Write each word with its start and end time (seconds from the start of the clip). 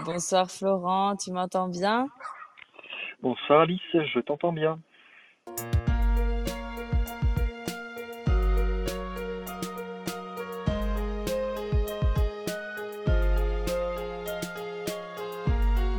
Bonsoir 0.00 0.50
Florent, 0.50 1.16
tu 1.16 1.30
m'entends 1.32 1.68
bien? 1.68 2.08
Bonsoir 3.20 3.60
Alice, 3.60 3.80
je 3.92 4.20
t'entends 4.20 4.52
bien. 4.52 4.80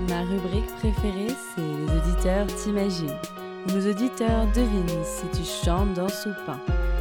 Ma 0.10 0.22
rubrique 0.22 0.66
préférée, 0.80 1.30
c'est 1.30 1.62
Les 1.62 1.98
auditeurs 1.98 2.48
t'imaginent. 2.48 3.20
Nos 3.68 3.90
auditeurs 3.90 4.46
devinent 4.54 5.04
si 5.04 5.30
tu 5.32 5.44
chantes, 5.46 5.94
danses 5.94 6.26
ou 6.26 6.46
pas. 6.46 6.60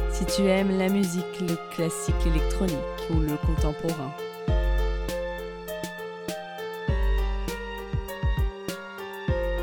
Si 0.09 0.25
tu 0.25 0.43
aimes 0.43 0.77
la 0.77 0.87
musique, 0.89 1.41
le 1.41 1.55
classique 1.75 2.25
électronique 2.25 2.77
ou 3.09 3.19
le 3.19 3.35
contemporain. 3.45 4.11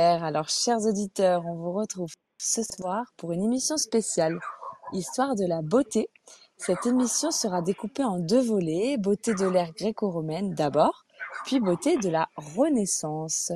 Alors, 0.00 0.48
chers 0.48 0.86
auditeurs, 0.86 1.44
on 1.44 1.56
vous 1.56 1.72
retrouve 1.72 2.08
ce 2.38 2.62
soir 2.62 3.04
pour 3.18 3.32
une 3.32 3.44
émission 3.44 3.76
spéciale, 3.76 4.38
Histoire 4.92 5.36
de 5.36 5.44
la 5.44 5.60
beauté. 5.60 6.08
Cette 6.56 6.86
émission 6.86 7.30
sera 7.30 7.60
découpée 7.60 8.02
en 8.02 8.18
deux 8.18 8.40
volets, 8.40 8.96
beauté 8.96 9.34
de 9.34 9.46
l'ère 9.46 9.72
gréco-romaine 9.72 10.54
d'abord, 10.54 11.04
puis 11.44 11.60
beauté 11.60 11.98
de 11.98 12.08
la 12.08 12.28
Renaissance. 12.36 13.52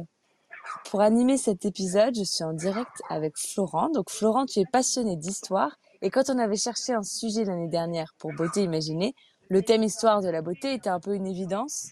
Pour 0.91 1.01
animer 1.01 1.39
cet 1.39 1.65
épisode, 1.65 2.15
je 2.15 2.25
suis 2.25 2.45
en 2.45 2.53
direct 2.53 3.03
avec 3.09 3.39
Florent. 3.39 3.89
Donc, 3.89 4.11
Florent, 4.11 4.45
tu 4.45 4.61
es 4.61 4.67
passionné 4.71 5.17
d'histoire. 5.17 5.75
Et 6.03 6.11
quand 6.11 6.29
on 6.29 6.39
avait 6.39 6.57
cherché 6.57 6.93
un 6.93 7.03
sujet 7.03 7.45
l'année 7.45 7.69
dernière 7.69 8.13
pour 8.19 8.33
Beauté 8.35 8.63
imaginée, 8.63 9.15
le 9.49 9.63
thème 9.63 9.83
histoire 9.83 10.21
de 10.21 10.29
la 10.29 10.43
beauté 10.43 10.75
était 10.75 10.91
un 10.91 11.01
peu 11.01 11.15
une 11.15 11.27
évidence. 11.27 11.91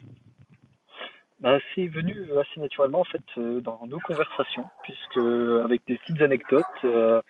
Bah, 1.43 1.59
c'est 1.75 1.89
venu 1.89 2.15
assez 2.39 2.61
naturellement 2.61 3.01
en 3.01 3.05
fait 3.05 3.23
euh, 3.37 3.61
dans 3.61 3.81
nos 3.89 3.99
conversations, 3.99 4.65
puisque 4.85 5.17
avec 5.65 5.83
des 5.89 5.99
petites 5.99 6.23
anecdotes, 6.23 6.65
euh, 6.85 7.21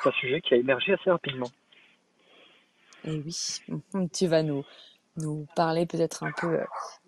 c'est 0.00 0.08
un 0.08 0.12
sujet 0.12 0.40
qui 0.40 0.54
a 0.54 0.58
émergé 0.58 0.92
assez 0.92 1.10
rapidement. 1.10 1.50
Et 3.04 3.18
oui, 3.18 3.58
mhm, 3.66 4.08
tu 4.12 4.28
vas 4.28 4.44
nous, 4.44 4.64
nous 5.16 5.48
parler 5.56 5.86
peut-être 5.86 6.22
un 6.22 6.30
peu 6.30 6.60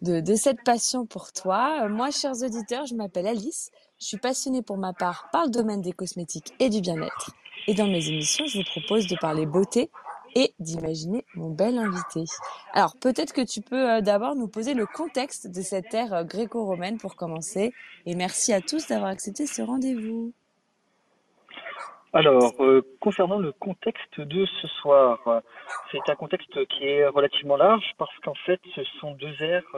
euh, 0.09 0.21
de 0.21 0.35
cette 0.35 0.65
passion 0.65 1.07
pour 1.07 1.33
toi. 1.33 1.89
Moi, 1.89 2.11
chers 2.11 2.43
auditeurs, 2.43 2.85
je 2.85 2.97
m'appelle 2.97 3.29
Alice. 3.29 3.71
Je 4.01 4.07
suis 4.07 4.19
passionnée 4.19 4.63
pour 4.63 4.77
ma 4.77 4.93
part 4.93 5.29
par 5.31 5.45
le 5.45 5.51
domaine 5.51 5.83
des 5.83 5.93
cosmétiques 5.93 6.53
et 6.59 6.69
du 6.69 6.81
bien-être. 6.81 7.31
Et 7.69 7.75
dans 7.75 7.87
mes 7.87 8.09
émissions, 8.09 8.47
je 8.47 8.59
vous 8.59 8.65
propose 8.65 9.07
de 9.07 9.17
parler 9.21 9.47
beauté 9.47 9.89
et 10.35 10.53
d'imaginer 10.59 11.25
mon 11.35 11.51
bel 11.51 11.79
invité. 11.79 12.25
Alors 12.73 12.95
peut-être 13.01 13.33
que 13.33 13.45
tu 13.45 13.61
peux 13.61 13.91
euh, 13.91 14.01
d'abord 14.01 14.37
nous 14.37 14.49
poser 14.49 14.75
le 14.75 14.87
contexte 14.87 15.49
de 15.49 15.61
cette 15.61 15.93
ère 15.95 16.13
euh, 16.13 16.25
gréco-romaine 16.25 16.99
pour 16.99 17.17
commencer. 17.17 17.73
Et 18.07 18.15
merci 18.15 18.53
à 18.53 18.61
tous 18.61 18.87
d'avoir 18.89 19.11
accepté 19.11 19.47
ce 19.47 19.63
rendez-vous. 19.63 20.33
Alors, 22.13 22.55
euh, 22.59 22.83
concernant 23.01 23.39
le 23.39 23.53
contexte 23.53 24.21
de 24.21 24.45
ce 24.61 24.67
soir, 24.67 25.43
c'est 25.93 26.11
un 26.11 26.17
contexte 26.17 26.67
qui 26.67 26.85
est 26.85 27.07
relativement 27.07 27.57
large 27.57 27.85
parce 27.99 28.17
qu'en 28.25 28.35
fait, 28.47 28.61
ce 28.75 28.83
sont 29.01 29.13
deux 29.13 29.41
ères, 29.41 29.77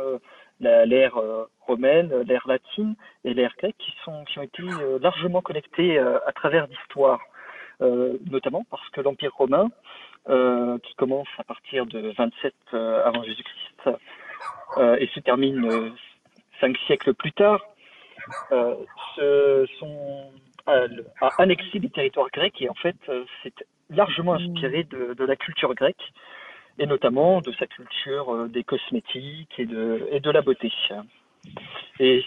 l'ère 0.61 1.21
romaine, 1.67 2.11
l'ère 2.23 2.49
latine 2.49 2.95
et 3.25 3.35
l'ère 3.35 3.53
grecque, 3.59 3.77
qui, 3.79 3.93
sont, 4.07 4.25
qui 4.25 4.39
ont 4.39 4.43
été 4.43 4.63
largement 5.03 5.43
connectées 5.43 5.99
à 5.99 6.33
travers 6.33 6.67
l'histoire. 6.69 7.21
notamment 7.81 8.65
parce 8.71 8.89
que 8.95 9.03
l'Empire 9.03 9.35
romain 9.37 9.69
qui 10.27 10.95
commence 10.95 11.29
à 11.39 11.45
partir 11.45 11.87
de 11.87 12.13
27 12.17 12.55
euh, 12.75 13.05
avant 13.05 13.23
Jésus-Christ 13.23 13.99
euh, 14.77 14.97
et 14.97 15.09
se 15.09 15.21
termine 15.21 15.93
cinq 16.61 16.77
siècles 16.87 17.15
plus 17.15 17.33
tard, 17.33 17.61
se 19.17 19.67
sont 19.79 20.31
à, 20.67 20.87
annexer 21.39 21.81
des 21.81 21.91
territoires 21.91 22.31
grecs 22.31 22.63
et 22.63 22.69
en 22.69 22.75
fait 22.75 22.97
c'est 23.43 23.55
largement 23.91 24.35
inspiré 24.35 24.85
de, 24.85 25.25
la 25.25 25.37
culture 25.37 25.75
grecque 25.75 26.13
et 26.79 26.87
notamment 26.87 27.41
de 27.41 27.53
sa 27.53 27.67
culture 27.67 28.49
des 28.49 28.63
cosmétiques 28.63 29.59
et 29.59 29.67
de, 29.67 30.07
et 30.13 30.21
de 30.21 30.31
la 30.31 30.41
beauté. 30.41 30.73
Et 31.99 32.25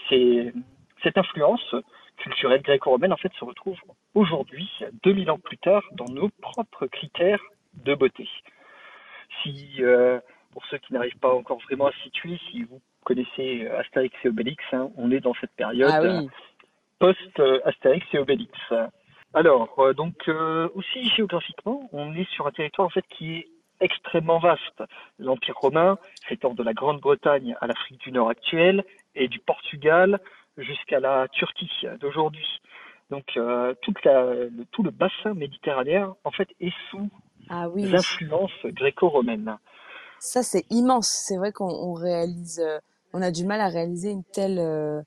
cette 1.02 1.16
influence 1.16 1.74
culturelle 2.18 2.62
gréco-romaine 2.62 3.12
en 3.12 3.16
fait 3.16 3.32
se 3.38 3.44
retrouve 3.44 3.78
aujourd'hui, 4.14 4.70
2000 5.02 5.30
ans 5.30 5.38
plus 5.38 5.58
tard, 5.58 5.82
dans 5.92 6.12
nos 6.12 6.28
propres 6.40 6.86
critères 6.86 7.42
de 7.84 7.94
beauté. 7.94 8.28
Si, 9.42 9.76
euh, 9.80 10.20
pour 10.52 10.64
ceux 10.66 10.78
qui 10.78 10.92
n'arrivent 10.92 11.18
pas 11.18 11.34
encore 11.34 11.58
vraiment 11.60 11.86
à 11.86 11.92
se 11.92 12.02
situer, 12.02 12.38
si 12.50 12.62
vous 12.64 12.80
connaissez 13.04 13.66
Astérix 13.68 14.14
et 14.24 14.28
Obélix, 14.28 14.62
hein, 14.72 14.90
on 14.96 15.10
est 15.10 15.20
dans 15.20 15.34
cette 15.40 15.52
période 15.52 15.90
ah 15.92 16.02
euh, 16.02 16.22
post-Astérix 16.98 18.06
et 18.12 18.18
Obélix. 18.18 18.52
Alors, 19.34 19.78
euh, 19.78 19.92
donc 19.92 20.28
aussi 20.74 21.08
géographiquement, 21.10 21.88
on 21.92 22.14
est 22.14 22.28
sur 22.30 22.46
un 22.46 22.52
territoire 22.52 22.86
en 22.86 22.90
fait 22.90 23.04
qui 23.08 23.34
est 23.34 23.48
extrêmement 23.80 24.38
vaste. 24.38 24.82
L'Empire 25.18 25.56
romain 25.56 25.98
s'étend 26.28 26.54
de 26.54 26.62
la 26.62 26.72
Grande-Bretagne 26.72 27.54
à 27.60 27.66
l'Afrique 27.66 28.00
du 28.00 28.10
Nord 28.10 28.30
actuelle 28.30 28.84
et 29.14 29.28
du 29.28 29.38
Portugal 29.38 30.18
jusqu'à 30.56 30.98
la 30.98 31.28
Turquie 31.28 31.86
d'aujourd'hui. 32.00 32.60
Donc 33.10 33.38
toute 33.82 34.02
la, 34.04 34.32
tout 34.72 34.82
le 34.82 34.90
bassin 34.90 35.34
méditerranéen 35.34 36.16
en 36.24 36.30
fait 36.30 36.48
est 36.60 36.72
sous 36.90 37.10
ah 37.48 37.68
oui. 37.68 37.84
l'influence 37.84 38.52
gréco-romaine. 38.64 39.56
Ça, 40.18 40.42
c'est 40.42 40.64
immense. 40.70 41.08
C'est 41.08 41.36
vrai 41.36 41.52
qu'on 41.52 41.94
réalise, 41.94 42.60
euh, 42.60 42.78
on 43.12 43.22
a 43.22 43.30
du 43.30 43.44
mal 43.44 43.60
à 43.60 43.68
réaliser 43.68 44.10
une 44.10 44.24
telle, 44.24 44.58
euh, 44.58 45.00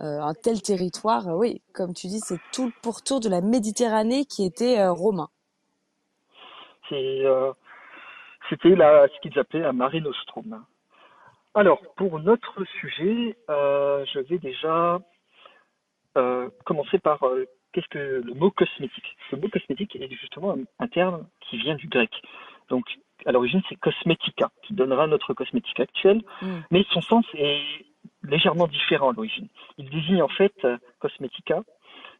euh, 0.00 0.20
un 0.20 0.34
tel 0.34 0.62
territoire. 0.62 1.26
Oui, 1.36 1.62
comme 1.74 1.94
tu 1.94 2.06
dis, 2.06 2.20
c'est 2.20 2.40
tout 2.52 2.66
le 2.66 2.72
pourtour 2.82 3.20
de 3.20 3.28
la 3.28 3.40
Méditerranée 3.40 4.24
qui 4.24 4.44
était 4.44 4.86
romain. 4.88 5.28
C'était 6.88 7.24
ce 8.76 9.20
qu'ils 9.20 9.38
appelaient 9.38 9.60
la 9.60 9.72
Mare 9.72 10.00
Nostrum. 10.00 10.64
Alors, 11.54 11.80
pour 11.96 12.18
notre 12.18 12.64
sujet, 12.80 13.36
je 13.48 14.18
vais 14.20 14.38
déjà 14.38 14.98
commencer 16.64 16.98
par 16.98 17.20
qu'est-ce 17.72 17.88
que 17.88 18.22
le 18.24 18.34
mot 18.34 18.50
cosmétique? 18.50 19.16
Le 19.30 19.38
mot 19.38 19.48
cosmétique 19.48 19.96
est 19.96 20.10
justement 20.12 20.56
un, 20.78 20.86
terme 20.88 21.26
qui 21.40 21.56
vient 21.58 21.74
du 21.74 21.88
grec. 21.88 22.10
Donc, 22.68 22.84
à 23.26 23.32
l'origine, 23.32 23.62
c'est 23.68 23.76
cosmetica, 23.76 24.50
qui 24.62 24.74
donnera 24.74 25.06
notre 25.06 25.34
cosmétique 25.34 25.80
actuelle, 25.80 26.22
mm. 26.42 26.60
mais 26.70 26.84
son 26.90 27.00
sens 27.00 27.24
est 27.34 27.62
légèrement 28.22 28.66
différent 28.66 29.10
à 29.10 29.12
l'origine. 29.12 29.48
Il 29.78 29.90
désigne 29.90 30.22
en 30.22 30.28
fait 30.28 30.52
euh, 30.64 30.76
cosmetica 30.98 31.62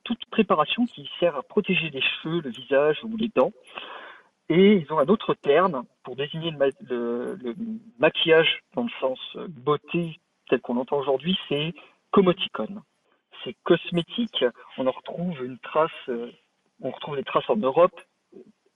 toute 0.05 0.25
préparation 0.27 0.85
qui 0.87 1.09
sert 1.21 1.37
à 1.37 1.43
protéger 1.43 1.91
les 1.91 2.03
cheveux, 2.03 2.41
le 2.41 2.51
visage 2.51 2.99
ou 3.05 3.17
les 3.17 3.31
dents. 3.35 3.53
Et 4.49 4.75
ils 4.75 4.93
ont 4.93 4.99
un 4.99 5.07
autre 5.07 5.35
terme 5.35 5.85
pour 6.03 6.17
désigner 6.17 6.51
le, 6.51 7.39
le 7.41 7.55
maquillage 7.99 8.61
dans 8.75 8.83
le 8.83 8.91
sens 9.01 9.19
euh, 9.37 9.47
beauté 9.49 10.19
tel 10.49 10.61
qu'on 10.61 10.75
l'entend 10.75 10.99
aujourd'hui, 10.99 11.39
c'est 11.49 11.73
comoticone 12.11 12.83
c'est 13.45 13.57
cosmétique. 13.65 14.45
On 14.79 14.87
en 14.87 14.91
retrouve 14.91 15.45
une 15.45 15.59
trace, 15.59 15.91
euh, 16.09 16.31
on 16.81 16.91
retrouve 16.91 17.17
des 17.17 17.25
traces 17.25 17.49
en 17.49 17.57
Europe 17.57 17.99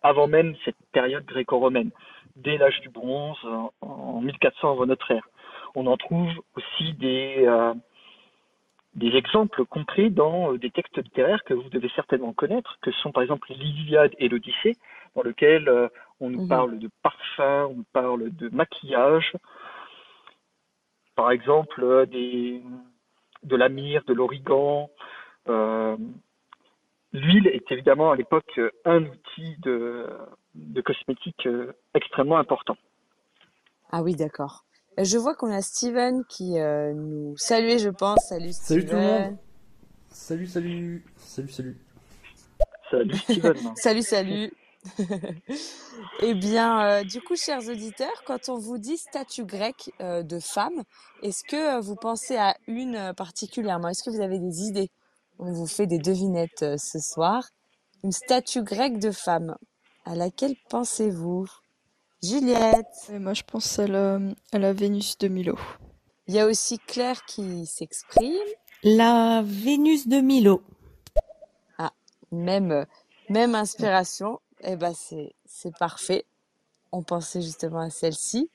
avant 0.02 0.28
même 0.28 0.54
cette 0.64 0.76
période 0.92 1.24
gréco-romaine, 1.24 1.90
dès 2.36 2.58
l'âge 2.58 2.80
du 2.80 2.90
bronze, 2.90 3.38
en 3.80 4.20
1400 4.20 4.72
avant 4.72 4.86
notre 4.86 5.10
ère. 5.10 5.26
On 5.74 5.86
en 5.86 5.96
trouve 5.96 6.30
aussi 6.54 6.92
des, 6.92 7.44
euh, 7.46 7.74
des 8.94 9.16
exemples 9.16 9.64
concrets 9.64 10.10
dans 10.10 10.52
euh, 10.52 10.58
des 10.58 10.70
textes 10.70 10.98
littéraires 10.98 11.42
que 11.44 11.54
vous 11.54 11.68
devez 11.70 11.90
certainement 11.96 12.32
connaître, 12.32 12.78
que 12.82 12.92
sont 12.92 13.10
par 13.10 13.22
exemple 13.22 13.52
l'Iliade 13.52 14.12
et 14.18 14.28
l'Odyssée, 14.28 14.76
dans 15.16 15.22
lequel 15.22 15.90
on 16.20 16.30
nous 16.30 16.42
mhm. 16.42 16.48
parle 16.48 16.78
de 16.78 16.90
parfum, 17.02 17.66
on 17.70 17.74
nous 17.74 17.86
parle 17.92 18.30
de 18.30 18.48
maquillage. 18.48 19.32
par 21.14 21.30
exemple 21.30 21.82
euh, 21.82 22.06
des, 22.06 22.62
de 23.46 23.56
la 23.56 23.68
myrrhe, 23.68 24.04
de 24.06 24.12
l'origan. 24.12 24.90
Euh, 25.48 25.96
L'huile 27.12 27.46
est 27.46 27.70
évidemment 27.70 28.10
à 28.10 28.16
l'époque 28.16 28.60
un 28.84 29.02
outil 29.04 29.56
de, 29.62 30.06
de 30.54 30.80
cosmétique 30.82 31.46
euh, 31.46 31.72
extrêmement 31.94 32.36
important. 32.36 32.76
Ah 33.90 34.02
oui, 34.02 34.14
d'accord. 34.14 34.64
Je 34.98 35.16
vois 35.16 35.34
qu'on 35.34 35.50
a 35.50 35.62
Steven 35.62 36.24
qui 36.28 36.58
euh, 36.58 36.92
nous 36.92 37.36
salue, 37.36 37.78
je 37.78 37.90
pense. 37.90 38.18
Salut 38.28 38.52
Salut 38.52 38.84
tout 38.84 38.94
le 38.94 39.00
monde. 39.00 39.36
Steven. 40.10 40.46
Salut, 40.46 40.46
salut. 40.46 41.04
Salut, 41.16 41.48
salut. 41.48 41.76
Salut 42.90 43.16
Steven. 43.16 43.56
Salut, 43.76 44.02
salut. 44.02 44.52
Eh 46.20 46.34
bien, 46.34 46.86
euh, 46.86 47.04
du 47.04 47.20
coup, 47.20 47.36
chers 47.36 47.68
auditeurs, 47.68 48.22
quand 48.26 48.48
on 48.48 48.58
vous 48.58 48.78
dit 48.78 48.96
statue 48.96 49.44
grecque 49.44 49.92
euh, 50.00 50.22
de 50.22 50.38
femme, 50.38 50.82
est-ce 51.22 51.42
que 51.44 51.76
euh, 51.76 51.80
vous 51.80 51.96
pensez 51.96 52.36
à 52.36 52.56
une 52.66 52.96
euh, 52.96 53.12
particulièrement? 53.12 53.88
Est-ce 53.88 54.02
que 54.02 54.10
vous 54.10 54.20
avez 54.20 54.38
des 54.38 54.62
idées? 54.62 54.90
On 55.38 55.52
vous 55.52 55.66
fait 55.66 55.86
des 55.86 55.98
devinettes 55.98 56.62
euh, 56.62 56.76
ce 56.78 56.98
soir. 56.98 57.44
Une 58.04 58.12
statue 58.12 58.62
grecque 58.62 58.98
de 58.98 59.10
femme. 59.10 59.56
À 60.04 60.14
laquelle 60.14 60.54
pensez-vous? 60.68 61.46
Juliette. 62.22 62.86
Et 63.12 63.18
moi, 63.18 63.34
je 63.34 63.42
pense 63.42 63.78
à 63.78 63.86
la, 63.86 64.18
à 64.52 64.58
la 64.58 64.72
Vénus 64.72 65.18
de 65.18 65.28
Milo. 65.28 65.58
Il 66.26 66.34
y 66.34 66.40
a 66.40 66.46
aussi 66.46 66.78
Claire 66.78 67.24
qui 67.24 67.66
s'exprime. 67.66 68.34
La 68.82 69.42
Vénus 69.44 70.08
de 70.08 70.20
Milo. 70.20 70.62
Même, 72.32 72.72
euh, 72.72 72.84
même 73.28 73.54
inspiration. 73.54 74.40
Eh 74.64 74.76
ben, 74.76 74.92
c'est, 74.94 75.34
c'est 75.44 75.76
parfait. 75.78 76.24
On 76.92 77.02
pensait 77.02 77.42
justement 77.42 77.80
à 77.80 77.90
celle-ci. 77.90 78.50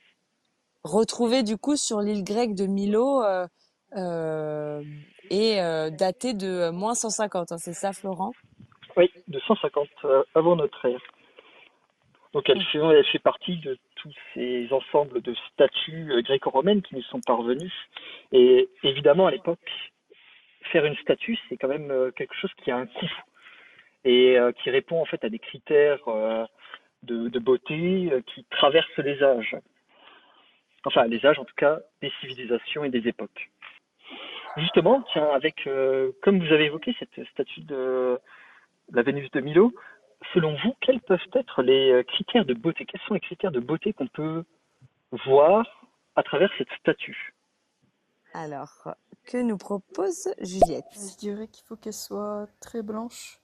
Retrouvée 0.83 1.44
du 1.44 1.57
coup 1.57 1.75
sur 1.75 2.01
l'île 2.01 2.24
grecque 2.24 2.56
de 2.56 2.65
Milo 2.65 3.24
euh, 3.24 3.48
euh, 3.95 4.81
et 5.30 5.62
euh, 5.62 5.89
datée 5.92 6.33
de 6.33 6.71
moins 6.71 6.95
150. 6.95 7.51
hein, 7.51 7.57
c'est 7.57 7.74
ça, 7.74 7.94
Florent? 7.94 8.31
Oui, 8.98 9.12
de 9.27 9.39
150 9.39 9.88
euh, 10.06 10.24
avant 10.33 10.56
notre 10.56 10.83
ère. 10.86 11.01
Donc 12.33 12.50
elle 12.50 12.63
fait, 12.71 12.80
elle 12.80 13.06
fait 13.06 13.19
partie 13.19 13.57
de 13.57 13.77
tous 13.95 14.13
ces 14.33 14.68
ensembles 14.71 15.21
de 15.21 15.36
statues 15.53 16.24
gréco-romaines 16.24 16.81
qui 16.81 16.95
nous 16.95 17.03
sont 17.03 17.19
parvenus. 17.19 17.74
Et 18.31 18.69
évidemment, 18.83 19.27
à 19.27 19.31
l'époque, 19.31 19.59
faire 20.71 20.86
une 20.86 20.95
statue, 20.98 21.38
c'est 21.50 21.57
quand 21.57 21.68
même 21.68 22.12
quelque 22.15 22.33
chose 22.36 22.51
qui 22.63 22.71
a 22.71 22.77
un 22.77 22.86
coût 22.86 23.09
et 24.03 24.38
euh, 24.38 24.51
qui 24.51 24.69
répond 24.69 25.01
en 25.01 25.06
fait 25.06 25.24
à 25.24 25.30
des 25.30 25.39
critères 25.39 26.07
euh, 26.07 26.45
de, 27.03 27.30
de 27.30 27.39
beauté 27.39 28.09
euh, 28.12 28.21
qui 28.21 28.45
traversent 28.45 28.98
les 28.98 29.21
âges. 29.21 29.56
Enfin, 30.86 31.06
les 31.06 31.25
âges 31.25 31.39
en 31.39 31.45
tout 31.45 31.56
cas 31.56 31.80
des 32.01 32.12
civilisations 32.19 32.83
et 32.83 32.89
des 32.89 33.07
époques. 33.07 33.51
Justement, 34.57 35.03
tiens, 35.13 35.30
avec, 35.30 35.65
euh, 35.68 36.12
comme 36.24 36.39
vous 36.39 36.51
avez 36.53 36.65
évoqué 36.65 36.95
cette 37.00 37.25
statue 37.30 37.62
de 37.62 38.19
la 38.92 39.01
Vénus 39.01 39.31
de 39.31 39.39
Milo, 39.39 39.71
selon 40.33 40.56
vous, 40.63 40.75
quels 40.81 41.00
peuvent 41.00 41.19
être 41.33 41.62
les 41.62 42.03
critères 42.07 42.45
de 42.45 42.53
beauté? 42.53 42.86
Quels 42.86 43.01
sont 43.01 43.13
les 43.13 43.21
critères 43.21 43.51
de 43.51 43.62
beauté 43.62 43.94
qu'on 43.94 44.07
peut 44.07 44.44
voir 45.25 45.88
à 46.15 46.24
travers 46.24 46.51
cette 46.57 46.71
statue? 46.80 47.33
Alors, 48.33 48.95
que 49.25 49.38
nous 49.42 49.57
propose 49.57 50.33
Juliette? 50.39 50.86
Je 50.94 51.18
dirais 51.18 51.48
qu'il 51.48 51.65
faut 51.65 51.75
qu'elle 51.75 51.94
soit 51.94 52.48
très 52.62 52.81
blanche, 52.81 53.40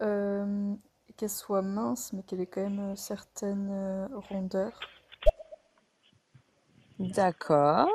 euh, 0.00 0.74
qu'elle 1.16 1.30
soit 1.30 1.62
mince, 1.62 2.12
mais 2.12 2.22
qu'elle 2.22 2.40
ait 2.40 2.46
quand 2.46 2.62
même 2.62 2.96
certaines 2.96 3.70
euh, 3.70 4.08
rondeurs. 4.30 4.78
D'accord. 6.98 7.88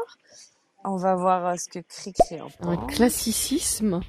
On 0.83 0.97
va 0.97 1.15
voir 1.15 1.45
euh, 1.47 1.55
ce 1.55 1.69
que 1.69 1.79
Cricri 1.79 2.41
en 2.41 2.47
Un 2.61 2.75
pense. 2.77 2.93
classicisme. 2.93 4.01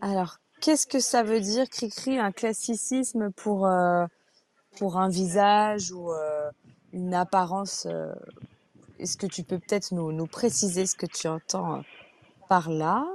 Alors, 0.00 0.38
qu'est-ce 0.60 0.86
que 0.86 1.00
ça 1.00 1.22
veut 1.22 1.40
dire, 1.40 1.68
Cricri, 1.68 2.18
un 2.18 2.32
classicisme 2.32 3.30
pour, 3.32 3.66
euh, 3.66 4.06
pour 4.78 4.98
un 4.98 5.08
visage 5.08 5.92
ou 5.92 6.12
euh, 6.12 6.50
une 6.92 7.14
apparence? 7.14 7.86
euh, 7.86 8.14
Est-ce 8.98 9.16
que 9.16 9.26
tu 9.26 9.42
peux 9.42 9.58
peut-être 9.58 9.92
nous, 9.92 10.12
nous 10.12 10.26
préciser 10.26 10.86
ce 10.86 10.94
que 10.94 11.06
tu 11.06 11.26
entends 11.28 11.78
euh, 11.78 11.82
par 12.48 12.70
là? 12.70 13.06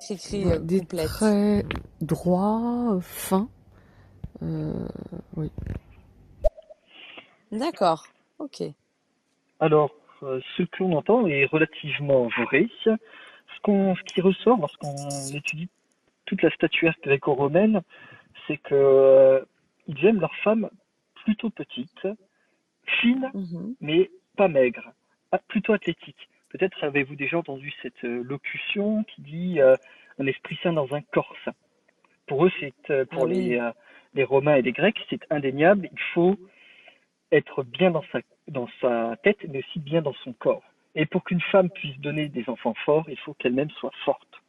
Cricri 0.00 0.44
euh, 0.44 0.58
Des 0.58 0.80
complète. 0.80 1.06
traits 1.06 1.66
droits, 2.00 2.98
fins. 3.00 3.48
Euh, 4.42 4.86
oui. 5.36 5.50
D'accord. 7.52 8.06
Ok. 8.38 8.62
Alors, 9.60 9.94
euh, 10.22 10.40
ce 10.56 10.62
que 10.64 10.82
l'on 10.82 10.96
entend 10.96 11.26
est 11.26 11.46
relativement 11.46 12.28
vrai. 12.44 12.66
Ce, 12.84 12.90
qu'on, 13.62 13.94
ce 13.94 14.02
qui 14.02 14.20
ressort 14.20 14.58
lorsqu'on 14.58 14.96
étudie 15.34 15.68
toute 16.26 16.42
la 16.42 16.50
statuaire 16.50 16.94
gréco-romaine, 17.02 17.82
c'est 18.46 18.56
que 18.58 18.74
euh, 18.74 19.40
ils 19.86 20.04
aiment 20.04 20.20
leurs 20.20 20.34
femmes 20.42 20.68
plutôt 21.24 21.50
petites, 21.50 22.06
fines, 23.00 23.30
Mhm. 23.32 23.74
mais 23.80 24.10
pas 24.36 24.48
maigres, 24.48 24.92
plutôt 25.48 25.72
athlétiques. 25.72 26.28
Peut-être 26.54 26.84
avez-vous 26.84 27.16
déjà 27.16 27.36
entendu 27.36 27.72
cette 27.82 28.04
euh, 28.04 28.22
locution 28.22 29.02
qui 29.02 29.22
dit 29.22 29.60
euh, 29.60 29.74
un 30.20 30.26
esprit 30.28 30.56
sain 30.62 30.72
dans 30.72 30.94
un 30.94 31.00
corps 31.02 31.34
sain. 31.44 31.52
Pour 32.28 32.46
eux, 32.46 32.52
c'est 32.60 32.72
euh, 32.90 33.04
pour 33.06 33.24
Ah 33.24 33.26
oui. 33.26 33.48
les, 33.48 33.70
les 34.14 34.22
Romains 34.22 34.54
et 34.54 34.62
les 34.62 34.70
Grecs, 34.70 35.04
c'est 35.10 35.18
indéniable. 35.30 35.88
Il 35.90 36.00
faut 36.14 36.36
être 37.32 37.64
bien 37.64 37.90
dans 37.90 38.04
sa, 38.12 38.20
dans 38.46 38.68
sa 38.80 39.16
tête, 39.24 39.38
mais 39.48 39.64
aussi 39.64 39.80
bien 39.80 40.00
dans 40.00 40.14
son 40.22 40.32
corps. 40.32 40.62
Et 40.94 41.06
pour 41.06 41.24
qu'une 41.24 41.40
femme 41.40 41.70
puisse 41.70 41.98
donner 41.98 42.28
des 42.28 42.48
enfants 42.48 42.74
forts, 42.84 43.06
il 43.08 43.18
faut 43.18 43.34
qu'elle-même 43.34 43.70
soit 43.70 43.90
forte. 44.04 44.40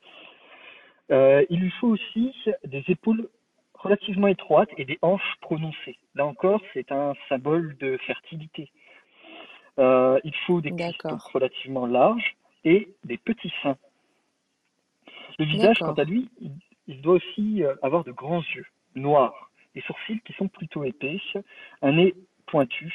Euh, 1.12 1.44
il 1.50 1.60
lui 1.60 1.72
faut 1.80 1.88
aussi 1.88 2.32
des 2.66 2.84
épaules 2.88 3.28
relativement 3.74 4.28
étroites 4.28 4.70
et 4.78 4.86
des 4.86 5.00
hanches 5.02 5.36
prononcées. 5.42 5.98
Là 6.14 6.28
encore, 6.28 6.62
c'est 6.76 6.92
un 6.92 7.14
symbole 7.30 7.76
de 7.78 7.98
fertilité. 8.06 8.70
Euh, 9.78 10.20
il 10.24 10.36
faut 10.48 10.62
des 10.62 10.72
cuisses 10.72 11.24
relativement 11.34 11.86
larges 11.86 12.36
et 12.64 12.90
des 13.04 13.18
petits 13.18 13.54
seins. 13.62 13.78
Le 15.38 15.46
visage, 15.46 15.80
quant 15.80 15.94
à 15.94 16.04
lui, 16.04 16.30
il, 16.40 16.52
il 16.88 17.02
doit 17.02 17.16
aussi 17.16 17.64
euh, 17.64 17.76
avoir 17.82 18.04
de 18.04 18.12
grands 18.12 18.44
yeux, 18.56 18.66
noirs, 18.96 19.52
des 19.74 19.82
sourcils 19.82 20.22
qui 20.22 20.34
sont 20.34 20.48
plutôt 20.48 20.84
épais, 20.84 21.20
un 21.82 21.94
nez 21.94 22.16
pointu, 22.46 22.94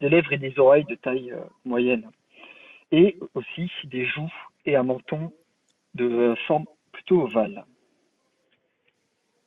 des 0.00 0.08
lèvres 0.08 0.32
et 0.32 0.38
des 0.38 0.58
oreilles 0.58 0.84
de 0.84 0.94
taille 0.94 1.32
euh, 1.32 1.40
moyenne, 1.64 2.08
et 2.92 3.18
aussi 3.34 3.70
des 3.84 4.06
joues 4.06 4.32
et 4.64 4.76
un 4.76 4.84
menton 4.84 5.32
de 5.94 6.04
euh, 6.04 6.36
forme 6.46 6.66
plutôt 6.92 7.22
ovale. 7.22 7.64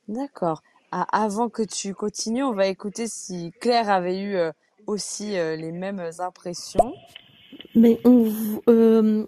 D'accord. 0.08 0.62
Ah, 0.92 1.06
avant 1.12 1.48
que 1.48 1.62
tu 1.62 1.94
continues, 1.94 2.42
on 2.42 2.52
va 2.52 2.66
écouter 2.66 3.06
si 3.06 3.52
Claire 3.60 3.88
avait 3.88 4.20
eu 4.20 4.34
euh, 4.34 4.50
aussi 4.86 5.38
euh, 5.38 5.56
les 5.56 5.72
mêmes 5.72 6.02
impressions. 6.18 6.94
Mais 7.74 8.00
on, 8.04 8.30
euh, 8.68 9.26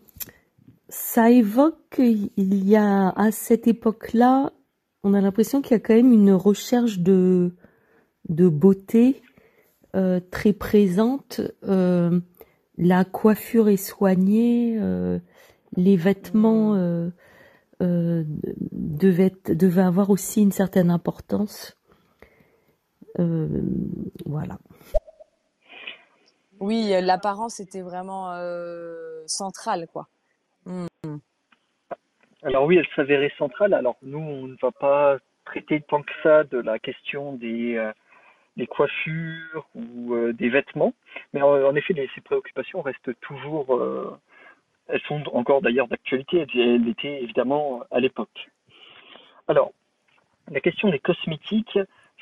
ça 0.89 1.31
évoque 1.31 1.79
qu'il 1.91 2.31
y 2.37 2.77
a 2.77 3.09
à 3.11 3.31
cette 3.31 3.67
époque-là, 3.67 4.53
on 5.05 5.15
a 5.15 5.21
l'impression 5.21 5.63
qu'il 5.63 5.73
y 5.73 5.75
a 5.75 5.81
quand 5.81 5.95
même 5.95 6.13
une 6.13 6.33
recherche 6.33 6.99
de, 6.99 7.55
de 8.29 8.49
beauté 8.49 9.23
euh, 9.95 10.21
très 10.31 10.53
présente. 10.53 11.41
Euh, 11.65 12.21
la 12.79 13.05
coiffure 13.05 13.69
est 13.69 13.77
soignée, 13.77 14.77
euh, 14.79 15.19
les 15.77 15.97
vêtements 15.97 16.75
euh, 16.75 17.11
devaient, 17.81 19.35
devaient 19.49 19.83
avoir 19.83 20.11
aussi 20.11 20.43
une 20.43 20.53
certaine 20.53 20.91
importance. 20.91 21.77
Voilà. 23.19 24.59
Oui, 26.63 26.95
euh, 26.95 27.01
l'apparence 27.01 27.59
était 27.59 27.83
vraiment 27.83 28.31
euh, 28.35 29.25
centrale, 29.27 29.89
quoi. 29.93 30.07
Hmm. 30.65 30.87
Alors 32.45 32.67
oui, 32.67 32.77
elle 32.77 32.87
s'avérait 32.95 33.33
centrale. 33.37 33.75
Alors 33.75 33.97
nous, 34.03 34.21
on 34.21 34.47
ne 34.47 34.57
va 34.63 34.71
pas 34.71 35.19
traiter 35.45 35.81
tant 35.81 36.03
que 36.03 36.13
ça 36.23 36.45
de 36.45 36.59
la 36.59 36.79
question 36.79 37.33
des, 37.33 37.75
euh, 37.75 37.93
des 38.57 38.69
coiffures 38.69 39.67
ou 39.75 40.15
euh, 40.15 40.33
des 40.33 40.51
vêtements, 40.51 40.95
mais 41.33 41.43
en, 41.43 41.49
en 41.65 41.75
effet, 41.75 41.95
les- 41.95 42.09
ces 42.15 42.21
préoccupations 42.21 42.81
restent 42.81 43.19
toujours, 43.23 43.75
euh, 43.75 44.17
elles 44.87 45.03
sont 45.09 45.21
encore 45.35 45.63
d'ailleurs 45.63 45.89
d'actualité, 45.89 46.47
elles, 46.55 46.61
elles 46.61 46.89
étaient 46.89 47.25
évidemment 47.25 47.83
à 47.91 47.99
l'époque. 47.99 48.51
Alors, 49.49 49.73
la 50.49 50.61
question 50.61 50.91
des 50.91 51.01
cosmétiques, 51.01 51.77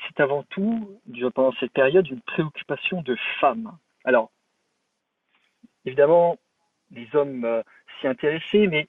c'est 0.07 0.19
avant 0.19 0.41
tout, 0.49 0.99
pendant 1.35 1.53
cette 1.59 1.73
période, 1.73 2.07
une 2.07 2.21
préoccupation 2.21 3.03
de 3.03 3.15
femmes. 3.39 3.77
Alors, 4.05 4.31
évidemment, 5.85 6.37
les 6.91 7.07
hommes 7.15 7.45
euh, 7.45 7.63
s'y 7.99 8.07
intéressaient, 8.07 8.67
mais 8.67 8.87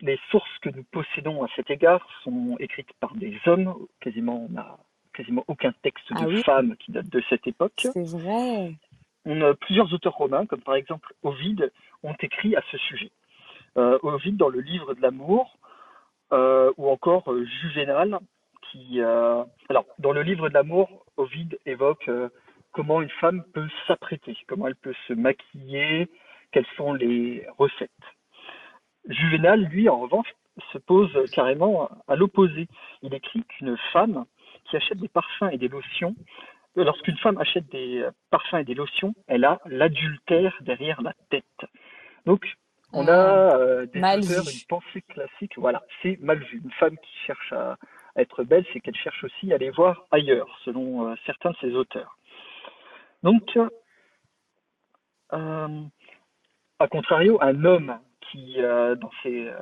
les 0.00 0.18
sources 0.30 0.58
que 0.60 0.68
nous 0.70 0.84
possédons 0.84 1.42
à 1.42 1.48
cet 1.56 1.70
égard 1.70 2.06
sont 2.22 2.56
écrites 2.58 2.92
par 3.00 3.14
des 3.14 3.38
hommes. 3.46 3.74
Quasiment, 4.00 4.46
on 4.46 4.52
n'a 4.52 4.78
quasiment 5.14 5.44
aucun 5.48 5.72
texte 5.82 6.06
Ah 6.14 6.22
de 6.24 6.26
oui, 6.28 6.42
femmes 6.42 6.76
qui 6.76 6.92
date 6.92 7.08
de 7.08 7.22
cette 7.28 7.46
époque. 7.46 7.72
c'est 7.78 8.06
vrai. 8.08 8.74
on 9.24 9.40
a 9.42 9.54
plusieurs 9.54 9.92
auteurs 9.92 10.14
romains, 10.14 10.46
comme 10.46 10.60
par 10.62 10.74
exemple 10.74 11.14
Ovide, 11.22 11.72
ont 12.02 12.14
écrit 12.20 12.56
à 12.56 12.62
ce 12.70 12.78
sujet. 12.78 13.10
Euh, 13.76 13.98
Ovide 14.02 14.36
dans 14.36 14.48
le 14.48 14.60
livre 14.60 14.94
de 14.94 15.00
l'amour, 15.00 15.56
euh, 16.32 16.72
ou 16.76 16.88
encore 16.88 17.32
euh, 17.32 17.44
Juvénal, 17.62 18.18
qui, 18.70 19.00
euh, 19.00 19.42
alors 19.68 19.86
dans 19.98 20.12
le 20.12 20.22
livre 20.22 20.48
de 20.48 20.54
l'amour, 20.54 21.04
Ovide 21.16 21.58
évoque 21.66 22.08
euh, 22.08 22.28
comment 22.72 23.02
une 23.02 23.10
femme 23.20 23.42
peut 23.52 23.68
s'apprêter, 23.86 24.36
comment 24.46 24.66
elle 24.66 24.76
peut 24.76 24.94
se 25.08 25.12
maquiller, 25.12 26.08
quelles 26.52 26.66
sont 26.76 26.92
les 26.92 27.46
recettes. 27.58 27.90
Juvénal, 29.08 29.62
lui, 29.64 29.88
en 29.88 30.00
revanche, 30.00 30.28
se 30.72 30.78
pose 30.78 31.12
carrément 31.32 31.88
à 32.06 32.16
l'opposé. 32.16 32.68
Il 33.02 33.14
écrit 33.14 33.42
qu'une 33.44 33.76
femme 33.92 34.24
qui 34.64 34.76
achète 34.76 34.98
des 34.98 35.08
parfums 35.08 35.48
et 35.52 35.58
des 35.58 35.68
lotions, 35.68 36.14
euh, 36.76 36.84
lorsqu'une 36.84 37.16
femme 37.18 37.38
achète 37.38 37.68
des 37.70 38.06
parfums 38.30 38.56
et 38.58 38.64
des 38.64 38.74
lotions, 38.74 39.14
elle 39.26 39.44
a 39.44 39.60
l'adultère 39.66 40.56
derrière 40.60 41.00
la 41.02 41.14
tête. 41.30 41.44
Donc, 42.26 42.56
on 42.92 43.06
Ah, 43.08 43.12
a 43.12 43.56
euh, 43.56 43.86
des 43.86 44.00
auteurs, 44.00 44.44
une 44.48 44.66
pensée 44.68 45.02
classique, 45.02 45.52
voilà, 45.56 45.82
c'est 46.02 46.18
mal 46.20 46.38
vu. 46.40 46.60
Une 46.64 46.72
femme 46.72 46.96
qui 46.98 47.12
cherche 47.26 47.52
à 47.52 47.76
être 48.16 48.42
belle, 48.44 48.64
c'est 48.72 48.80
qu'elle 48.80 48.96
cherche 48.96 49.22
aussi 49.24 49.52
à 49.52 49.54
aller 49.56 49.70
voir 49.70 50.04
ailleurs, 50.10 50.48
selon 50.64 51.08
euh, 51.08 51.14
certains 51.24 51.50
de 51.52 51.56
ses 51.60 51.74
auteurs. 51.74 52.18
Donc, 53.22 53.58
euh, 55.32 55.84
à 56.78 56.88
contrario, 56.88 57.38
un 57.42 57.64
homme 57.64 57.98
qui, 58.20 58.60
euh, 58.62 58.94
dans 58.96 59.10
ses, 59.22 59.48
euh, 59.48 59.58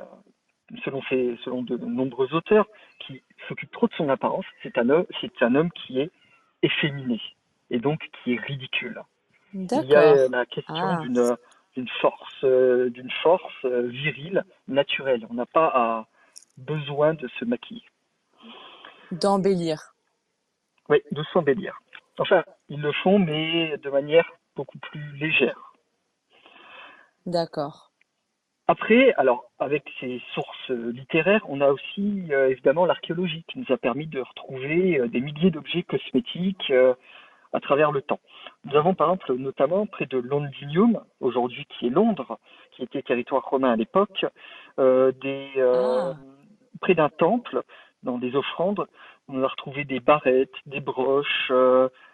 selon, 0.85 1.01
ses, 1.09 1.37
selon 1.43 1.63
de 1.63 1.77
nombreux 1.77 2.33
auteurs, 2.33 2.67
qui 2.99 3.21
s'occupe 3.47 3.71
trop 3.71 3.87
de 3.87 3.93
son 3.93 4.09
apparence, 4.09 4.45
c'est 4.63 4.77
un, 4.77 4.89
homme- 4.89 5.05
c'est 5.21 5.41
un 5.41 5.55
homme 5.55 5.71
qui 5.71 5.99
est 5.99 6.11
efféminé 6.61 7.19
et 7.69 7.79
donc 7.79 7.99
qui 8.23 8.33
est 8.33 8.39
ridicule. 8.41 9.01
Il 9.53 9.89
y 9.89 9.95
a 9.95 10.27
la 10.29 10.45
question 10.45 10.75
Ah, 10.75 10.99
d'une 11.01 11.37
d'une 11.75 11.87
force, 12.01 12.43
d'une 12.43 13.11
force 13.23 13.65
virile 13.65 14.43
naturelle. 14.67 15.25
On 15.29 15.35
n'a 15.35 15.45
pas 15.45 15.67
à, 15.73 16.07
besoin 16.57 17.13
de 17.13 17.27
se 17.39 17.45
maquiller. 17.45 17.83
d'embellir. 19.11 19.93
Oui, 20.89 21.01
de 21.11 21.23
s'embellir. 21.31 21.79
Enfin, 22.19 22.43
ils 22.67 22.81
le 22.81 22.91
font, 22.91 23.17
mais 23.17 23.77
de 23.77 23.89
manière 23.89 24.29
beaucoup 24.55 24.77
plus 24.77 25.17
légère. 25.17 25.73
D'accord. 27.25 27.89
Après, 28.67 29.13
alors, 29.17 29.45
avec 29.57 29.83
ces 29.99 30.21
sources 30.35 30.69
littéraires, 30.69 31.43
on 31.49 31.59
a 31.59 31.69
aussi 31.69 32.27
euh, 32.31 32.49
évidemment 32.49 32.85
l'archéologie 32.85 33.43
qui 33.47 33.57
nous 33.57 33.73
a 33.73 33.77
permis 33.77 34.05
de 34.05 34.19
retrouver 34.19 34.99
euh, 34.99 35.07
des 35.07 35.21
milliers 35.21 35.49
d'objets 35.49 35.81
cosmétiques 35.81 36.69
euh, 36.69 36.93
à 37.51 37.59
travers 37.61 37.91
le 37.91 38.03
temps. 38.03 38.19
Nous 38.65 38.75
avons 38.75 38.93
par 38.93 39.07
exemple 39.07 39.33
notamment 39.37 39.87
près 39.87 40.05
de 40.05 40.19
Londinium, 40.19 41.01
aujourd'hui 41.19 41.65
qui 41.65 41.87
est 41.87 41.89
Londres, 41.89 42.37
qui 42.71 42.83
était 42.83 43.01
territoire 43.01 43.43
romain 43.43 43.71
à 43.71 43.75
l'époque, 43.75 44.23
des, 44.77 45.49
Ah, 45.57 46.13
près 46.79 46.93
d'un 46.93 47.09
temple, 47.09 47.63
dans 48.03 48.19
des 48.19 48.35
offrandes, 48.35 48.85
on 49.27 49.41
a 49.41 49.47
retrouvé 49.47 49.83
des 49.83 49.99
barrettes, 49.99 50.53
des 50.67 50.79
broches, 50.79 51.51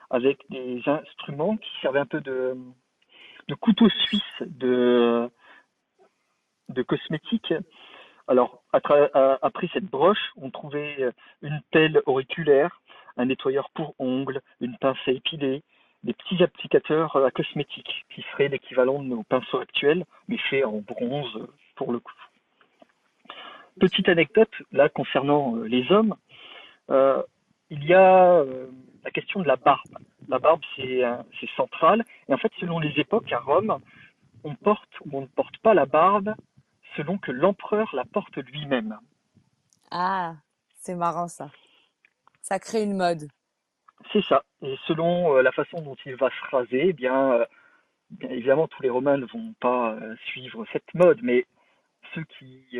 avec 0.09 0.39
des 0.49 0.81
instruments 0.85 1.57
qui 1.57 1.69
servaient 1.81 1.99
un 1.99 2.05
peu 2.05 2.21
de, 2.21 2.55
couteau 3.59 3.89
suisse 3.89 4.21
de, 4.41 5.29
de 6.69 6.81
cosmétiques. 6.83 7.53
Alors, 8.27 8.63
après 8.71 9.69
cette 9.73 9.85
broche, 9.85 10.31
on 10.35 10.49
trouvait 10.49 10.95
euh, 10.99 11.11
une 11.41 11.61
pelle 11.71 12.01
auriculaire, 12.05 12.81
un 13.17 13.25
nettoyeur 13.25 13.69
pour 13.75 13.93
ongles, 13.99 14.41
une 14.61 14.77
pince 14.77 14.97
à 15.05 15.11
épiler, 15.11 15.61
des 16.03 16.13
petits 16.13 16.41
applicateurs 16.43 17.15
euh, 17.15 17.27
à 17.27 17.31
cosmétiques, 17.31 18.05
qui 18.09 18.23
seraient 18.31 18.47
l'équivalent 18.47 19.01
de 19.03 19.09
nos 19.09 19.23
pinceaux 19.23 19.59
actuels, 19.59 20.05
mais 20.27 20.37
faits 20.49 20.65
en 20.65 20.79
bronze 20.79 21.35
euh, 21.35 21.47
pour 21.75 21.91
le 21.91 21.99
coup. 21.99 22.13
Petite 23.79 24.09
anecdote, 24.09 24.53
là, 24.71 24.89
concernant 24.89 25.55
les 25.57 25.91
hommes, 25.91 26.15
il 27.69 27.83
y 27.83 27.93
a 27.93 28.41
la 29.05 29.11
question 29.11 29.39
de 29.41 29.47
la 29.47 29.55
barbe. 29.55 29.97
La 30.27 30.39
barbe, 30.39 30.61
c'est 30.75 31.05
euh, 31.05 31.15
c'est 31.39 31.49
central. 31.55 32.03
Et 32.27 32.33
en 32.33 32.37
fait, 32.37 32.51
selon 32.59 32.79
les 32.79 32.99
époques, 32.99 33.31
à 33.31 33.39
Rome, 33.39 33.79
on 34.43 34.55
porte 34.55 34.89
ou 35.05 35.17
on 35.17 35.21
ne 35.21 35.27
porte 35.27 35.57
pas 35.59 35.73
la 35.73 35.85
barbe 35.85 36.33
selon 36.97 37.17
que 37.17 37.31
l'empereur 37.31 37.89
la 37.93 38.05
porte 38.05 38.37
lui-même. 38.37 38.97
ah, 39.91 40.35
c'est 40.75 40.95
marrant 40.95 41.27
ça. 41.27 41.49
Ça 42.41 42.59
crée 42.59 42.83
une 42.83 42.95
mode. 42.95 43.27
C'est 44.11 44.23
ça. 44.23 44.43
Et 44.61 44.75
selon 44.87 45.35
euh, 45.35 45.41
la 45.41 45.51
façon 45.51 45.81
dont 45.81 45.97
il 46.05 46.15
va 46.15 46.29
se 46.29 46.55
raser, 46.55 46.89
eh 46.89 46.93
bien, 46.93 47.31
euh, 47.31 47.45
bien 48.11 48.29
évidemment, 48.29 48.67
tous 48.67 48.83
les 48.83 48.89
Romains 48.89 49.17
ne 49.17 49.25
vont 49.25 49.53
pas 49.59 49.93
euh, 49.93 50.15
suivre 50.27 50.65
cette 50.71 50.93
mode, 50.93 51.19
mais 51.23 51.45
ceux 52.13 52.23
qui 52.37 52.77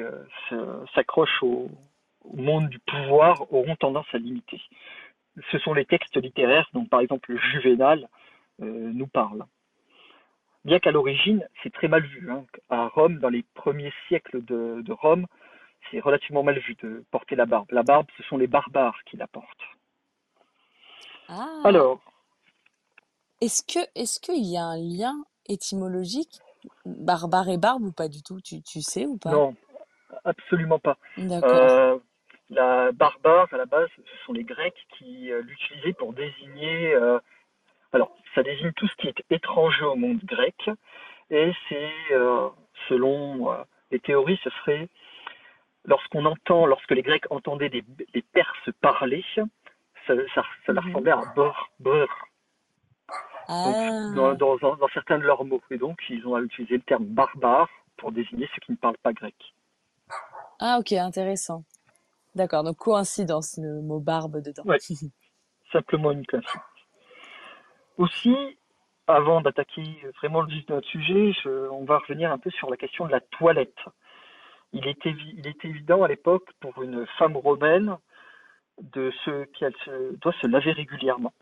s'accrochent 0.93 1.41
au, 1.41 1.69
au 2.23 2.37
monde 2.37 2.69
du 2.69 2.79
pouvoir 2.79 3.51
auront 3.51 3.75
tendance 3.75 4.05
à 4.13 4.17
l'imiter. 4.17 4.61
Ce 5.51 5.59
sont 5.59 5.73
les 5.73 5.85
textes 5.85 6.15
littéraires 6.17 6.69
dont, 6.73 6.85
par 6.85 6.99
exemple, 7.01 7.31
le 7.31 7.37
Juvénal 7.37 8.07
euh, 8.61 8.91
nous 8.93 9.07
parle. 9.07 9.45
Bien 10.63 10.79
qu'à 10.79 10.91
l'origine, 10.91 11.47
c'est 11.61 11.71
très 11.73 11.87
mal 11.87 12.03
vu. 12.05 12.31
hein. 12.31 12.45
À 12.69 12.87
Rome, 12.87 13.19
dans 13.19 13.29
les 13.29 13.43
premiers 13.53 13.93
siècles 14.07 14.43
de, 14.43 14.81
de 14.81 14.93
Rome, 14.93 15.27
c'est 15.91 15.99
relativement 15.99 16.41
mal 16.43 16.57
vu 16.59 16.75
de 16.81 17.03
porter 17.11 17.35
la 17.35 17.45
barbe. 17.45 17.67
La 17.71 17.83
barbe, 17.83 18.07
ce 18.17 18.23
sont 18.23 18.37
les 18.37 18.47
barbares 18.47 18.97
qui 19.05 19.17
la 19.17 19.27
portent. 19.27 19.47
Ah, 21.27 21.61
Alors, 21.63 21.99
est-ce 23.41 23.61
que, 23.63 23.79
est-ce 23.95 24.19
qu'il 24.19 24.43
y 24.45 24.57
a 24.57 24.63
un 24.63 24.77
lien 24.77 25.23
étymologique, 25.47 26.39
barbare 26.85 27.49
et 27.49 27.57
barbe 27.57 27.83
ou 27.83 27.91
pas 27.91 28.07
du 28.07 28.23
tout? 28.23 28.41
Tu, 28.41 28.61
tu 28.63 28.81
sais 28.81 29.05
ou 29.05 29.17
pas? 29.17 29.31
non, 29.31 29.55
absolument 30.23 30.79
pas. 30.79 30.97
D'accord. 31.17 31.51
Euh, 31.53 31.99
la 32.49 32.91
barbare, 32.91 33.47
à 33.53 33.57
la 33.57 33.65
base, 33.65 33.89
ce 33.97 34.25
sont 34.25 34.33
les 34.33 34.43
Grecs 34.43 34.75
qui 34.97 35.31
euh, 35.31 35.41
l'utilisaient 35.41 35.93
pour 35.93 36.13
désigner. 36.13 36.93
euh, 36.93 37.19
alors, 37.93 38.15
ça 38.33 38.43
désigne 38.43 38.71
tout 38.73 38.87
ce 38.87 38.95
qui 38.97 39.07
est 39.07 39.23
étranger 39.29 39.85
au 39.85 39.95
monde 39.95 40.19
grec, 40.23 40.69
et 41.29 41.51
c'est, 41.69 41.91
euh, 42.11 42.49
selon 42.89 43.49
les 43.91 43.99
théories, 43.99 44.39
ce 44.43 44.49
serait 44.49 44.89
lorsqu'on 45.85 46.25
entend, 46.25 46.65
lorsque 46.65 46.91
les 46.91 47.01
Grecs 47.03 47.25
entendaient 47.31 47.69
des, 47.69 47.83
Perses 48.33 48.69
parler, 48.81 49.23
ça, 49.35 49.43
ça, 50.33 50.43
ça 50.65 50.73
leur 50.73 50.83
Mhm. 50.83 50.89
ressemblait 50.89 51.11
à. 51.11 51.23
Donc, 53.63 53.77
dans, 54.15 54.31
Ah, 54.31 54.35
dans, 54.35 54.57
dans- 54.57 54.75
dans 54.75 54.87
certains 54.89 55.19
de 55.19 55.23
leurs 55.23 55.45
mots. 55.45 55.61
Et 55.71 55.77
donc, 55.77 55.99
ils 56.09 56.25
ont 56.27 56.37
utilisé 56.39 56.75
le 56.75 56.81
terme 56.83 57.05
barbare 57.05 57.69
pour 57.97 58.11
désigner 58.11 58.49
ceux 58.53 58.59
qui 58.61 58.71
ne 58.73 58.77
parlent 58.77 58.97
pas 59.01 59.13
grec. 59.13 59.35
ah, 60.59 60.77
ok, 60.79 60.93
intéressant. 60.93 61.63
D'accord, 62.35 62.63
donc 62.63 62.77
coïncidence, 62.77 63.57
le 63.61 63.81
mot 63.81 63.99
barbe 63.99 64.41
dedans. 64.41 64.63
Ouais. 64.65 64.77
Simplement 65.71 66.11
une 66.11 66.25
classique. 66.25 66.61
Aussi, 67.97 68.35
avant 69.07 69.41
d'attaquer 69.41 69.83
vraiment 70.17 70.41
le 70.41 70.49
vif 70.49 70.65
de 70.65 70.73
notre 70.73 70.87
sujet, 70.87 71.31
je- 71.43 71.69
on 71.69 71.85
va 71.85 71.99
revenir 71.99 72.31
un 72.31 72.37
peu 72.37 72.49
sur 72.51 72.69
la 72.69 72.77
question 72.77 73.05
de 73.05 73.11
la 73.11 73.21
toilette. 73.21 73.77
Il 74.73 74.85
est 74.87 75.05
évident 75.63 76.03
à 76.03 76.07
l'époque 76.09 76.49
pour 76.59 76.81
une 76.83 77.05
femme 77.17 77.37
romaine 77.37 77.95
de 78.81 79.11
ce 79.23 79.45
qu'elle 79.45 79.75
se, 79.85 80.15
doit 80.17 80.33
se 80.41 80.47
laver 80.47 80.73
régulièrement. 80.73 81.33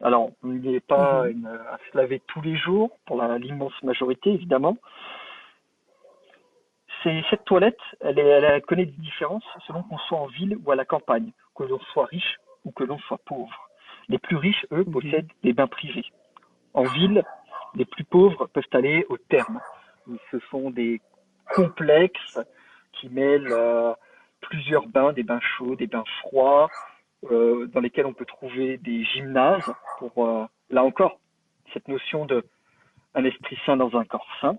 Alors, 0.00 0.30
il 0.44 0.60
n'est 0.60 0.80
pas 0.80 1.28
une- 1.28 1.46
à 1.46 1.78
se 1.90 1.96
laver 1.96 2.20
tous 2.28 2.40
les 2.40 2.56
jours, 2.56 2.96
pour 3.06 3.16
la- 3.16 3.38
l'immense 3.38 3.72
majorité 3.82 4.30
évidemment. 4.32 4.76
Cette 7.02 7.44
toilette, 7.44 7.78
elle, 8.00 8.18
est- 8.18 8.22
elle, 8.22 8.44
elle 8.44 8.62
connaît 8.62 8.86
des 8.86 8.92
différences 8.92 9.44
selon 9.66 9.82
qu'on 9.82 9.98
soit 9.98 10.18
en 10.18 10.26
ville 10.26 10.56
ou 10.64 10.70
à 10.70 10.76
la 10.76 10.84
campagne, 10.84 11.32
que 11.56 11.64
l'on 11.64 11.80
soit 11.92 12.06
riche 12.06 12.38
ou 12.64 12.70
que 12.70 12.84
l'on 12.84 12.98
soit 13.00 13.18
pauvre. 13.24 13.68
Les 14.08 14.18
plus 14.18 14.36
riches, 14.36 14.66
eux, 14.72 14.84
Mhm. 14.86 14.92
possèdent 14.92 15.32
des 15.42 15.52
bains 15.52 15.66
privés. 15.66 16.04
En 16.74 16.84
ville, 16.84 17.24
les 17.74 17.84
plus 17.84 18.04
pauvres 18.04 18.46
peuvent 18.46 18.64
aller 18.72 19.04
au 19.08 19.16
terme. 19.16 19.60
Ce 20.30 20.38
sont 20.50 20.70
des 20.70 21.00
complexes 21.54 22.38
qui 22.92 23.08
mêlent 23.08 23.48
euh, 23.50 23.92
plusieurs 24.40 24.86
bains, 24.86 25.12
des 25.12 25.22
bains 25.22 25.40
chauds, 25.40 25.76
des 25.76 25.86
bains 25.86 26.04
froids, 26.20 26.68
euh, 27.30 27.66
dans 27.68 27.80
lesquels 27.80 28.06
on 28.06 28.12
peut 28.12 28.24
trouver 28.24 28.76
des 28.78 29.04
gymnases 29.04 29.72
pour, 29.98 30.26
euh, 30.26 30.44
là 30.70 30.82
encore, 30.84 31.18
cette 31.72 31.88
notion 31.88 32.26
de 32.26 32.44
un 33.14 33.24
esprit 33.24 33.58
sain 33.66 33.76
dans 33.76 33.94
un 33.96 34.04
corps 34.04 34.26
sain. 34.40 34.56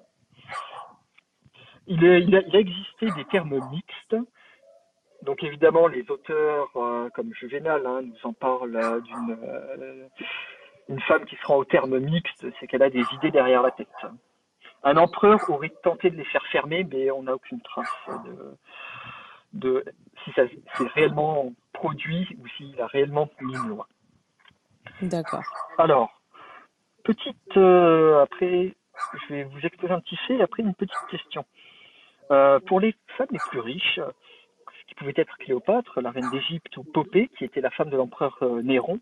Il, 1.88 2.04
est- 2.06 2.22
il 2.22 2.36
a, 2.36 2.42
il 2.42 2.56
a 2.56 2.60
existé 2.60 3.12
des 3.12 3.26
termes 3.26 3.60
mixtes. 3.72 4.16
Donc 5.24 5.44
évidemment, 5.44 5.88
les 5.88 6.10
auteurs 6.12 6.70
euh, 6.76 7.10
comme 7.12 7.34
Juvénal 7.34 7.86
hein, 7.86 8.02
nous 8.02 8.30
en 8.30 8.34
parlent 8.34 8.76
euh, 8.76 9.00
d'une 9.02 9.38
euh, 9.42 10.08
une 10.90 11.00
femme 11.02 11.24
qui 11.26 11.38
se 11.38 11.46
rend 11.46 11.56
au 11.56 11.64
terme 11.66 11.98
mixte, 11.98 12.46
c'est 12.60 12.68
qu'elle 12.68 12.84
a 12.84 12.90
des 12.90 13.06
idées 13.14 13.32
derrière 13.32 13.62
la 13.62 13.72
tête. 13.72 13.88
Un 14.84 14.98
empereur 14.98 15.50
aurait 15.50 15.72
tenté 15.82 16.10
de 16.10 16.18
les 16.18 16.26
faire 16.26 16.46
fermer, 16.48 16.84
mais 16.84 17.10
on 17.10 17.24
n'a 17.24 17.34
aucune 17.36 17.62
trace 17.62 17.88
de, 18.26 18.58
de 19.54 19.86
si 20.24 20.32
ça 20.34 20.46
s'est 20.48 20.88
réellement 20.94 21.54
produit 21.72 22.28
ou 22.38 22.48
s'il 22.58 22.80
a 22.82 22.88
réellement 22.88 23.30
mis 23.40 23.54
une 23.54 23.70
loi. 23.70 23.88
D'accord. 25.02 25.44
Alors, 25.78 26.22
petite, 27.06 27.56
euh, 27.56 28.22
après, 28.24 28.76
je 29.14 29.34
vais 29.34 29.44
vous 29.46 29.60
exposer 29.60 29.94
un 29.94 30.02
petit 30.02 30.18
fait, 30.28 30.36
et 30.36 30.42
après 30.42 30.64
une 30.64 30.76
petite 30.76 31.08
question. 31.10 31.46
Euh, 32.32 32.60
pour 32.62 32.80
les 32.80 32.96
femmes 33.18 33.28
les 33.32 33.40
plus 33.50 33.60
riches, 33.60 34.00
ce 34.00 34.86
qui 34.88 34.96
pouvait 34.96 35.14
être 35.18 35.38
Cléopâtre, 35.38 36.02
la 36.02 36.12
reine 36.12 36.30
d'Égypte, 36.32 36.76
ou 36.78 36.84
Popée, 36.84 37.30
qui 37.38 37.46
était 37.46 37.62
la 37.62 37.72
femme 37.72 37.90
de 37.90 37.98
l'empereur 37.98 38.38
euh, 38.42 38.62
Néron, 38.62 39.00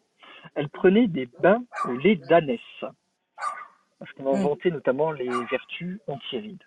elle 0.56 0.70
prenait 0.70 1.08
des 1.08 1.28
bains 1.40 1.64
au 1.86 1.92
lait 1.92 2.16
d'ânesse, 2.16 2.60
parce 4.00 4.12
qu'on 4.14 4.38
Mm. 4.38 4.44
vantait 4.44 4.72
notamment 4.72 5.12
les 5.12 5.30
vertus 5.46 6.00
antirides. 6.08 6.64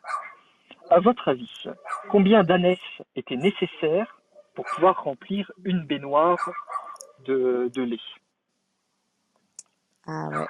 À 0.90 1.00
votre 1.00 1.28
avis, 1.28 1.64
combien 2.10 2.44
d'ânesses 2.44 2.78
étaient 3.16 3.36
nécessaires 3.36 4.20
pour 4.54 4.64
pouvoir 4.66 5.02
remplir 5.02 5.50
une 5.64 5.84
baignoire 5.84 6.38
de, 7.26 7.70
de 7.74 7.82
lait? 7.82 7.96
Ah 10.06 10.28
ouais, 10.28 10.46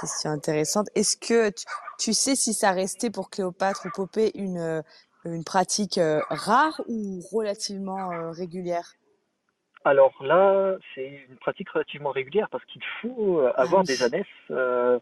question 0.00 0.30
intéressante. 0.30 0.88
Est-ce 0.94 1.16
que 1.16 1.50
tu, 1.50 1.64
tu 1.98 2.12
sais 2.12 2.34
si 2.34 2.52
ça 2.52 2.72
restait 2.72 3.10
pour 3.10 3.30
Cléopâtre 3.30 3.86
ou 3.86 3.90
Popée 3.94 4.32
une, 4.34 4.58
euh, 4.58 4.82
une 5.24 5.44
pratique 5.44 5.98
euh, 5.98 6.20
rare 6.30 6.80
ou 6.88 7.20
relativement 7.32 8.10
euh, 8.12 8.30
régulière? 8.30 8.94
Alors 9.84 10.12
là, 10.22 10.76
c'est 10.94 11.26
une 11.28 11.36
pratique 11.36 11.68
relativement 11.70 12.10
régulière 12.10 12.48
parce 12.50 12.64
qu'il 12.66 12.82
faut 13.00 13.40
euh, 13.40 13.52
Ah 13.56 13.62
avoir 13.62 13.80
oui. 13.82 13.86
des 13.86 14.02
ânesses 14.02 14.26
euh, 14.50 14.98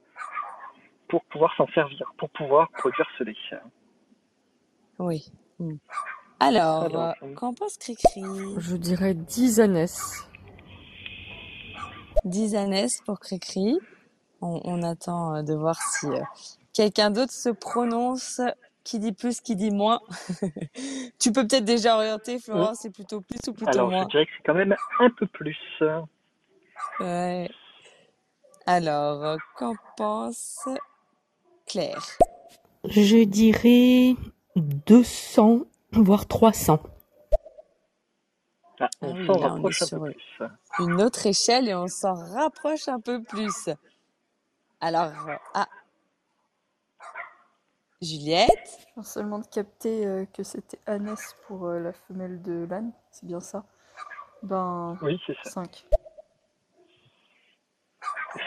pour 1.08 1.24
pouvoir 1.24 1.54
s'en 1.56 1.66
servir, 1.68 2.12
pour 2.18 2.30
pouvoir 2.30 2.68
produire 2.70 3.06
ce 3.18 3.24
lait. 3.24 3.34
Oui. 4.98 5.26
Mm. 5.58 5.76
Alors, 6.40 6.82
Alors, 6.84 7.14
euh, 7.22 7.34
qu'en 7.34 7.54
pense 7.54 7.78
Cricri? 7.78 8.22
Je 8.58 8.76
dirais 8.76 9.14
10 9.14 9.60
ânesses. 9.60 10.28
10 12.24 12.56
ânesses 12.56 13.00
pour 13.06 13.18
Cricri. 13.20 13.78
On, 14.42 14.60
on 14.64 14.82
attend 14.82 15.42
de 15.42 15.54
voir 15.54 15.76
si 15.80 16.06
euh, 16.06 16.20
quelqu'un 16.74 17.10
d'autre 17.10 17.32
se 17.32 17.48
prononce. 17.48 18.40
Qui 18.86 19.00
dit 19.00 19.10
plus, 19.10 19.40
qui 19.40 19.56
dit 19.56 19.72
moins. 19.72 20.00
Tu 21.18 21.32
peux 21.32 21.44
peut-être 21.44 21.64
déjà 21.64 21.96
orienter, 21.96 22.38
Florence, 22.38 22.78
c'est 22.82 22.90
plutôt 22.90 23.20
plus 23.20 23.40
ou 23.48 23.52
plutôt 23.52 23.72
Alors, 23.72 23.90
je 23.90 23.96
moins? 23.96 24.04
dirais 24.04 24.26
que 24.26 24.32
c'est 24.36 24.44
quand 24.46 24.54
même 24.54 24.76
un 25.00 25.10
peu 25.10 25.26
plus. 25.26 25.58
Ouais. 27.00 27.50
Alors, 28.64 29.24
euh, 29.24 29.36
qu'en 29.56 29.74
pense 29.96 30.68
Claire? 31.66 32.06
Je 32.88 33.24
dirais 33.24 34.14
200, 34.54 35.62
voire 35.90 36.28
300. 36.28 36.80
Ah, 38.78 38.88
Ah 39.02 39.06
on 39.08 39.14
oui, 39.14 39.26
s'en 39.26 39.32
on 39.32 39.38
rapproche 39.38 39.82
un 39.82 39.86
peu 39.88 39.96
une 39.96 40.12
plus. 40.12 40.42
une 40.78 41.02
autre 41.02 41.26
échelle 41.26 41.68
et 41.68 41.74
on 41.74 41.88
s'en 41.88 42.14
rapproche 42.14 42.86
un 42.86 43.00
peu 43.00 43.20
plus. 43.20 43.68
Alors, 44.80 45.10
euh, 45.28 45.34
ah, 45.54 45.66
Juliette? 48.02 48.78
Je 48.88 48.94
viens 48.94 49.02
seulement 49.02 49.38
de 49.38 49.46
capter 49.46 50.06
euh, 50.06 50.24
que 50.34 50.42
c'était 50.42 50.78
ânesse 50.86 51.34
pour 51.46 51.66
euh, 51.66 51.78
la 51.80 51.92
femelle 51.92 52.42
de 52.42 52.66
l'âne, 52.68 52.92
c'est 53.10 53.26
bien 53.26 53.40
ça? 53.40 53.64
Ben, 54.42 54.96
Oui, 55.02 55.20
c'est 55.26 55.36
ça. 55.44 55.50
5. 55.50 55.86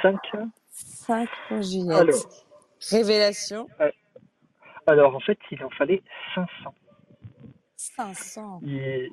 5. 0.01 0.15
5 0.72 1.29
pour 1.48 1.62
Juliette. 1.62 1.98
Alors, 1.98 2.15
Révélation? 2.91 3.68
alors, 4.88 5.15
en 5.15 5.20
fait, 5.20 5.38
il 5.51 5.63
en 5.63 5.70
fallait 5.72 6.01
500. 6.36 6.74
500. 7.75 8.60
Il... 8.63 9.10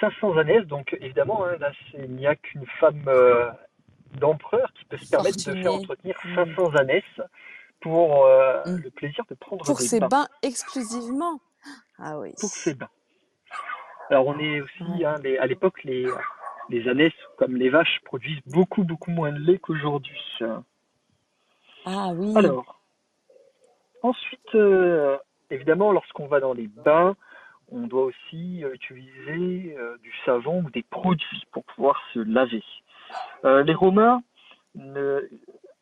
500 0.00 0.38
ânesses, 0.38 0.66
donc 0.66 0.96
évidemment, 1.00 1.44
hein, 1.44 1.56
là, 1.58 1.70
il 1.94 2.10
n'y 2.16 2.26
a 2.26 2.34
qu'une 2.34 2.66
femme 2.80 3.04
euh, 3.06 3.48
d'empereur 4.18 4.72
qui 4.72 4.84
peut 4.86 4.96
se 4.98 5.08
permettre 5.10 5.36
de 5.36 5.62
faire 5.62 5.72
entretenir 5.72 6.16
Mm. 6.24 6.34
500 6.56 6.76
ânesses 6.76 7.20
pour 7.84 8.24
euh, 8.24 8.62
Mm. 8.64 8.76
le 8.82 8.90
plaisir 8.90 9.24
de 9.28 9.34
prendre 9.34 9.62
Pour 9.62 9.76
des 9.76 9.84
ses 9.86 10.00
bains. 10.00 10.08
bains 10.08 10.28
exclusivement? 10.42 11.38
Ah 11.98 12.18
oui. 12.18 12.32
pour 12.40 12.48
ses 12.48 12.72
bains. 12.74 12.88
Alors 14.10 14.26
on 14.26 14.38
est 14.38 14.60
aussi, 14.62 15.04
hein, 15.04 15.18
les- 15.22 15.36
à 15.38 15.46
l'époque, 15.46 15.84
les, 15.84 16.06
les 16.70 17.12
comme 17.36 17.56
les 17.56 17.68
vaches, 17.68 18.00
produisent 18.04 18.40
beaucoup, 18.46 18.84
beaucoup 18.84 19.10
moins 19.10 19.32
de 19.32 19.38
lait 19.38 19.58
qu'aujourd'hui. 19.58 20.38
Ah 21.84 22.08
oui. 22.14 22.32
Alors, 22.36 22.80
ensuite, 24.02 24.54
euh, 24.54 25.18
évidemment, 25.50 25.92
lorsqu'on 25.92 26.26
va 26.26 26.40
dans 26.40 26.54
les 26.54 26.68
bains, 26.68 27.14
on 27.70 27.86
doit 27.86 28.04
aussi 28.04 28.62
utiliser 28.72 29.76
euh, 29.78 29.98
du 29.98 30.12
savon 30.24 30.62
ou 30.64 30.70
des 30.70 30.82
produits 30.84 31.44
pour 31.52 31.64
pouvoir 31.64 32.00
se 32.14 32.20
laver. 32.20 32.64
Les 33.44 33.74
Romains, 33.74 34.22
ne, 34.74 35.20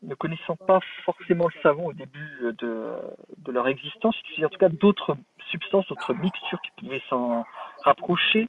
ne 0.02 0.14
connaissant 0.14 0.56
pas 0.56 0.80
forcément 1.04 1.46
le 1.54 1.60
savon 1.62 1.86
au 1.86 1.92
début 1.92 2.38
de, 2.58 2.96
de 3.38 3.52
leur 3.52 3.68
existence, 3.68 4.18
utilisaient 4.20 4.46
en 4.46 4.50
tout 4.50 4.58
cas 4.58 4.68
d'autres 4.68 5.16
substances, 5.50 5.86
d'autres 5.88 6.14
mixtures 6.14 6.60
qui 6.60 6.70
pouvaient 6.78 7.02
s'en 7.08 7.44
rapprocher. 7.84 8.48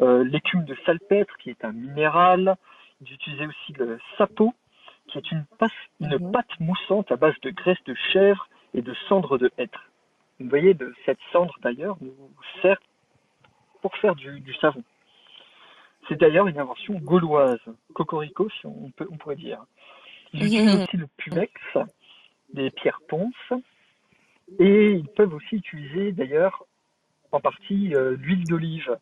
Euh, 0.00 0.24
L'écume 0.24 0.64
de 0.64 0.76
salpêtre, 0.86 1.36
qui 1.38 1.50
est 1.50 1.64
un 1.64 1.72
minéral. 1.72 2.56
Ils 3.04 3.12
utilisaient 3.12 3.46
aussi 3.46 3.72
le 3.74 3.98
sapo, 4.16 4.54
qui 5.08 5.18
est 5.18 5.32
une, 5.32 5.44
passe- 5.58 5.72
une 6.00 6.18
Mhm. 6.18 6.32
pâte 6.32 6.60
moussante 6.60 7.10
à 7.12 7.16
base 7.16 7.38
de 7.42 7.50
graisse 7.50 7.82
de 7.86 7.94
chèvre 8.12 8.48
et 8.74 8.82
de 8.82 8.94
cendre 9.08 9.38
de 9.38 9.50
hêtre. 9.58 9.90
Vous 10.40 10.48
voyez, 10.48 10.74
de 10.74 10.94
cette 11.04 11.18
cendre 11.32 11.54
d'ailleurs 11.62 11.96
nous 12.00 12.14
sert 12.62 12.78
pour 13.80 13.94
faire 13.96 14.14
du, 14.14 14.40
du 14.40 14.54
savon. 14.54 14.82
C'est 16.08 16.18
d'ailleurs 16.18 16.46
une 16.48 16.58
invention 16.58 16.94
gauloise, 16.94 17.60
cocorico 17.94 18.48
si 18.50 18.66
on, 18.66 18.90
peut, 18.96 19.06
on 19.10 19.16
pourrait 19.16 19.36
dire. 19.36 19.58
Ils 20.32 20.44
utilisent 20.46 20.82
aussi 20.82 20.96
le 20.96 21.06
pumex, 21.16 21.52
des 22.54 22.70
pierres 22.70 23.00
ponces, 23.08 23.52
et 24.58 24.92
ils 24.92 25.08
peuvent 25.08 25.34
aussi 25.34 25.56
utiliser 25.56 26.12
d'ailleurs 26.12 26.64
en 27.32 27.40
partie 27.40 27.94
euh, 27.94 28.16
l'huile 28.18 28.44
d'olive. 28.44 28.96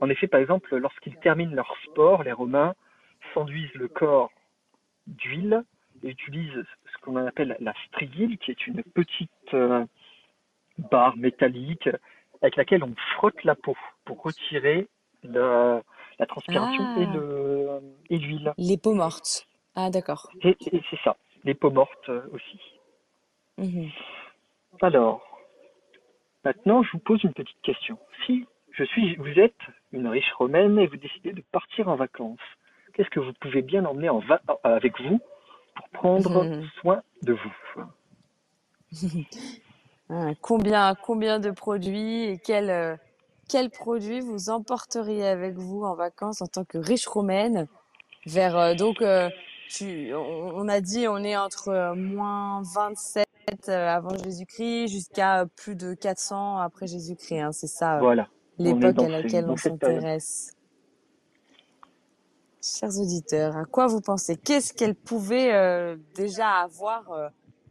En 0.00 0.10
effet, 0.10 0.26
par 0.26 0.40
exemple, 0.40 0.74
lorsqu'ils 0.76 1.16
terminent 1.16 1.54
leur 1.54 1.72
sport, 1.84 2.22
les 2.22 2.32
Romains 2.32 2.74
s'enduisent 3.32 3.72
le 3.74 3.88
corps 3.88 4.30
d'huile 5.06 5.62
et 6.02 6.10
utilisent 6.10 6.64
ce 6.92 6.98
qu'on 7.02 7.16
appelle 7.16 7.56
la 7.60 7.72
strigile, 7.88 8.36
qui 8.38 8.50
est 8.50 8.66
une 8.66 8.82
petite 8.82 9.30
euh, 9.54 9.84
barre 10.90 11.16
métallique 11.16 11.88
avec 12.42 12.56
laquelle 12.56 12.84
on 12.84 12.94
frotte 13.14 13.42
la 13.44 13.54
peau 13.54 13.76
pour 14.04 14.22
retirer 14.22 14.88
le- 15.22 15.80
la 16.18 16.26
transpiration 16.26 16.84
Ah. 16.86 17.80
et 18.10 18.18
l'huile. 18.18 18.52
Les 18.58 18.76
peaux 18.76 18.94
mortes. 18.94 19.46
Ah 19.76 19.90
d'accord. 19.90 20.30
Et, 20.42 20.56
et 20.72 20.82
c'est 20.90 20.98
ça, 21.04 21.16
les 21.44 21.54
peaux 21.54 21.70
mortes 21.70 22.08
euh, 22.08 22.22
aussi. 22.32 22.60
Mhm. 23.58 23.90
Alors, 24.82 25.20
maintenant, 26.44 26.82
je 26.82 26.92
vous 26.92 26.98
pose 26.98 27.22
une 27.24 27.32
petite 27.32 27.60
question. 27.62 27.98
Si 28.26 28.46
je 28.72 28.84
suis, 28.84 29.16
vous 29.16 29.38
êtes 29.38 29.54
une 29.92 30.08
riche 30.08 30.32
romaine 30.34 30.78
et 30.78 30.86
vous 30.86 30.96
décidez 30.96 31.32
de 31.32 31.42
partir 31.52 31.88
en 31.88 31.96
vacances, 31.96 32.38
qu'est-ce 32.92 33.10
que 33.10 33.20
vous 33.20 33.32
pouvez 33.40 33.62
bien 33.62 33.84
emmener 33.84 34.08
en 34.08 34.18
va- 34.20 34.42
avec 34.64 35.00
vous 35.00 35.20
pour 35.76 35.88
prendre 35.90 36.44
Mhm. 36.44 36.68
soin 36.80 37.02
de 37.22 37.32
vous? 37.32 37.84
Ah, 40.10 40.32
combien, 40.42 40.94
combien 40.94 41.40
de 41.40 41.50
produits 41.50 42.24
et 42.24 42.38
quels, 42.38 42.68
euh, 42.68 43.68
produits 43.72 44.20
vous 44.20 44.50
emporteriez 44.50 45.26
avec 45.26 45.54
vous 45.54 45.82
en 45.82 45.94
vacances 45.94 46.42
en 46.42 46.46
tant 46.46 46.64
que 46.64 46.76
riche 46.76 47.06
romaine 47.06 47.66
vers 48.26 48.76
donc 48.76 49.00
euh, 49.00 49.30
tu, 49.68 50.14
on, 50.14 50.18
on 50.56 50.68
a 50.68 50.80
dit 50.80 51.08
on 51.08 51.18
est 51.18 51.36
entre 51.36 51.68
euh, 51.68 51.94
moins 51.94 52.62
27 52.74 53.26
euh, 53.68 53.88
avant 53.88 54.16
Jésus-Christ 54.16 54.88
jusqu'à 54.88 55.42
euh, 55.42 55.46
plus 55.56 55.74
de 55.76 55.94
400 55.94 56.58
après 56.58 56.86
Jésus-Christ 56.86 57.40
hein, 57.40 57.52
c'est 57.52 57.66
ça 57.66 57.98
Voilà. 57.98 58.28
l'époque 58.58 58.98
à 59.00 59.08
laquelle 59.08 59.46
on 59.48 59.56
s'intéresse. 59.56 60.52
Chers 62.62 62.98
auditeurs, 62.98 63.56
à 63.58 63.64
quoi 63.66 63.86
vous 63.88 64.00
pensez? 64.00 64.36
Qu'est-ce 64.36 64.72
qu'elle 64.72 64.94
pouvait 64.94 65.52
euh, 65.54 65.96
déjà 66.14 66.48
avoir 66.60 67.12
euh, 67.12 67.28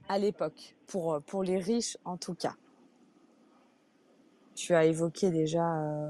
à 0.07 0.19
l'époque, 0.19 0.75
pour, 0.85 1.19
pour 1.25 1.43
les 1.43 1.57
riches 1.57 1.97
en 2.05 2.15
tout 2.17 2.35
cas 2.35 2.53
Tu 4.53 4.75
as 4.75 4.85
évoqué 4.85 5.31
déjà 5.31 5.65
euh, 5.81 6.09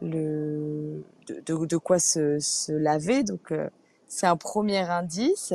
le, 0.00 1.02
de, 1.26 1.40
de, 1.40 1.66
de 1.66 1.76
quoi 1.76 1.98
se, 1.98 2.38
se 2.38 2.70
laver, 2.72 3.24
donc 3.24 3.50
euh, 3.50 3.68
c'est 4.06 4.26
un 4.26 4.36
premier 4.36 4.78
indice. 4.78 5.54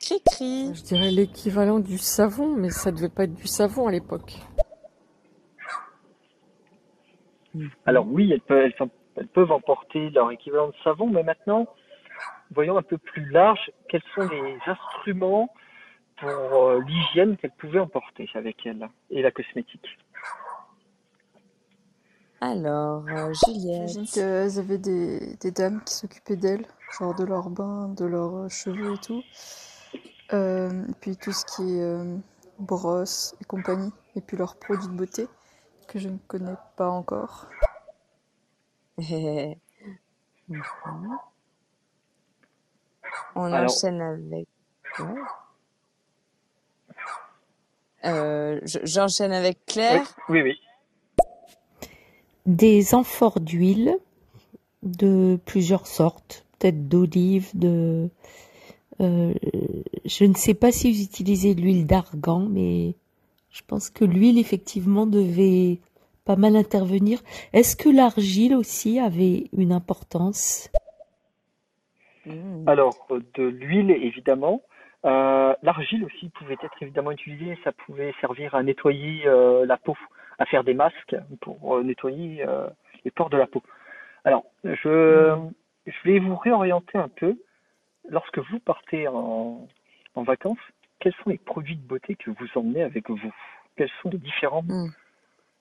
Cri-cri. 0.00 0.74
Je 0.74 0.82
dirais 0.82 1.10
l'équivalent 1.10 1.78
du 1.78 1.98
savon, 1.98 2.56
mais 2.56 2.70
ça 2.70 2.90
devait 2.90 3.08
pas 3.08 3.24
être 3.24 3.34
du 3.34 3.46
savon 3.46 3.86
à 3.86 3.92
l'époque. 3.92 4.34
Alors 7.86 8.06
oui, 8.08 8.32
elles 8.32 8.40
peuvent, 8.40 8.64
elles, 8.64 8.74
sont- 8.78 8.90
elles 9.16 9.28
peuvent 9.28 9.52
emporter 9.52 10.10
leur 10.10 10.30
équivalent 10.30 10.68
de 10.68 10.74
savon, 10.82 11.08
mais 11.08 11.22
maintenant, 11.22 11.66
voyons 12.50 12.76
un 12.78 12.82
peu 12.82 12.98
plus 12.98 13.26
large, 13.30 13.70
quels 13.88 14.02
sont 14.14 14.26
les 14.28 14.58
instruments 14.66 15.48
pour 16.16 16.30
euh, 16.30 16.80
l'hygiène 16.86 17.36
qu'elles 17.36 17.52
pouvaient 17.52 17.80
emporter 17.80 18.28
avec 18.34 18.64
elles 18.66 18.88
et 19.10 19.22
la 19.22 19.30
cosmétique? 19.30 19.98
Alors, 22.42 23.04
euh, 23.08 23.32
J'imagine 23.32 24.04
Juliette. 24.04 24.10
qu'elles 24.14 24.58
avaient 24.58 24.76
des, 24.78 25.36
des 25.36 25.52
dames 25.52 25.80
qui 25.84 25.94
s'occupaient 25.94 26.34
d'elles, 26.34 26.66
genre 26.98 27.14
de 27.14 27.22
leurs 27.24 27.48
bains, 27.50 27.86
de 27.90 28.04
leurs 28.04 28.34
euh, 28.36 28.48
cheveux 28.48 28.94
et 28.94 28.98
tout. 28.98 29.22
Euh, 30.32 30.84
et 30.88 30.92
puis 31.00 31.16
tout 31.16 31.30
ce 31.30 31.44
qui 31.44 31.62
est 31.78 31.82
euh, 31.82 32.16
brosse 32.58 33.36
et 33.40 33.44
compagnie. 33.44 33.92
Et 34.16 34.20
puis 34.20 34.36
leurs 34.36 34.56
produits 34.56 34.88
de 34.88 34.92
beauté 34.92 35.28
que 35.86 36.00
je 36.00 36.08
ne 36.08 36.18
connais 36.26 36.56
pas 36.76 36.88
encore. 36.90 37.46
Mhm. 40.48 40.60
On 43.36 43.52
Alors, 43.52 43.70
enchaîne 43.72 44.00
avec. 44.02 44.48
ouais. 44.98 45.22
Euh, 48.04 48.60
je- 48.64 48.80
j'enchaîne 48.82 49.32
avec 49.32 49.58
oui, 49.58 49.64
Claire. 49.72 50.02
oui, 50.28 50.42
oui. 50.42 50.60
Des 52.46 52.94
amphores 52.94 53.40
d'huile 53.40 53.96
de 54.82 55.38
plusieurs 55.46 55.86
sortes, 55.86 56.44
peut-être 56.58 56.88
d'olive, 56.88 57.50
de... 57.54 58.08
euh, 59.00 59.32
je 60.04 60.24
ne 60.24 60.34
sais 60.34 60.54
pas 60.54 60.72
si 60.72 60.92
vous 60.92 61.02
utilisez 61.02 61.54
de 61.54 61.60
l'huile 61.60 61.86
d'argan, 61.86 62.48
mais 62.50 62.94
je 63.50 63.60
pense 63.66 63.90
que 63.90 64.04
l'huile, 64.04 64.38
effectivement, 64.38 65.06
devait 65.06 65.78
pas 66.24 66.36
mal 66.36 66.56
intervenir. 66.56 67.20
Est-ce 67.52 67.76
que 67.76 67.88
l'argile 67.88 68.54
aussi 68.54 68.98
avait 68.98 69.44
une 69.56 69.72
importance? 69.72 70.70
Mhm. 72.26 72.64
Alors, 72.66 73.06
euh, 73.10 73.20
de 73.34 73.44
l'huile, 73.44 73.90
évidemment. 73.90 74.62
Euh, 75.04 75.54
l'argile 75.62 76.04
aussi 76.04 76.28
pouvait 76.30 76.54
être 76.54 76.80
évidemment 76.80 77.10
utilisée. 77.10 77.58
Ça 77.64 77.72
pouvait 77.72 78.14
servir 78.20 78.54
à 78.54 78.62
nettoyer 78.62 79.26
euh, 79.26 79.66
la 79.66 79.76
peau, 79.76 79.96
à 80.42 80.46
faire 80.46 80.64
des 80.64 80.74
masques 80.74 81.16
pour 81.40 81.76
euh, 81.76 81.84
nettoyer 81.84 82.44
euh, 82.46 82.68
les 83.04 83.12
pores 83.12 83.30
de 83.30 83.36
la 83.36 83.46
peau. 83.46 83.62
Alors, 84.24 84.44
je, 84.64 85.36
je 85.86 85.92
vais 86.04 86.18
vous 86.18 86.34
réorienter 86.36 86.98
un 86.98 87.08
peu. 87.08 87.36
Lorsque 88.08 88.38
vous 88.38 88.58
partez 88.58 89.06
en, 89.06 89.68
en 90.16 90.22
vacances, 90.24 90.58
quels 90.98 91.14
sont 91.22 91.30
les 91.30 91.38
produits 91.38 91.76
de 91.76 91.86
beauté 91.86 92.16
que 92.16 92.30
vous 92.30 92.46
emmenez 92.56 92.82
avec 92.82 93.08
vous? 93.08 93.32
Quels 93.76 93.90
sont 94.02 94.10
les 94.10 94.18
différents. 94.18 94.64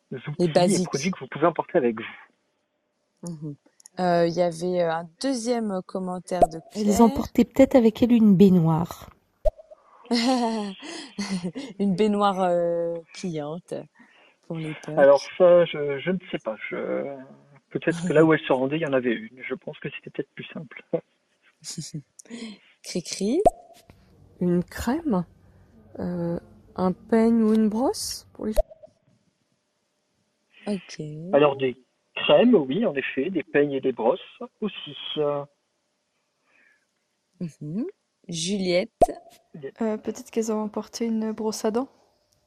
Les 0.10 0.18
outils 0.28 0.82
et 0.82 0.84
produits 0.84 1.12
que 1.12 1.20
vous 1.20 1.28
pouvez 1.28 1.46
emporter 1.46 1.78
avec 1.78 1.96
vous? 2.00 3.30
Mhm. 3.30 3.56
Euh, 4.00 4.26
Il 4.28 4.34
y 4.34 4.42
avait 4.42 4.82
un 4.82 5.08
deuxième 5.22 5.82
commentaire 5.86 6.42
de 6.42 6.60
Elles 6.76 6.86
Claire. 6.86 7.02
emportaient 7.02 7.46
peut-être 7.46 7.76
avec 7.76 8.02
elles 8.02 8.14
une 8.14 8.36
baignoire. 8.36 9.10
Une 11.80 11.96
baignoire 11.96 12.42
euh, 12.42 12.96
pliante 13.14 13.74
pour 14.84 15.00
Alors 15.00 15.22
ça, 15.38 15.66
je, 15.66 16.00
je 16.00 16.12
ne 16.12 16.18
sais 16.32 16.40
pas. 16.40 16.56
Je... 16.70 17.18
Peut-être 17.70 18.06
que 18.08 18.14
là 18.14 18.26
où 18.26 18.34
elle 18.34 18.40
se 18.42 18.52
rendait, 18.52 18.78
il 18.78 18.82
y 18.82 18.86
en 18.86 18.94
avait 18.94 19.14
une. 19.14 19.42
Je 19.48 19.56
pense 19.56 19.80
que 19.80 19.90
c'était 19.90 20.10
peut-être 20.10 20.34
plus 20.34 20.48
simple. 20.54 20.84
Cri-cri. 22.84 23.42
Une 24.42 24.64
crème, 24.64 25.24
euh, 26.00 26.40
un 26.76 26.94
peigne 26.94 27.44
ou 27.44 27.54
une 27.54 27.70
brosse 27.70 28.28
pour 28.34 28.48
les 28.48 28.54
Ok. 30.68 31.02
Alors 31.34 31.56
des 31.58 31.78
crèmes, 32.16 32.56
oui, 32.56 32.86
en 32.86 32.96
effet, 32.96 33.30
des 33.30 33.44
peignes 33.44 33.74
et 33.74 33.82
des 33.82 33.92
brosses 33.92 34.20
aussi. 34.62 34.98
Mhm. 37.40 37.86
Juliette. 38.28 38.92
Euh, 39.82 39.98
Peut-être 39.98 40.32
qu'elles 40.32 40.52
ont 40.52 40.62
emporté 40.62 41.06
une 41.06 41.32
brosse 41.32 41.66
à 41.66 41.72
dents. 41.72 41.90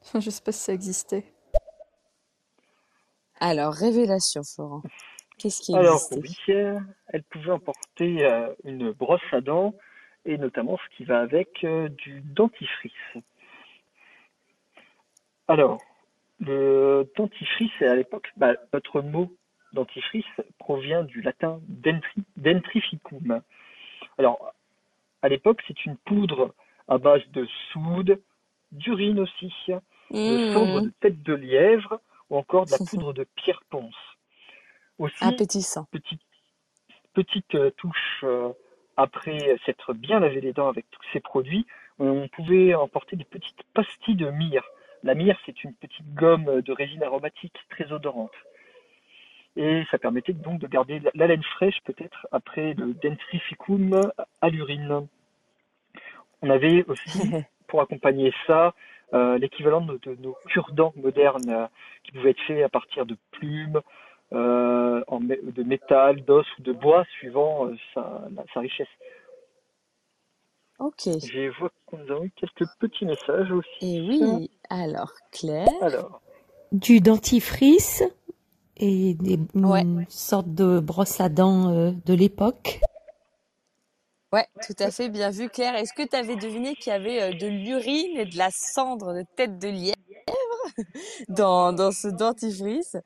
Je 0.15 0.31
sais 0.31 0.43
pas 0.43 0.53
si 0.53 0.61
ça 0.61 0.73
existait. 0.73 1.34
Alors, 3.47 3.75
révélation, 3.75 4.41
Florent. 4.43 4.83
Qu'est-ce 5.37 5.61
qui 5.61 5.77
Alors 5.77 6.01
oui, 6.13 6.35
euh, 6.49 6.81
elle 7.09 7.23
pouvait 7.25 7.51
emporter 7.51 8.25
euh, 8.25 8.49
une 8.65 8.91
brosse 8.93 9.21
à 9.33 9.43
dents 9.43 9.75
et 10.25 10.39
notamment 10.39 10.79
ce 10.79 10.97
qui 10.97 11.05
va 11.05 11.21
avec 11.21 11.63
euh, 11.63 11.91
du 11.91 12.23
dentifrice. 12.23 12.93
Alors, 15.47 15.79
le 16.41 17.07
dentifrice, 17.19 17.83
à 17.83 17.95
l'époque, 17.95 18.33
bah, 18.39 18.55
notre 18.73 19.03
mot 19.03 19.31
dentifrice 19.75 20.25
provient 20.59 21.05
du 21.05 21.21
latin 21.21 21.61
dentri, 21.69 22.23
dentrificum. 22.39 23.43
Alors, 24.17 24.55
à 25.21 25.29
l'époque, 25.29 25.63
c'est 25.69 25.85
une 25.85 25.99
poudre 25.99 26.55
à 26.89 26.97
base 26.97 27.29
de 27.35 27.47
soude, 27.73 28.19
d'urine 28.73 29.21
aussi, 29.21 29.53
de 30.11 30.55
cendre 30.55 30.81
de 30.81 30.87
Mmh. 30.87 30.93
tête 31.01 31.23
de 31.23 31.35
lièvre 31.35 32.01
ou 32.35 32.39
encore 32.39 32.67
de 32.67 32.73
la 32.73 32.79
poudre 32.79 33.13
de 33.13 33.25
pierre 33.37 33.63
ponce. 33.71 33.95
Aussi, 34.99 35.23
Appétissant. 35.25 35.87
petite, 35.91 36.21
petite 37.15 37.55
euh, 37.55 37.71
touche 37.77 38.25
euh, 38.25 38.51
après 38.97 39.57
s'être 39.65 39.93
bien 39.93 40.21
lavé 40.21 40.41
les 40.41 40.53
dents 40.53 40.69
avec 40.69 40.87
tous 40.91 41.03
ces 41.13 41.21
produits, 41.21 41.67
on 41.99 42.29
pouvait 42.29 42.75
emporter 42.75 43.17
des 43.17 43.25
petites 43.25 43.63
pastilles 43.73 44.17
de 44.17 44.31
myrrhe. 44.31 44.65
La 45.05 45.15
myrrhe, 45.15 45.39
c'est 45.47 45.63
une 45.63 45.75
petite 45.75 46.13
gomme 46.15 46.61
de 46.61 46.73
résine 46.73 47.03
aromatique 47.03 47.57
très 47.71 47.93
odorante. 47.93 48.35
Et 49.57 49.85
ça 49.91 49.99
permettait 49.99 50.33
donc 50.33 50.61
de 50.61 50.67
garder 50.67 51.01
l'haleine 51.15 51.43
fraîche 51.43 51.81
peut-être 51.85 52.27
après 52.33 52.75
le 52.75 52.95
dentrificum 52.95 54.11
à 54.41 54.49
l'urine. 54.49 55.07
On 56.43 56.51
avait 56.51 56.85
aussi, 56.89 57.21
pour 57.75 57.81
accompagner 57.83 58.33
ça, 58.47 58.73
euh, 59.15 59.37
l'équivalent 59.37 59.81
de, 59.81 59.99
de 60.05 60.15
nos 60.23 60.37
cure-dents 60.47 60.93
modernes 60.95 61.51
euh, 61.51 61.67
qui 62.05 62.13
pouvaient 62.13 62.31
être 62.31 62.41
faits 62.47 62.63
à 62.63 62.69
partir 62.69 63.05
de 63.05 63.17
plumes, 63.33 63.81
euh, 64.33 65.03
en 65.09 65.19
de 65.19 65.63
métal, 65.65 66.25
d'os 66.25 66.47
ou 66.57 66.63
de 66.63 66.71
bois, 66.73 67.05
suivant 67.19 67.67
euh, 67.67 67.75
sa, 67.93 68.23
la- 68.33 68.45
sa 68.55 68.61
richesse. 68.61 68.87
Ok. 70.79 71.01
Je 71.07 71.59
vois 71.59 71.71
qu'on 71.87 71.99
a 71.99 72.25
eu 72.25 72.31
quelques 72.37 72.65
petits 72.79 73.07
messages 73.07 73.51
aussi. 73.51 73.69
Et 73.81 74.01
oui, 74.09 74.51
alors, 74.71 75.11
Claire. 75.33 75.67
Alors, 75.83 76.21
Du 76.71 77.01
dentifrice 77.01 78.05
et 78.77 79.15
des, 79.15 79.41
Ouais. 79.57 79.81
une 79.81 80.07
sorte 80.09 80.55
de 80.55 80.79
brosse 80.79 81.21
à 81.21 81.29
dents 81.29 81.71
euh, 81.71 81.91
de 82.07 82.15
l'époque. 82.15 82.79
Ouais, 84.35 84.49
tout 84.67 84.75
à 84.81 84.91
fait, 84.91 85.09
bien 85.09 85.31
vu, 85.31 85.49
Claire. 85.49 85.77
Est-ce 85.77 85.93
que 85.93 86.03
tu 86.03 86.17
avais 86.17 86.35
deviné 86.35 86.75
qu'il 86.75 86.89
y 86.93 86.97
avait 86.97 87.23
euh, 87.23 87.33
de 87.39 87.47
l'urine 87.47 88.17
et 88.17 88.25
de 88.25 88.37
la 88.37 88.51
cendre 88.51 89.15
de 89.15 89.25
tête 89.37 89.61
de 89.61 89.69
lièvre 89.69 89.95
dans, 91.29 91.73
dans 91.73 91.93
ce 91.93 92.09
dentifrice? 92.09 92.97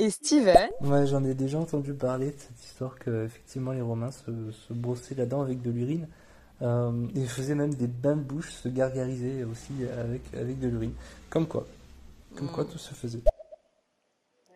Et 0.00 0.10
Steven? 0.10 0.68
Ouais, 0.80 1.06
j'en 1.06 1.22
ai 1.22 1.34
déjà 1.34 1.60
entendu 1.60 1.94
parler 1.94 2.32
de 2.32 2.36
cette 2.36 2.64
histoire 2.64 2.98
que 2.98 3.24
effectivement 3.24 3.70
les 3.70 3.82
Romains 3.82 4.10
se, 4.10 4.50
se 4.50 4.72
brossaient 4.72 5.14
la 5.14 5.26
dent 5.26 5.42
avec 5.42 5.62
de 5.62 5.70
l'urine. 5.70 6.08
Euh, 6.62 7.06
ils 7.14 7.28
faisaient 7.28 7.54
même 7.54 7.74
des 7.74 7.86
bains 7.86 8.16
de 8.16 8.22
bouche, 8.22 8.50
se 8.50 8.68
gargariser 8.68 9.44
aussi 9.44 9.72
avec, 9.96 10.22
avec 10.34 10.58
de 10.58 10.66
l'urine. 10.66 10.94
Comme 11.30 11.46
quoi, 11.46 11.68
comme 12.36 12.50
quoi 12.50 12.64
tout 12.64 12.78
se 12.78 12.94
faisait. 12.94 13.20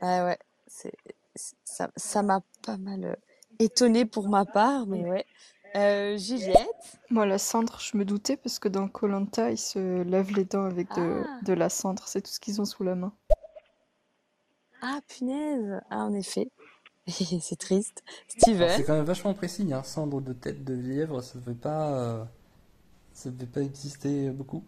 Ah 0.01 0.25
ouais, 0.25 0.39
c'est, 0.67 0.93
c'est- 1.37 1.55
ça, 1.65 1.91
ça 1.97 2.23
m'a 2.23 2.41
pas 2.67 2.77
mal 2.77 3.05
euh, 3.05 3.15
étonnée 3.61 4.05
pour 4.05 4.29
ma 4.29 4.45
part, 4.45 4.87
mais 4.87 5.05
ouais. 5.05 5.25
Euh, 5.77 6.17
Juliette? 6.17 6.99
Moi, 7.11 7.27
la 7.27 7.39
cendre, 7.39 7.79
je 7.81 7.97
me 7.97 8.05
doutais 8.05 8.37
parce 8.37 8.59
que 8.59 8.69
dans 8.69 8.89
koh 8.89 9.09
ils 9.51 9.57
se 9.59 10.03
lavent 10.03 10.33
les 10.33 10.45
dents 10.45 10.65
avec 10.65 10.89
de, 10.95 11.23
Ah, 11.27 11.39
de 11.45 11.53
la 11.53 11.69
cendre. 11.69 12.03
C'est 12.07 12.23
tout 12.23 12.31
ce 12.31 12.41
qu'ils 12.41 12.61
ont 12.61 12.65
sous 12.65 12.85
la 12.85 12.95
main. 12.95 13.13
ah, 14.83 15.01
punaise. 15.09 15.81
Ah, 15.91 16.05
en 16.05 16.15
effet. 16.15 16.49
C'est 17.07 17.57
triste. 17.59 18.03
Alors, 18.07 18.25
c'est 18.29 18.41
Steven? 18.53 18.85
quand 18.87 18.95
même 18.95 19.05
vachement 19.05 19.33
précis, 19.35 19.73
hein. 19.73 19.83
Cendre 19.83 20.21
de 20.21 20.33
tête 20.35 20.63
de 20.65 20.75
lièvre, 20.75 21.23
ça 21.23 21.39
ne 21.39 21.45
devait 21.45 21.57
pas, 21.59 21.89
euh, 21.99 22.25
ça 23.13 23.31
devait 23.31 23.47
pas 23.51 23.63
exister 23.63 24.29
beaucoup. 24.31 24.63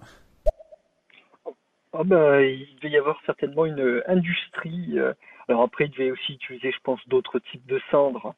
oh 1.93 2.05
ben, 2.05 2.41
il 2.41 2.77
devait 2.77 2.91
y 2.95 2.97
avoir 2.97 3.19
certainement 3.27 3.67
une 3.67 4.03
industrie. 4.07 4.99
euh, 4.99 5.13
alors 5.49 5.63
après, 5.63 5.85
ils 5.87 5.91
devaient 5.91 6.11
aussi 6.13 6.33
utiliser, 6.35 6.73
je 6.73 6.81
pense, 6.83 7.01
d'autres 7.09 7.41
types 7.51 7.67
de 7.67 7.79
cendres 7.91 8.35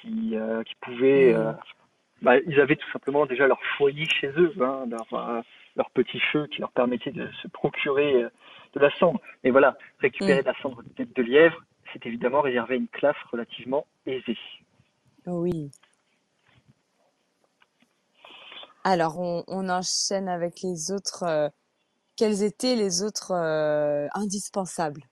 qui, 0.00 0.36
euh, 0.36 0.62
qui 0.64 0.74
pouvaient. 0.80 1.34
Bah, 2.24 2.38
ils 2.38 2.60
avaient 2.60 2.76
tout 2.76 2.90
simplement 2.92 3.26
déjà 3.26 3.46
leur 3.46 3.62
foyer 3.78 4.06
chez 4.06 4.28
eux, 4.28 4.52
hein, 4.60 4.86
leur, 4.90 5.06
euh, 5.14 5.42
leur 5.76 5.90
petit 5.90 6.20
feu 6.32 6.46
qui 6.48 6.60
leur 6.60 6.72
permettait 6.72 7.12
de 7.12 7.28
se 7.42 7.48
procurer 7.48 8.24
euh, 8.24 8.30
de 8.74 8.80
la 8.80 8.90
cendre. 8.98 9.20
Mais 9.44 9.50
voilà, 9.50 9.78
récupérer 10.00 10.40
Hmm. 10.40 10.42
de 10.42 10.46
la 10.48 10.58
cendre 10.62 10.82
de 10.82 10.88
tête 10.90 11.14
de 11.14 11.22
lièvre, 11.22 11.62
c'est 11.92 12.06
évidemment 12.06 12.40
réservé 12.40 12.74
à 12.74 12.78
une 12.78 12.88
classe 12.88 13.16
relativement 13.30 13.86
aisée. 14.06 14.38
Oui. 15.26 15.70
Alors, 18.84 19.18
on, 19.20 19.44
on 19.48 19.68
enchaîne 19.68 20.28
avec 20.28 20.60
les 20.62 20.90
autres. 20.92 21.24
euh, 21.24 21.48
quels 22.16 22.42
étaient 22.44 22.76
les 22.76 23.02
autres 23.02 23.32
euh, 23.32 24.08
indispensables? 24.14 25.02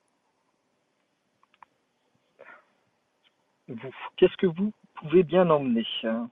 Vous, 3.68 3.90
qu'est-ce 4.16 4.36
que 4.36 4.46
vous 4.46 4.72
pouvez 4.94 5.22
bien 5.24 5.50
emmener 5.50 5.86
hein? 6.04 6.30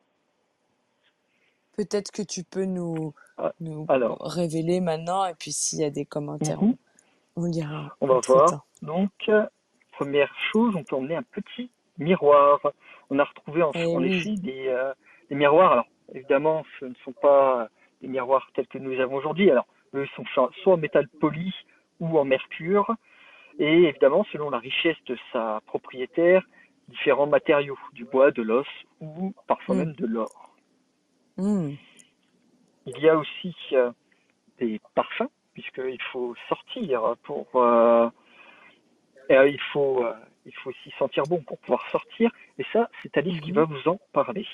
Peut-être 1.77 2.11
que 2.13 2.23
tu 2.23 2.45
peux 2.45 2.65
nous, 2.65 3.15
Ah, 3.39 3.53
nous 3.61 3.87
Alors, 3.89 4.19
révéler 4.21 4.81
maintenant, 4.81 5.25
et 5.25 5.35
puis 5.35 5.53
s'il 5.53 5.81
y 5.81 5.85
a 5.85 5.91
des 5.91 6.05
commentaires, 6.05 6.63
mhm, 6.63 6.75
on, 7.37 7.43
on 7.43 7.47
lira 7.47 7.97
on 8.01 8.07
va 8.07 8.21
voir. 8.27 8.51
temps. 8.51 8.65
Donc, 8.83 9.11
euh, 9.29 9.47
première 9.93 10.33
chose, 10.53 10.75
on 10.77 10.85
peut 10.85 10.97
emmener 10.97 11.17
un 11.17 11.23
petit 11.23 11.71
miroir. 11.99 12.61
On 13.11 13.19
a 13.19 13.25
retrouvé 13.25 13.63
en, 13.63 13.71
Eh 13.75 13.87
en 13.87 14.01
oui. 14.03 14.15
effet 14.17 14.35
des, 14.37 14.69
euh, 14.69 14.93
des 15.31 15.35
miroirs. 15.37 15.73
Alors, 15.73 15.87
évidemment, 16.15 16.65
ce 16.81 16.87
ne 16.87 16.95
sont 17.05 17.13
pas 17.13 17.69
les 18.03 18.09
miroirs 18.09 18.47
tels 18.55 18.67
que 18.67 18.79
nous 18.79 18.91
les 18.91 19.01
avons 19.01 19.17
aujourd'hui. 19.17 19.51
Alors, 19.51 19.67
eux 19.95 20.07
sont 20.17 20.25
soit 20.63 20.75
en 20.75 20.77
métal 20.77 21.09
poli 21.21 21.53
ou 22.01 22.19
en 22.19 22.25
mercure. 22.25 22.95
Et 23.59 23.83
évidemment, 23.85 24.25
selon 24.33 24.49
la 24.51 24.59
richesse 24.59 24.97
de 25.07 25.17
sa 25.33 25.61
propriétaire, 25.67 26.43
différents 26.89 27.27
matériaux, 27.27 27.79
du 27.93 28.05
bois, 28.05 28.31
de 28.31 28.43
l'os 28.43 28.67
ou 29.01 29.35
parfois 29.47 29.75
Mm. 29.75 29.79
même 29.79 29.93
de 29.93 30.07
l'or. 30.07 30.50
Hmm. 31.41 31.75
Il 32.87 32.99
y 32.99 33.09
a 33.09 33.17
aussi 33.17 33.55
euh, 33.73 33.91
des 34.59 34.81
parfums, 34.95 35.29
puisqu'il 35.55 36.01
faut 36.13 36.35
sortir 36.49 37.15
pour... 37.25 37.47
euh, 37.57 38.09
il, 39.31 39.61
faut, 39.73 40.05
euh, 40.05 40.13
il 40.45 40.53
faut 40.57 40.71
aussi 40.71 40.91
sentir 40.99 41.25
bon 41.25 41.41
pour 41.43 41.59
pouvoir 41.59 41.89
sortir. 41.91 42.31
Et 42.59 42.65
ça, 42.73 42.91
c'est 43.03 43.17
Alice 43.17 43.41
qui 43.41 43.53
Mhm. 43.53 43.57
va 43.57 43.65
vous 43.65 43.89
en 43.89 43.99
parler. 44.13 44.47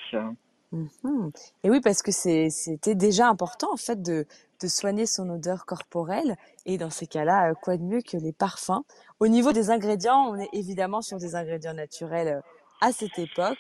Mhm. 0.72 1.33
Et 1.64 1.70
oui, 1.70 1.81
parce 1.81 2.03
que 2.03 2.11
c'était 2.12 2.94
déjà 2.94 3.29
important 3.29 3.72
en 3.72 3.77
fait 3.77 4.03
de, 4.03 4.27
de 4.62 4.68
soigner 4.68 5.07
son 5.07 5.31
odeur 5.31 5.64
corporelle. 5.64 6.37
Et 6.66 6.77
dans 6.77 6.90
ces 6.90 7.07
cas-là, 7.07 7.55
quoi 7.55 7.77
de 7.77 7.83
mieux 7.83 8.03
que 8.03 8.16
les 8.16 8.33
parfums? 8.33 8.83
Au 9.20 9.29
niveau 9.29 9.53
des 9.53 9.70
ingrédients, 9.70 10.29
on 10.31 10.37
est 10.37 10.51
évidemment 10.53 11.03
sur 11.03 11.18
des 11.18 11.35
ingrédients 11.37 11.75
naturels 11.75 12.42
à 12.81 12.92
cette 12.92 13.18
époque, 13.18 13.59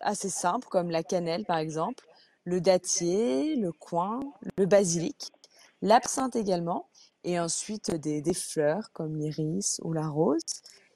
assez 0.00 0.28
simples 0.28 0.68
comme 0.68 0.90
la 0.90 1.02
cannelle 1.02 1.44
par 1.44 1.58
exemple, 1.58 2.04
le 2.44 2.60
dattier, 2.60 3.56
le 3.56 3.72
coing, 3.72 4.20
le 4.56 4.66
basilic, 4.66 5.32
l'absinthe 5.80 6.36
également, 6.36 6.88
et 7.24 7.38
ensuite 7.38 7.92
des, 7.92 8.20
des 8.20 8.34
fleurs 8.34 8.90
comme 8.92 9.16
l'iris 9.16 9.80
ou 9.84 9.92
la 9.92 10.08
rose. 10.08 10.40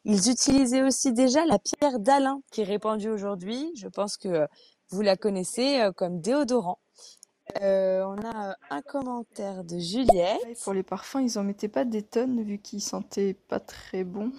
Ils 0.04 0.30
utilisaient 0.30 0.82
aussi 0.82 1.12
déjà 1.12 1.44
la 1.46 1.58
pierre 1.58 1.98
d'Alain 1.98 2.40
qui 2.52 2.60
est 2.60 2.64
répandue 2.64 3.10
aujourd'hui. 3.10 3.72
Je 3.76 3.88
pense 3.88 4.16
que 4.16 4.46
vous 4.90 5.02
la 5.02 5.16
connaissez 5.16 5.80
euh, 5.80 5.92
comme 5.92 6.20
déodorant. 6.20 6.78
Euh, 7.60 8.04
on 8.04 8.18
a 8.18 8.50
euh, 8.50 8.54
un 8.70 8.82
commentaire 8.82 9.64
de 9.64 9.78
Juliette. 9.78 10.40
Et 10.48 10.54
pour 10.62 10.72
les 10.72 10.82
parfums, 10.82 11.20
ils 11.20 11.38
en 11.38 11.44
mettaient 11.44 11.68
pas 11.68 11.84
des 11.84 12.02
tonnes 12.02 12.42
vu 12.42 12.58
qu'ils 12.58 12.82
sentaient 12.82 13.34
pas 13.34 13.60
très 13.60 14.04
bon. 14.04 14.32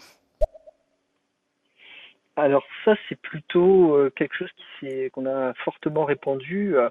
Alors 2.38 2.64
ça, 2.86 2.96
c'est 3.10 3.20
plutôt 3.20 3.96
euh, 3.96 4.12
quelque 4.16 4.36
chose 4.36 4.52
qui 4.80 5.10
qu'on 5.12 5.26
a 5.26 5.54
fortement 5.56 6.06
répandu. 6.06 6.76
euh, 6.78 6.90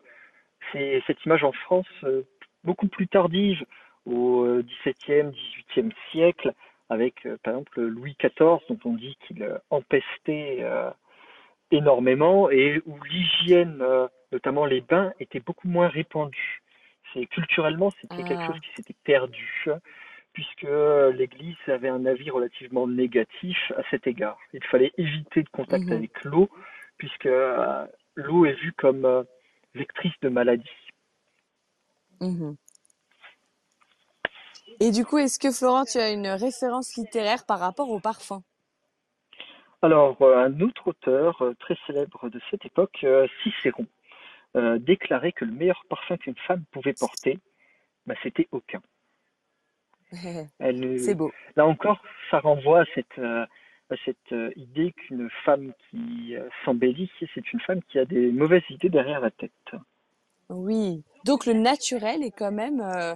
c'est 0.73 1.01
cette 1.07 1.25
image 1.25 1.45
en 1.45 1.53
France 1.53 1.87
euh, 2.03 2.23
beaucoup 2.65 2.89
plus 2.89 3.07
tardive, 3.07 3.65
au 4.07 4.45
XVIIe, 4.85 5.31
XVIIIe 5.31 5.93
siècle, 6.11 6.53
avec 6.89 7.25
euh, 7.27 7.37
par 7.45 7.55
exemple 7.55 7.81
Louis 7.81 8.17
XIV, 8.21 8.59
dont 8.69 8.79
on 8.85 8.95
dit 8.95 9.17
qu'il 9.27 9.49
empestait 9.71 10.65
énormément 11.71 12.51
et 12.51 12.83
où 12.87 12.99
l'hygiène, 13.05 13.83
notamment 14.33 14.67
les 14.67 14.81
bains, 14.81 15.13
était 15.21 15.41
beaucoup 15.41 15.69
moins 15.69 15.89
répandue. 15.89 16.63
C'est 17.15 17.27
culturellement, 17.27 17.91
c'était 18.01 18.25
quelque 18.25 18.43
Ah. 18.43 18.47
chose 18.49 18.61
qui 18.61 18.73
s'était 18.77 18.97
perdu 19.05 19.67
puisque 20.37 20.69
l'Église 21.15 21.57
avait 21.67 21.89
un 21.89 22.05
avis 22.05 22.29
relativement 22.29 22.87
négatif 22.87 23.57
à 23.75 23.83
cet 23.91 24.07
égard. 24.07 24.37
Il 24.53 24.63
fallait 24.65 24.93
éviter 24.99 25.41
le 25.41 25.49
contact 25.51 25.87
Mhm. 25.87 25.93
avec 25.95 26.25
l'eau, 26.25 26.51
puisque 26.99 27.25
euh, 27.25 27.87
l'eau 28.17 28.45
est 28.45 28.53
vue 28.53 28.75
comme 28.75 29.07
euh, 29.07 29.23
vectrice 29.75 30.13
de 30.21 30.29
maladies. 30.29 30.83
Mhm. 32.21 32.55
Et 34.81 34.91
du 34.91 35.07
coup, 35.07 35.17
est-ce 35.17 35.39
que 35.39 35.51
Florent, 35.51 35.85
tu 35.85 35.97
as 35.97 36.11
une 36.11 36.29
référence 36.29 36.97
littéraire 36.97 37.47
par 37.47 37.59
rapport 37.59 37.89
au 37.89 37.99
parfum? 37.99 38.43
Alors, 39.81 40.21
euh, 40.21 40.37
un 40.37 40.61
autre 40.61 40.89
auteur 40.89 41.43
très 41.61 41.79
célèbre 41.87 42.29
de 42.29 42.43
cette 42.51 42.67
époque, 42.67 43.07
Cicéron, 43.43 43.87
euh, 44.57 44.79
déclarait 44.79 45.33
que 45.33 45.47
le 45.47 45.53
meilleur 45.53 45.83
parfum 45.89 46.19
qu'une 46.19 46.37
femme 46.47 46.65
pouvait 46.73 46.93
porter, 46.93 47.39
bah, 48.05 48.15
c'était 48.23 48.49
aucun. 48.53 48.83
Elle 50.59 51.01
C'est 51.01 51.15
beau. 51.15 51.33
Là 51.57 51.67
encore, 51.67 52.01
ça 52.31 52.41
renvoie 52.41 52.83
à 52.83 52.85
cette, 52.95 53.19
euh, 53.19 53.45
à 53.91 53.95
cette 54.05 54.33
euh, 54.33 54.51
idée 54.57 54.93
qu'une 54.93 55.29
femme 55.45 55.73
qui 55.91 56.37
euh, 56.37 56.49
s'embellit, 56.65 57.11
c'est 57.19 57.53
une 57.53 57.61
femme 57.61 57.81
qui 57.89 57.99
a 57.99 58.05
des 58.05 58.31
mauvaises 58.33 58.69
idées 58.71 58.89
derrière 58.89 59.21
la 59.21 59.31
tête. 59.31 59.51
Oui. 60.49 61.03
Donc 61.25 61.47
le 61.47 61.55
naturel 61.55 62.23
est 62.23 62.31
quand 62.31 62.53
même 62.53 62.81
euh, 62.81 63.15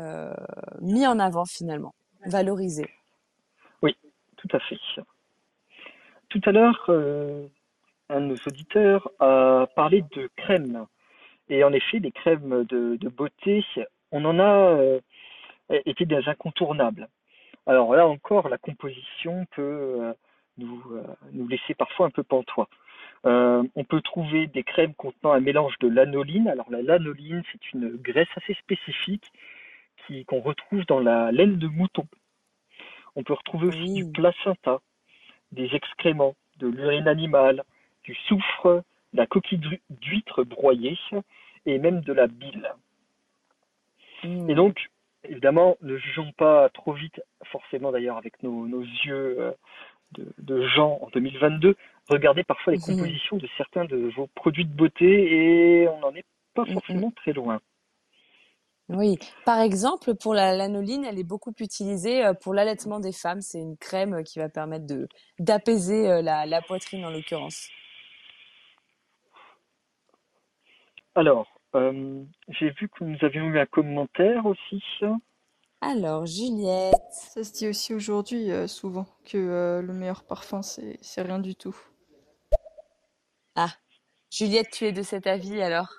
euh, 0.00 0.34
mis 0.80 1.06
en 1.06 1.18
avant 1.18 1.44
finalement, 1.44 1.94
valorisé. 2.26 2.86
Tout 4.38 4.56
à 4.56 4.60
fait. 4.60 4.78
Tout 6.28 6.40
à 6.44 6.52
l'heure, 6.52 6.84
euh, 6.90 7.48
un 8.08 8.20
de 8.20 8.26
nos 8.26 8.36
auditeurs 8.46 9.10
a 9.18 9.66
parlé 9.74 10.04
de 10.14 10.30
crèmes. 10.36 10.86
Et 11.48 11.64
en 11.64 11.72
effet, 11.72 11.98
les 11.98 12.12
crèmes 12.12 12.64
de, 12.64 12.96
de 12.96 13.08
beauté, 13.08 13.64
on 14.12 14.24
en 14.24 14.38
a 14.38 14.78
été 15.70 16.06
des 16.06 16.28
incontournables. 16.28 17.08
Alors 17.66 17.94
là 17.94 18.06
encore, 18.06 18.48
la 18.48 18.58
composition 18.58 19.46
peut 19.54 19.62
euh, 20.00 20.12
nous, 20.56 20.82
euh, 20.92 21.02
nous 21.32 21.46
laisser 21.48 21.74
parfois 21.74 22.06
un 22.06 22.10
peu 22.10 22.22
pantois. 22.22 22.68
Euh, 23.26 23.62
on 23.74 23.84
peut 23.84 24.00
trouver 24.00 24.46
des 24.46 24.62
crèmes 24.62 24.94
contenant 24.94 25.32
un 25.32 25.40
mélange 25.40 25.78
de 25.80 25.88
lanoline. 25.88 26.48
Alors 26.48 26.70
la 26.70 26.82
lanoline, 26.82 27.42
c'est 27.52 27.72
une 27.72 27.96
graisse 27.96 28.28
assez 28.36 28.54
spécifique 28.54 29.26
qui 30.06 30.24
qu'on 30.24 30.40
retrouve 30.40 30.86
dans 30.86 31.00
la 31.00 31.32
laine 31.32 31.58
de 31.58 31.68
mouton. 31.68 32.06
On 33.16 33.22
peut 33.22 33.34
retrouver 33.34 33.68
aussi 33.68 33.92
du 33.92 34.10
placenta, 34.12 34.80
des 35.52 35.74
excréments, 35.74 36.36
de 36.58 36.68
l'urine 36.68 37.08
animale, 37.08 37.64
du 38.04 38.14
soufre, 38.14 38.82
de 39.12 39.18
la 39.18 39.26
coquille 39.26 39.58
d'hu- 39.58 39.82
d'huître 39.90 40.44
broyée 40.44 40.96
et 41.66 41.78
même 41.78 42.00
de 42.00 42.12
la 42.12 42.28
bile. 42.28 42.72
Et 44.24 44.54
donc, 44.54 44.88
évidemment, 45.24 45.76
ne 45.82 45.96
jugeons 45.96 46.32
pas 46.32 46.68
trop 46.70 46.92
vite, 46.92 47.20
forcément 47.46 47.92
d'ailleurs 47.92 48.16
avec 48.16 48.42
nos, 48.42 48.66
nos 48.66 48.82
yeux 48.82 49.36
euh, 49.40 49.52
de, 50.12 50.32
de 50.38 50.66
gens 50.68 50.98
en 51.02 51.08
2022. 51.10 51.76
Regardez 52.08 52.44
parfois 52.44 52.72
les 52.72 52.78
Mhm. 52.78 52.96
compositions 52.96 53.36
de 53.36 53.48
certains 53.56 53.84
de 53.84 54.10
vos 54.16 54.26
produits 54.28 54.64
de 54.64 54.74
beauté 54.74 55.82
et 55.82 55.88
on 55.88 56.00
n'en 56.00 56.14
est 56.14 56.24
pas 56.54 56.64
Mhm. 56.64 56.74
forcément 56.74 57.10
très 57.12 57.32
loin. 57.32 57.60
Oui. 58.88 59.18
Par 59.44 59.60
exemple, 59.60 60.14
pour 60.14 60.32
la 60.32 60.56
lanoline, 60.56 61.04
elle 61.04 61.18
est 61.18 61.24
beaucoup 61.24 61.52
utilisée 61.60 62.24
euh, 62.24 62.32
pour 62.32 62.54
l'allaitement 62.54 63.00
des 63.00 63.12
femmes. 63.12 63.42
C'est 63.42 63.60
une 63.60 63.76
crème 63.76 64.14
euh, 64.14 64.22
qui 64.22 64.38
va 64.38 64.48
permettre 64.48 64.86
de 64.86 65.08
d'apaiser 65.38 66.22
la, 66.22 66.46
la 66.46 66.62
poitrine 66.62 67.04
en 67.04 67.10
l'occurrence. 67.10 67.68
Alors, 71.14 71.57
euh, 71.74 72.24
j'ai 72.48 72.70
vu 72.70 72.88
que 72.88 73.04
nous 73.04 73.16
avions 73.22 73.44
eu 73.46 73.58
un 73.58 73.66
commentaire 73.66 74.46
aussi. 74.46 74.82
Alors, 75.80 76.24
Juliette. 76.24 76.94
Ça 77.10 77.42
se 77.42 77.52
dit 77.52 77.66
aussi 77.66 77.92
aujourd'hui 77.92 78.52
euh, 78.52 78.68
souvent 78.68 79.06
que 79.24 79.36
euh, 79.38 79.82
le 79.82 79.92
meilleur 79.92 80.22
parfum 80.22 80.62
c'est 80.62 80.98
c'est 81.02 81.22
rien 81.22 81.40
du 81.40 81.56
tout. 81.56 81.76
Ah, 83.56 83.76
Juliette, 84.30 84.70
tu 84.70 84.86
es 84.86 84.92
de 84.92 85.02
cet 85.02 85.26
avis 85.26 85.60
alors? 85.62 85.92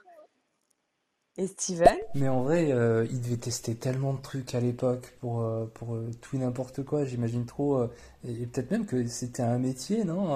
Et 1.37 1.47
Steven? 1.47 1.97
Mais 2.15 2.27
en 2.27 2.41
vrai, 2.43 2.71
euh, 2.71 3.05
il 3.11 3.21
devait 3.21 3.37
tester 3.37 3.75
tellement 3.75 4.13
de 4.13 4.21
trucs 4.21 4.55
à 4.55 4.59
l'époque 4.59 5.15
pour, 5.21 5.41
euh, 5.41 5.65
pour 5.73 5.95
euh, 5.95 6.09
tout 6.21 6.35
et 6.35 6.39
n'importe 6.39 6.83
quoi, 6.83 7.05
j'imagine 7.05 7.45
trop. 7.45 7.77
euh, 7.77 7.87
et 8.27 8.31
et 8.43 8.45
peut-être 8.47 8.71
même 8.71 8.85
que 8.85 9.05
c'était 9.07 9.43
un 9.43 9.59
métier, 9.59 10.03
non? 10.03 10.35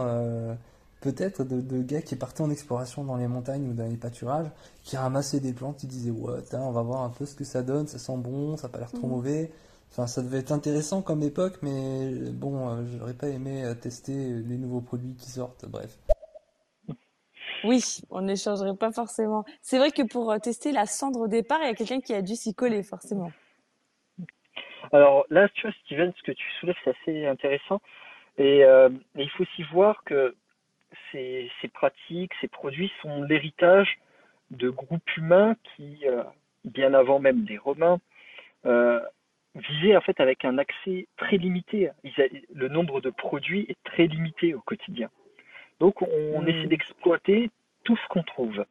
Euh, 1.07 1.11
peut-être 1.11 1.43
de, 1.43 1.61
de 1.61 1.81
gars 1.81 2.01
qui 2.01 2.15
partaient 2.15 2.41
en 2.41 2.49
exploration 2.49 3.03
dans 3.03 3.17
les 3.17 3.27
montagnes 3.27 3.67
ou 3.69 3.73
dans 3.73 3.87
les 3.89 3.97
pâturages, 3.97 4.47
qui 4.83 4.97
ramassaient 4.97 5.39
des 5.39 5.53
plantes, 5.53 5.77
qui 5.77 5.87
disaient, 5.87 6.11
ouais, 6.11 6.39
on 6.53 6.71
va 6.71 6.81
voir 6.81 7.01
un 7.03 7.09
peu 7.09 7.25
ce 7.25 7.35
que 7.35 7.43
ça 7.43 7.61
donne, 7.61 7.87
ça 7.87 7.99
sent 7.99 8.17
bon, 8.17 8.57
ça 8.57 8.67
a 8.67 8.69
pas 8.69 8.79
l'air 8.79 8.91
trop 8.91 9.07
Mhm. 9.07 9.13
mauvais. 9.13 9.51
Enfin, 9.91 10.07
ça 10.07 10.21
devait 10.23 10.39
être 10.39 10.51
intéressant 10.51 11.01
comme 11.01 11.21
époque, 11.23 11.59
mais 11.61 12.31
bon, 12.31 12.69
euh, 12.69 12.83
j'aurais 12.97 13.13
pas 13.13 13.27
aimé 13.27 13.63
euh, 13.63 13.75
tester 13.75 14.13
les 14.13 14.57
nouveaux 14.57 14.81
produits 14.81 15.15
qui 15.15 15.29
sortent, 15.29 15.65
bref. 15.67 15.97
Oui, 17.63 17.81
on 18.09 18.21
n'échangerait 18.21 18.75
pas 18.75 18.91
forcément. 18.91 19.45
C'est 19.61 19.77
vrai 19.77 19.91
que 19.91 20.01
pour 20.01 20.31
euh, 20.31 20.37
tester 20.39 20.71
la 20.71 20.85
cendre 20.85 21.21
au 21.21 21.27
départ, 21.27 21.59
il 21.61 21.67
y 21.67 21.69
a 21.69 21.75
quelqu'un 21.75 22.01
qui 22.01 22.13
a 22.13 22.21
dû 22.21 22.35
s'y 22.35 22.53
coller 22.53 22.83
forcément. 22.83 23.31
Alors 24.91 25.25
là, 25.29 25.47
tu 25.49 25.61
vois, 25.61 25.75
Steven, 25.85 26.11
ce 26.17 26.23
que 26.23 26.31
tu 26.31 26.45
soulèves, 26.59 26.75
c'est 26.83 26.91
assez 27.01 27.25
intéressant. 27.25 27.81
Et, 28.37 28.63
euh, 28.65 28.89
et 29.15 29.23
il 29.23 29.29
faut 29.31 29.43
aussi 29.43 29.63
voir 29.71 30.03
que 30.05 30.35
ces, 31.11 31.49
ces 31.61 31.67
pratiques, 31.67 32.31
ces 32.41 32.47
produits 32.47 32.91
sont 33.01 33.23
l'héritage 33.23 33.99
de 34.51 34.69
groupes 34.69 35.17
humains 35.17 35.55
qui, 35.75 35.99
euh, 36.05 36.23
bien 36.65 36.93
avant 36.93 37.19
même 37.19 37.45
les 37.47 37.57
Romains, 37.57 37.99
euh, 38.65 38.99
vivaient 39.55 39.95
en 39.95 40.01
fait 40.01 40.19
avec 40.19 40.45
un 40.45 40.57
accès 40.57 41.07
très 41.17 41.37
limité. 41.37 41.89
A- 41.89 41.93
le 42.53 42.67
nombre 42.67 43.01
de 43.01 43.09
produits 43.09 43.65
est 43.69 43.77
très 43.83 44.07
limité 44.07 44.53
au 44.53 44.61
quotidien. 44.61 45.09
Donc 45.79 46.01
on, 46.01 46.07
on 46.33 46.41
Mm. 46.41 46.47
essaie 46.49 46.67
d'exploiter 46.67 47.49
tout 47.83 47.97
ce 47.97 48.07
qu'on 48.09 48.23
trouve. 48.23 48.65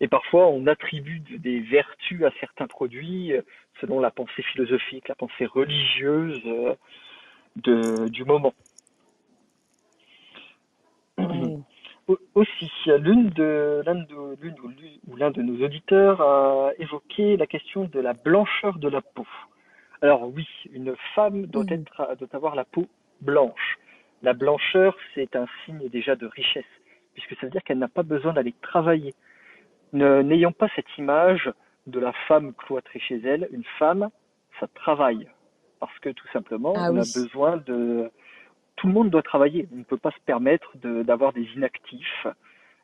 Et 0.00 0.08
parfois 0.08 0.46
on 0.48 0.66
attribue 0.66 1.20
de- 1.20 1.36
des 1.36 1.60
vertus 1.60 2.22
à 2.24 2.30
certains 2.40 2.66
produits 2.66 3.32
euh, 3.32 3.42
selon 3.80 4.00
la 4.00 4.10
pensée 4.10 4.42
philosophique, 4.42 5.08
la 5.08 5.14
pensée 5.14 5.46
religieuse 5.46 6.40
euh, 6.46 6.74
de, 7.56 8.08
du 8.08 8.24
moment. 8.24 8.54
Au- 12.06 12.18
Aussi, 12.34 12.70
l'une 12.86 13.28
de, 13.30 13.82
l'un 13.84 13.96
de, 13.96 14.36
l'une 14.40 14.54
ou 15.08 15.16
l'un 15.16 15.30
de 15.30 15.42
nos 15.42 15.62
auditeurs 15.64 16.20
a 16.22 16.70
évoqué 16.78 17.36
la 17.36 17.46
question 17.46 17.84
de 17.84 18.00
la 18.00 18.14
blancheur 18.14 18.78
de 18.78 18.88
la 18.88 19.02
peau. 19.02 19.26
Alors 20.00 20.22
oui, 20.28 20.46
une 20.72 20.94
femme 21.14 21.46
doit 21.46 21.64
Mhm. 21.64 21.72
être, 21.72 22.16
doit 22.18 22.28
avoir 22.34 22.54
la 22.54 22.64
peau 22.64 22.86
blanche. 23.20 23.78
La 24.22 24.32
blancheur, 24.32 24.96
c'est 25.14 25.36
un 25.36 25.46
signe 25.64 25.88
déjà 25.90 26.16
de 26.16 26.26
richesse, 26.26 26.64
puisque 27.14 27.34
ça 27.38 27.46
veut 27.46 27.50
dire 27.52 27.62
qu'elle 27.62 27.78
n'a 27.78 27.88
pas 27.88 28.02
besoin 28.04 28.32
d'aller 28.32 28.54
travailler. 28.62 29.12
Ne- 29.92 30.22
N'ayons 30.22 30.52
pas 30.52 30.68
cette 30.76 30.96
image 30.96 31.50
de 31.86 32.00
la 32.00 32.12
femme 32.26 32.54
cloîtrée 32.54 33.00
chez 33.00 33.20
elle. 33.24 33.48
Une 33.52 33.64
femme, 33.78 34.08
ça 34.60 34.66
travaille. 34.74 35.28
Parce 35.80 35.96
que 36.00 36.08
tout 36.10 36.26
simplement, 36.32 36.72
Ah 36.76 36.88
on 36.90 36.96
a 36.96 37.00
besoin 37.14 37.58
de, 37.58 38.10
tout 38.78 38.86
le 38.86 38.92
monde 38.92 39.10
doit 39.10 39.22
travailler. 39.22 39.68
On 39.72 39.76
ne 39.76 39.82
peut 39.82 39.98
pas 39.98 40.12
se 40.12 40.20
permettre 40.24 40.72
d'avoir 40.82 41.32
des 41.32 41.46
inactifs 41.56 42.26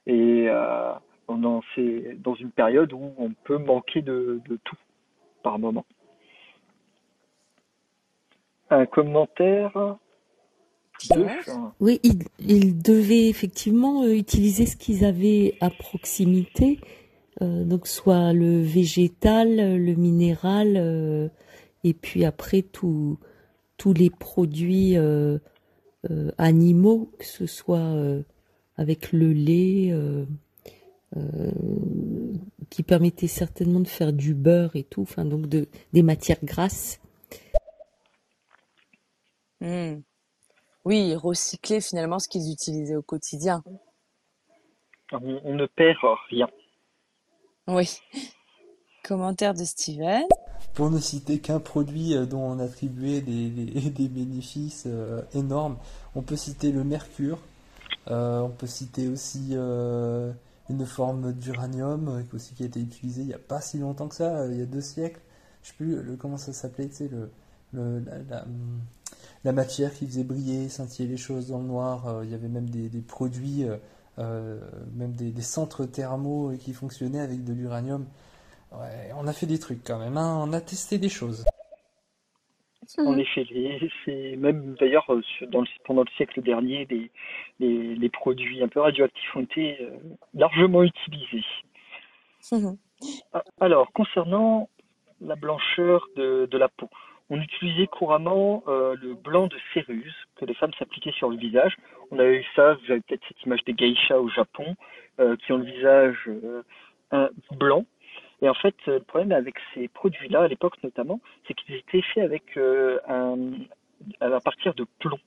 et 0.07 0.47
euh, 0.49 0.93
dans, 1.29 1.63
une 1.73 2.51
période 2.51 2.93
où 2.93 3.13
on 3.17 3.31
peut 3.45 3.59
manquer 3.59 4.03
de, 4.03 4.43
tout 4.65 4.77
par 5.43 5.59
moment. 5.59 5.87
Un 8.71 8.87
commentaire? 8.87 9.97
Oui, 11.81 12.01
ils, 12.39 12.81
devaient 12.81 13.29
effectivement 13.29 14.05
euh, 14.05 14.15
utiliser 14.15 14.65
ce 14.67 14.77
qu'ils 14.77 15.05
avaient 15.05 15.55
à 15.61 15.69
proximité, 15.69 16.81
euh, 17.43 17.65
donc 17.65 17.87
soit 17.87 18.33
le 18.33 18.61
végétal, 18.61 19.77
le 19.77 19.95
minéral, 19.95 21.31
et 21.85 21.95
puis 21.95 22.25
après 22.25 22.63
tous 22.63 23.19
les 23.95 24.11
produits 24.11 24.97
euh, 26.11 26.31
animaux, 26.39 27.11
que 27.19 27.25
ce 27.25 27.47
soit 27.47 27.79
euh, 27.79 28.23
avec 28.77 29.13
le 29.13 29.33
lait, 29.33 29.91
euh, 29.91 30.25
euh, 31.17 31.51
qui 32.71 32.83
permettait 32.83 33.29
certainement 33.29 33.81
de 33.81 33.89
faire 33.89 34.13
du 34.13 34.35
beurre 34.35 34.75
et 34.75 34.83
tout, 34.83 35.03
enfin 35.03 35.25
donc 35.25 35.47
de, 35.47 35.69
des 35.93 36.03
matières 36.03 36.43
grasses. 36.43 37.01
Hmm. 39.61 40.01
Oui, 40.85 41.15
recycler 41.15 41.81
finalement 41.81 42.19
ce 42.19 42.29
qu'ils 42.29 42.53
utilisaient 42.53 42.97
au 42.97 43.03
quotidien. 43.03 43.63
on, 45.13 45.41
on 45.45 45.55
ne 45.55 45.67
perd 45.67 45.97
rien. 46.29 46.49
Oui. 47.67 47.99
Commentaire 49.05 49.53
de 49.53 49.65
Steven. 49.65 50.25
Pour 50.73 50.91
ne 50.91 50.99
citer 50.99 51.39
qu'un 51.39 51.61
produit 51.61 52.17
euh, 52.17 52.25
dont 52.25 52.41
on 52.41 52.59
attribuait 52.59 53.21
des, 53.21 54.09
bénéfices 54.09 54.85
euh, 54.87 55.21
énormes, 55.35 55.77
on 56.15 56.23
peut 56.23 56.37
citer 56.37 56.73
le 56.73 56.85
mercure, 56.85 57.39
euh, 58.09 58.41
on 58.41 58.49
peut 58.49 58.67
citer 58.67 59.09
aussi 59.09 59.55
une 60.71 60.87
forme 60.87 61.33
d'uranium 61.33 62.25
aussi 62.35 62.55
qui 62.55 62.63
a 62.63 62.67
été 62.67 62.81
utilisée 62.81 63.21
il 63.21 63.27
n'y 63.27 63.35
a 63.35 63.39
pas 63.39 63.61
si 63.61 63.79
longtemps 63.79 64.09
que 64.09 64.15
ça, 64.15 64.47
il 64.47 64.59
y 64.59 64.63
a 64.63 64.67
deux 64.67 64.81
siècles. 64.81 65.21
Je 65.63 65.69
sais 65.69 65.75
plus 65.77 66.17
comment 66.19 66.39
ça 66.39 66.53
s'appelait, 66.53 66.89
tu 66.89 66.95
sais, 66.95 67.11
la, 69.45 69.53
matière 69.53 69.93
qui 69.93 70.07
faisait 70.07 70.25
briller, 70.25 70.69
scintiller 70.69 71.09
les 71.09 71.17
choses 71.17 71.49
dans 71.49 71.59
le 71.59 71.67
noir. 71.67 72.23
il 72.25 72.31
y 72.31 72.35
avait 72.35 72.49
même 72.49 72.69
des, 72.69 72.89
produits, 73.01 73.67
même 74.19 75.13
des, 75.13 75.31
des 75.31 75.43
centres 75.43 75.85
thermaux 75.85 76.53
qui 76.59 76.73
fonctionnaient 76.73 77.21
avec 77.21 77.45
de 77.45 77.53
l'uranium. 77.53 78.07
Ouais, 78.81 79.13
on 79.17 79.27
a 79.27 79.33
fait 79.33 79.47
des 79.47 79.59
trucs 79.59 79.85
quand 79.85 79.99
même, 79.99 80.17
hein, 80.17 80.39
on 80.47 80.53
a 80.53 80.61
testé 80.61 80.99
des 80.99 81.09
choses. 81.09 81.45
En 83.07 83.17
effet, 83.19 83.47
c'est 84.05 84.37
même 84.37 84.75
d'ailleurs 84.79 85.11
euh, 85.13 85.23
sur- 85.23 85.47
dans 85.49 85.61
le- 85.63 85.67
pendant 85.85 86.03
le 86.03 86.11
siècle 86.17 86.43
dernier, 86.43 86.87
les, 86.91 87.11
les, 87.61 87.95
les 87.95 88.09
produits 88.11 88.63
un 88.63 88.69
peu 88.69 88.81
radioactifs 88.81 89.35
ont 89.37 89.41
été 89.43 89.79
euh, 89.81 89.91
largement 90.35 90.83
utilisés. 90.83 91.45
Ah, 93.33 93.43
Alors, 93.61 93.91
concernant 93.93 94.69
la 95.21 95.35
blancheur 95.37 96.07
de, 96.17 96.47
de 96.51 96.59
la 96.59 96.69
peau, 96.69 96.91
on 97.31 97.41
utilisait 97.41 97.87
couramment 97.87 98.63
euh, 98.69 98.97
le 99.01 99.15
blanc 99.15 99.47
de 99.47 99.57
céruse 99.73 100.15
que 100.37 100.45
les 100.45 100.55
femmes 100.55 100.73
s'appliquaient 100.79 101.13
sur 101.13 101.31
le 101.31 101.39
visage. 101.39 101.77
On 102.11 102.19
a 102.19 102.25
eu 102.27 102.45
ça, 102.55 102.75
vous 102.75 102.91
avez 102.91 103.01
peut-être 103.01 103.23
cette 103.29 103.43
image 103.45 103.65
des 103.65 103.73
geishas 103.75 104.19
au 104.19 104.29
Japon, 104.29 104.77
euh, 105.21 105.37
qui 105.37 105.53
ont 105.53 105.59
le 105.59 105.65
visage 105.65 106.19
euh, 106.29 106.63
un- 107.13 107.31
blanc. 107.57 107.87
Et 108.45 108.49
en 108.51 108.55
fait, 108.55 108.75
le 108.87 109.01
problème 109.01 109.33
avec 109.33 109.55
ces 109.73 109.89
produits-là, 109.89 110.43
à 110.43 110.49
l'époque 110.49 110.77
notamment, 110.83 111.19
c'est 111.49 111.55
qu'ils 111.55 111.77
étaient 111.77 112.03
faits 112.03 112.25
avec 112.25 112.59
euh, 112.59 112.99
un, 113.09 113.39
à 114.21 114.39
partir 114.41 114.75
de 114.75 114.85
plomb. 114.99 115.19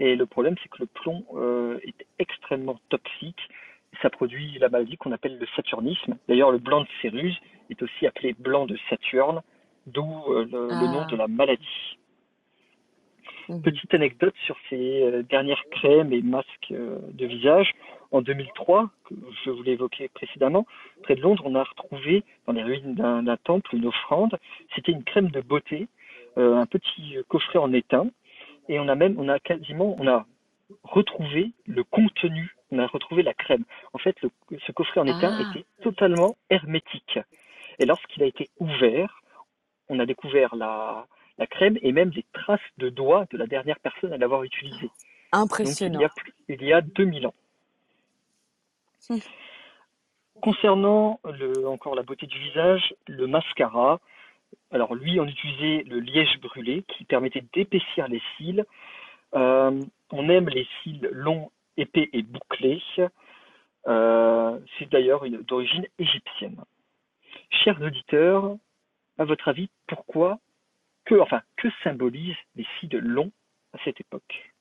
Et 0.00 0.16
le 0.16 0.26
problème, 0.26 0.56
c'est 0.60 0.68
que 0.68 0.78
le 0.80 0.86
plomb 0.86 1.24
euh, 1.36 1.78
est 1.84 2.06
extrêmement 2.18 2.80
toxique. 2.88 3.38
Ça 4.02 4.10
produit 4.10 4.58
la 4.58 4.68
maladie 4.68 4.96
qu'on 4.96 5.12
appelle 5.12 5.38
le 5.38 5.46
saturnisme. 5.54 6.16
D'ailleurs, 6.28 6.50
le 6.50 6.58
blanc 6.58 6.80
de 6.80 6.88
céruse 7.02 7.38
est 7.70 7.80
aussi 7.80 8.04
appelé 8.04 8.34
blanc 8.36 8.66
de 8.66 8.76
Saturne, 8.90 9.40
d'où 9.86 10.24
euh, 10.28 10.44
le, 10.44 10.66
le 10.70 10.86
nom 10.88 11.02
Ah. 11.04 11.10
de 11.12 11.14
la 11.16 11.28
maladie. 11.28 11.98
Mhm. 13.48 13.62
Petite 13.62 13.94
anecdote 13.94 14.34
sur 14.44 14.56
ces 14.68 15.02
euh, 15.02 15.22
dernières 15.22 15.62
crèmes 15.70 16.12
et 16.12 16.22
masques 16.22 16.70
euh, 16.72 16.98
de 17.12 17.26
visage. 17.26 17.72
En 18.10 18.22
2003, 18.22 18.88
que 19.04 19.14
je 19.44 19.50
vous 19.50 19.62
l'ai 19.62 19.72
évoqué 19.72 20.08
précédemment, 20.08 20.66
près 21.02 21.14
de 21.14 21.20
Londres, 21.20 21.42
on 21.46 21.54
a 21.54 21.62
retrouvé 21.64 22.24
dans 22.46 22.52
les 22.54 22.62
ruines 22.62 22.94
d'un 22.94 23.22
d'un 23.22 23.36
temple 23.36 23.74
une 23.76 23.86
offrande. 23.86 24.38
C'était 24.74 24.92
une 24.92 25.04
crème 25.04 25.30
de 25.30 25.40
beauté, 25.42 25.88
euh, 26.38 26.56
un 26.56 26.66
petit 26.66 27.16
coffret 27.28 27.58
en 27.58 27.72
étain, 27.72 28.06
et 28.68 28.78
on 28.80 28.88
a 28.88 28.94
même, 28.94 29.14
on 29.18 29.28
a 29.28 29.38
quasiment, 29.38 29.94
on 29.98 30.06
a 30.08 30.24
retrouvé 30.84 31.52
le 31.66 31.84
contenu, 31.84 32.54
on 32.70 32.78
a 32.78 32.86
retrouvé 32.86 33.22
la 33.22 33.34
crème. 33.34 33.64
En 33.92 33.98
fait, 33.98 34.16
le- 34.22 34.30
ce 34.66 34.72
coffret 34.72 35.00
en 35.00 35.06
étain 35.06 35.36
Ah. 35.38 35.42
était 35.50 35.64
totalement 35.82 36.36
hermétique. 36.50 37.18
Et 37.78 37.86
lorsqu'il 37.86 38.22
a 38.22 38.26
été 38.26 38.48
ouvert, 38.58 39.22
on 39.90 39.98
a 40.00 40.06
découvert 40.06 40.54
la, 40.56 41.06
la 41.38 41.46
crème 41.46 41.78
et 41.82 41.92
même 41.92 42.10
des 42.10 42.24
traces 42.32 42.60
de 42.78 42.88
doigts 42.90 43.26
de 43.30 43.38
la 43.38 43.46
dernière 43.46 43.78
personne 43.80 44.12
à 44.12 44.16
l'avoir 44.16 44.42
utilisée. 44.44 44.86
Donc 44.86 44.90
il 45.32 45.38
Impressionnant. 45.42 46.00
y 46.00 46.04
a, 46.04 46.08
plus- 46.08 46.34
il 46.48 46.62
y 46.64 46.72
a 46.72 46.80
2000 46.80 47.26
ans. 47.26 47.34
Hmm. 49.08 49.18
Concernant 50.40 51.18
le, 51.24 51.66
encore 51.66 51.94
la 51.96 52.02
beauté 52.02 52.26
du 52.26 52.38
visage, 52.38 52.94
le 53.08 53.26
mascara, 53.26 54.00
alors 54.70 54.94
lui, 54.94 55.18
on 55.18 55.26
utilisait 55.26 55.82
le 55.88 55.98
liège 56.00 56.38
brûlé 56.40 56.84
qui 56.88 57.04
permettait 57.04 57.44
d'épaissir 57.52 58.06
les 58.08 58.22
cils. 58.36 58.64
Euh, 59.34 59.80
on 60.12 60.28
aime 60.28 60.48
les 60.48 60.66
cils 60.82 61.08
longs, 61.12 61.50
épais 61.76 62.08
et 62.12 62.22
bouclés. 62.22 62.82
Euh, 63.88 64.58
C'est 64.78 64.88
d'ailleurs 64.90 65.24
d'origine 65.46 65.86
égyptienne. 65.98 66.56
Chers 67.50 67.80
auditeurs, 67.82 68.56
à 69.18 69.24
votre 69.24 69.48
avis, 69.48 69.68
pourquoi, 69.86 70.38
que, 71.08 71.20
enfin, 71.20 71.42
que 71.56 71.68
symbolisent 71.82 72.36
les 72.56 72.66
cils 72.78 72.96
longs 72.98 73.32
à 73.72 73.78
cette 73.84 74.00
époque 74.00 74.52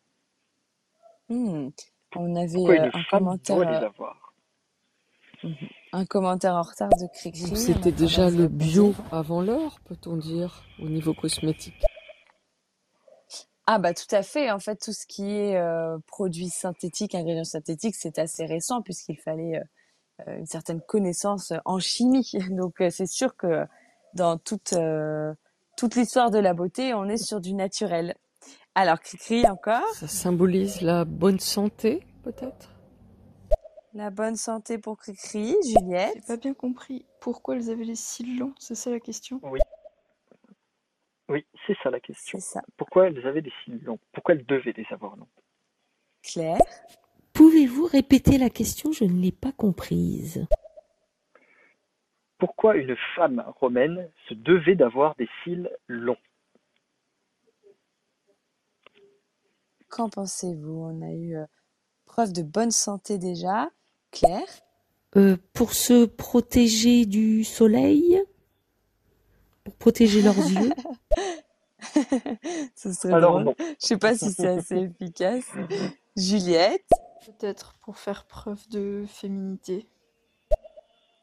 Hmm. 1.30 1.72
On 2.16 2.36
avait 2.38 2.54
Pourquoi 2.54 2.76
euh, 2.76 2.78
une 2.78 2.86
un 2.86 3.04
femme 3.04 3.20
commentaire, 3.20 3.56
doit 3.58 3.66
les 3.66 3.76
euh, 3.76 3.88
avoir 3.88 4.34
un 5.92 6.06
commentaire 6.06 6.56
en 6.56 6.62
retard 6.62 6.90
de 6.90 7.08
Cricri. 7.14 7.56
C'était 7.58 7.92
déjà 7.92 8.30
le 8.30 8.48
bio 8.48 8.96
avant 9.12 9.42
l'heure, 9.42 9.80
peut-on 9.86 10.16
dire, 10.16 10.64
au 10.80 10.88
niveau 10.88 11.14
cosmétique. 11.14 11.84
Ah 13.68 13.78
bah 13.78 13.94
tout 13.94 14.16
à 14.16 14.24
fait. 14.24 14.50
En 14.52 14.60
fait, 14.60 14.78
tout 14.78 14.94
ce 14.94 15.06
qui 15.06 15.30
est 15.30 15.58
euh, 15.58 15.98
produits 16.08 16.50
synthétiques, 16.50 17.14
ingrédients 17.14 17.44
synthétiques, 17.44 17.96
c'est 17.96 18.18
assez 18.20 18.46
récent 18.46 18.82
puisqu'il 18.82 19.18
fallait 19.18 19.62
euh, 20.28 20.38
une 20.38 20.46
certaine 20.46 20.82
connaissance 20.82 21.54
en 21.66 21.80
chimie. 21.80 22.32
Donc 22.52 22.82
euh, 22.82 22.90
c'est 22.90 23.08
sûr 23.08 23.36
que 23.36 23.66
dans 24.14 24.38
toute 24.38 24.74
euh, 24.74 25.34
toute 25.78 25.96
l'histoire 25.96 26.32
de 26.32 26.40
la 26.40 26.54
beauté, 26.54 26.94
on 26.94 27.06
est 27.06 27.18
sur 27.24 27.40
du 27.40 27.54
naturel. 27.54 28.16
Alors 28.76 29.00
Cricri 29.00 29.48
encore, 29.48 29.88
Ça 29.94 30.08
symbolise 30.08 30.82
la 30.82 31.06
bonne 31.06 31.40
santé, 31.40 32.04
peut-être? 32.24 32.72
La 33.94 34.10
bonne 34.10 34.36
santé 34.36 34.78
pour 34.78 34.98
Cricri, 34.98 35.56
J'ai 35.64 35.80
Juliette. 35.80 36.26
pas 36.28 36.38
bien 36.38 36.54
compris 36.54 37.06
pourquoi 37.20 37.56
elles 37.56 37.70
avaient 37.70 37.86
les 37.86 37.96
cils 37.96 38.38
longs, 38.38 38.54
c'est 38.60 38.76
ça 38.76 38.90
la 38.90 39.00
question? 39.00 39.40
Oui, 39.44 39.60
oui, 41.30 41.46
c'est 41.66 41.76
ça 41.84 41.90
la 41.90 42.00
question. 42.00 42.40
Ça. 42.40 42.62
Pourquoi 42.76 43.08
elles 43.08 43.26
avaient 43.26 43.42
des 43.42 43.54
cils 43.64 43.82
longs? 43.84 44.00
Pourquoi 44.14 44.34
elles 44.36 44.46
devaient 44.46 44.74
les 44.76 44.86
avoir 44.92 45.16
longs? 45.16 45.28
Claire? 46.24 46.58
Pouvez-vous 47.34 47.86
répéter 47.86 48.38
la 48.40 48.50
question? 48.50 48.92
Je 48.92 49.04
ne 49.04 49.20
l'ai 49.22 49.32
pas 49.32 49.52
comprise. 49.52 50.48
Pourquoi 52.38 52.76
une 52.76 52.96
femme 53.16 53.44
romaine 53.60 54.10
se 54.30 54.34
devait 54.36 54.76
d'avoir 54.76 55.16
des 55.16 55.28
cils 55.44 55.70
longs? 55.88 56.18
Qu'en 59.90 60.10
pensez-vous? 60.10 60.72
On 60.84 61.02
a 61.02 61.12
eu 61.12 61.36
euh, 61.38 61.46
preuve 62.06 62.34
de 62.34 62.44
bonne 62.44 62.72
santé 62.72 63.18
déjà. 63.18 63.70
Claire? 64.12 64.48
Euh, 65.16 65.38
pour 65.54 65.74
se 65.74 66.06
protéger 66.06 67.06
du 67.06 67.44
soleil? 67.44 68.22
Pour 69.64 69.76
protéger 69.76 70.22
leurs 70.22 70.36
yeux? 70.50 70.72
Ce 72.76 72.92
serait 72.94 73.14
Alors 73.14 73.32
drôle. 73.40 73.44
non, 73.46 73.56
Je 73.60 73.88
sais 73.88 73.98
pas 73.98 74.16
si 74.16 74.32
c'est 74.32 74.48
assez 74.48 74.76
efficace. 74.78 75.50
Juliette? 76.16 76.88
Peut-être 77.26 77.74
pour 77.82 77.98
faire 77.98 78.26
preuve 78.26 78.68
de 78.70 79.06
féminité. 79.08 79.88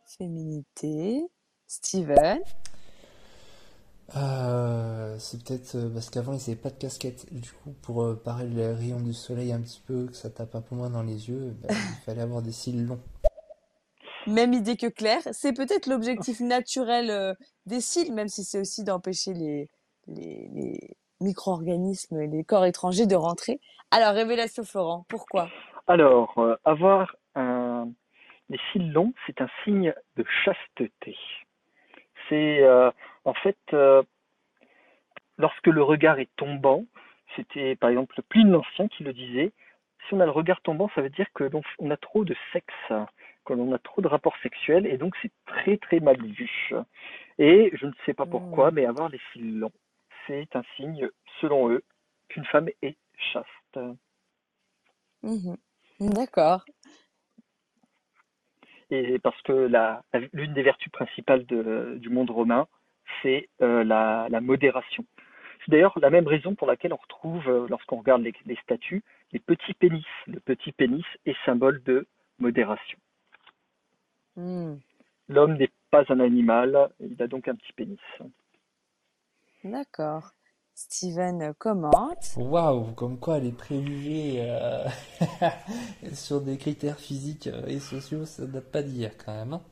Féminité. 0.07 1.22
Steven. 1.66 2.40
Euh, 4.16 5.16
c'est 5.18 5.42
peut-être 5.42 5.76
euh, 5.76 5.88
parce 5.92 6.11
qu'avant 6.11 6.34
ils 6.34 6.38
n'avaient 6.38 6.57
pas 6.57 6.70
de 6.70 6.78
casquette. 6.78 7.32
Du 7.32 7.50
coup, 7.50 7.74
pour 7.82 8.02
euh, 8.02 8.14
parer 8.14 8.46
les 8.46 8.72
rayons 8.72 9.00
du 9.00 9.14
soleil 9.14 9.52
un 9.52 9.61
petit 9.61 9.82
peu, 9.86 10.07
que 10.07 10.14
ça 10.14 10.30
tape 10.30 10.55
un 10.55 10.61
peu 10.61 10.74
moins 10.74 10.90
dans 10.90 11.02
les 11.02 11.28
yeux, 11.28 11.57
bah, 11.62 11.68
il 11.70 12.05
fallait 12.05 12.22
avoir 12.22 12.42
des 12.42 12.52
cils 12.52 12.86
longs. 12.86 13.00
Même 14.26 14.52
idée 14.52 14.76
que 14.76 14.86
Claire. 14.86 15.22
C'est 15.32 15.52
peut-être 15.52 15.86
l'objectif 15.86 16.40
naturel 16.40 17.36
des 17.66 17.80
cils, 17.80 18.12
même 18.12 18.28
si 18.28 18.42
c'est 18.42 18.59
aussi 18.59 18.82
d'empêcher 18.82 19.34
les, 19.34 19.68
les, 20.07 20.48
les 20.55 20.96
micro-organismes 21.20 22.20
et 22.20 22.26
les 22.26 22.44
corps 22.44 22.64
étrangers 22.64 23.07
de 23.07 23.16
rentrer. 23.16 23.61
Alors, 23.90 24.14
révélation 24.14 24.64
Florent, 24.64 25.05
pourquoi? 25.09 25.48
Alors, 25.86 26.32
euh, 26.38 26.57
avoir 26.64 27.16
des 28.51 28.61
cils 28.72 28.92
longs, 28.92 29.14
c'est 29.26 29.40
un 29.40 29.49
signe 29.64 29.95
de 30.16 30.24
chasteté. 30.45 31.16
C'est 32.28 32.62
euh, 32.62 32.90
en 33.24 33.34
fait 33.34 33.59
euh, 33.72 34.03
lorsque 35.38 35.66
le 35.66 35.82
regard 35.82 36.18
est 36.18 36.30
tombant, 36.36 36.84
c'était 37.36 37.76
par 37.76 37.90
exemple 37.90 38.20
Pline 38.28 38.51
l'Ancien 38.51 38.88
qui 38.88 39.05
le 39.05 39.12
disait, 39.12 39.53
si 40.07 40.14
on 40.14 40.20
a 40.20 40.24
le 40.26 40.30
regard 40.30 40.61
tombant, 40.61 40.90
ça 40.95 41.03
veut 41.03 41.11
dire 41.11 41.26
que 41.34 41.45
l'on 41.45 41.62
on 41.78 41.90
a 41.90 41.97
trop 41.97 42.24
de 42.24 42.36
sexe, 42.53 42.92
que 43.45 43.53
l'on 43.53 43.72
a 43.72 43.78
trop 43.78 44.03
de 44.03 44.09
rapports 44.09 44.36
sexuels 44.42 44.86
et 44.86 44.99
donc 44.99 45.14
c'est 45.22 45.32
très 45.47 45.76
très 45.78 46.01
mal 46.01 46.20
vu. 46.22 46.70
Et 47.38 47.70
je 47.74 47.86
ne 47.86 47.92
sais 48.07 48.14
pas 48.14 48.26
pourquoi, 48.26 48.70
mais 48.70 48.86
avoir 48.86 49.09
les 49.09 49.20
cils 49.32 49.59
longs, 49.59 49.72
c'est 50.26 50.55
un 50.55 50.62
signe, 50.76 51.09
selon 51.40 51.70
eux, 51.70 51.82
qu'une 52.28 52.45
femme 52.45 52.68
est 52.82 52.97
chaste. 53.16 53.78
Mhm. 55.22 55.57
D'accord. 56.01 56.64
Et 58.95 59.18
parce 59.18 59.40
que 59.42 59.53
la, 59.53 60.05
l'une 60.32 60.55
des 60.55 60.62
vertus 60.62 60.92
principales 60.92 61.45
de- 61.47 61.97
du 61.99 62.11
monde 62.11 62.30
romain, 62.30 62.68
c'est 63.22 63.49
euh, 63.61 63.82
la, 63.82 64.28
la 64.30 64.40
modération. 64.40 65.05
C'est 65.64 65.70
d'ailleurs 65.72 65.99
la 65.99 66.11
même 66.11 66.28
raison 66.28 66.55
pour 66.55 66.66
laquelle 66.66 66.92
on 66.92 66.97
retrouve, 66.97 67.49
euh, 67.49 67.66
lorsqu'on 67.68 67.97
regarde 67.97 68.22
les, 68.22 68.32
les 68.47 68.57
statues, 68.57 69.03
les 69.32 69.40
petits 69.40 69.74
pénis. 69.74 70.05
Le 70.26 70.38
petit 70.40 70.72
pénis 70.72 71.05
est 71.26 71.36
symbole 71.45 71.82
de 71.82 72.07
modération. 72.38 72.99
Hmm. 74.36 74.76
L'homme 75.28 75.57
n'est 75.57 75.72
pas 75.90 76.05
un 76.09 76.20
animal, 76.20 76.90
il 77.01 77.20
a 77.22 77.26
donc 77.26 77.49
un 77.49 77.55
petit 77.55 77.72
pénis. 77.72 77.99
D'accord. 79.64 80.32
Steven 80.74 81.54
commente. 81.58 82.34
Waouh, 82.36 82.92
comme 82.94 83.18
quoi 83.18 83.38
les 83.38 83.52
préjugés 83.52 84.38
euh, 84.40 84.86
sur 86.14 86.40
des 86.40 86.58
critères 86.58 86.98
physiques 86.98 87.48
et 87.66 87.78
sociaux, 87.78 88.26
ça 88.26 88.44
date 88.46 88.70
pas 88.70 88.82
d'hier 88.82 89.12
quand 89.16 89.32
même. 89.32 89.52
hein. 89.54 89.62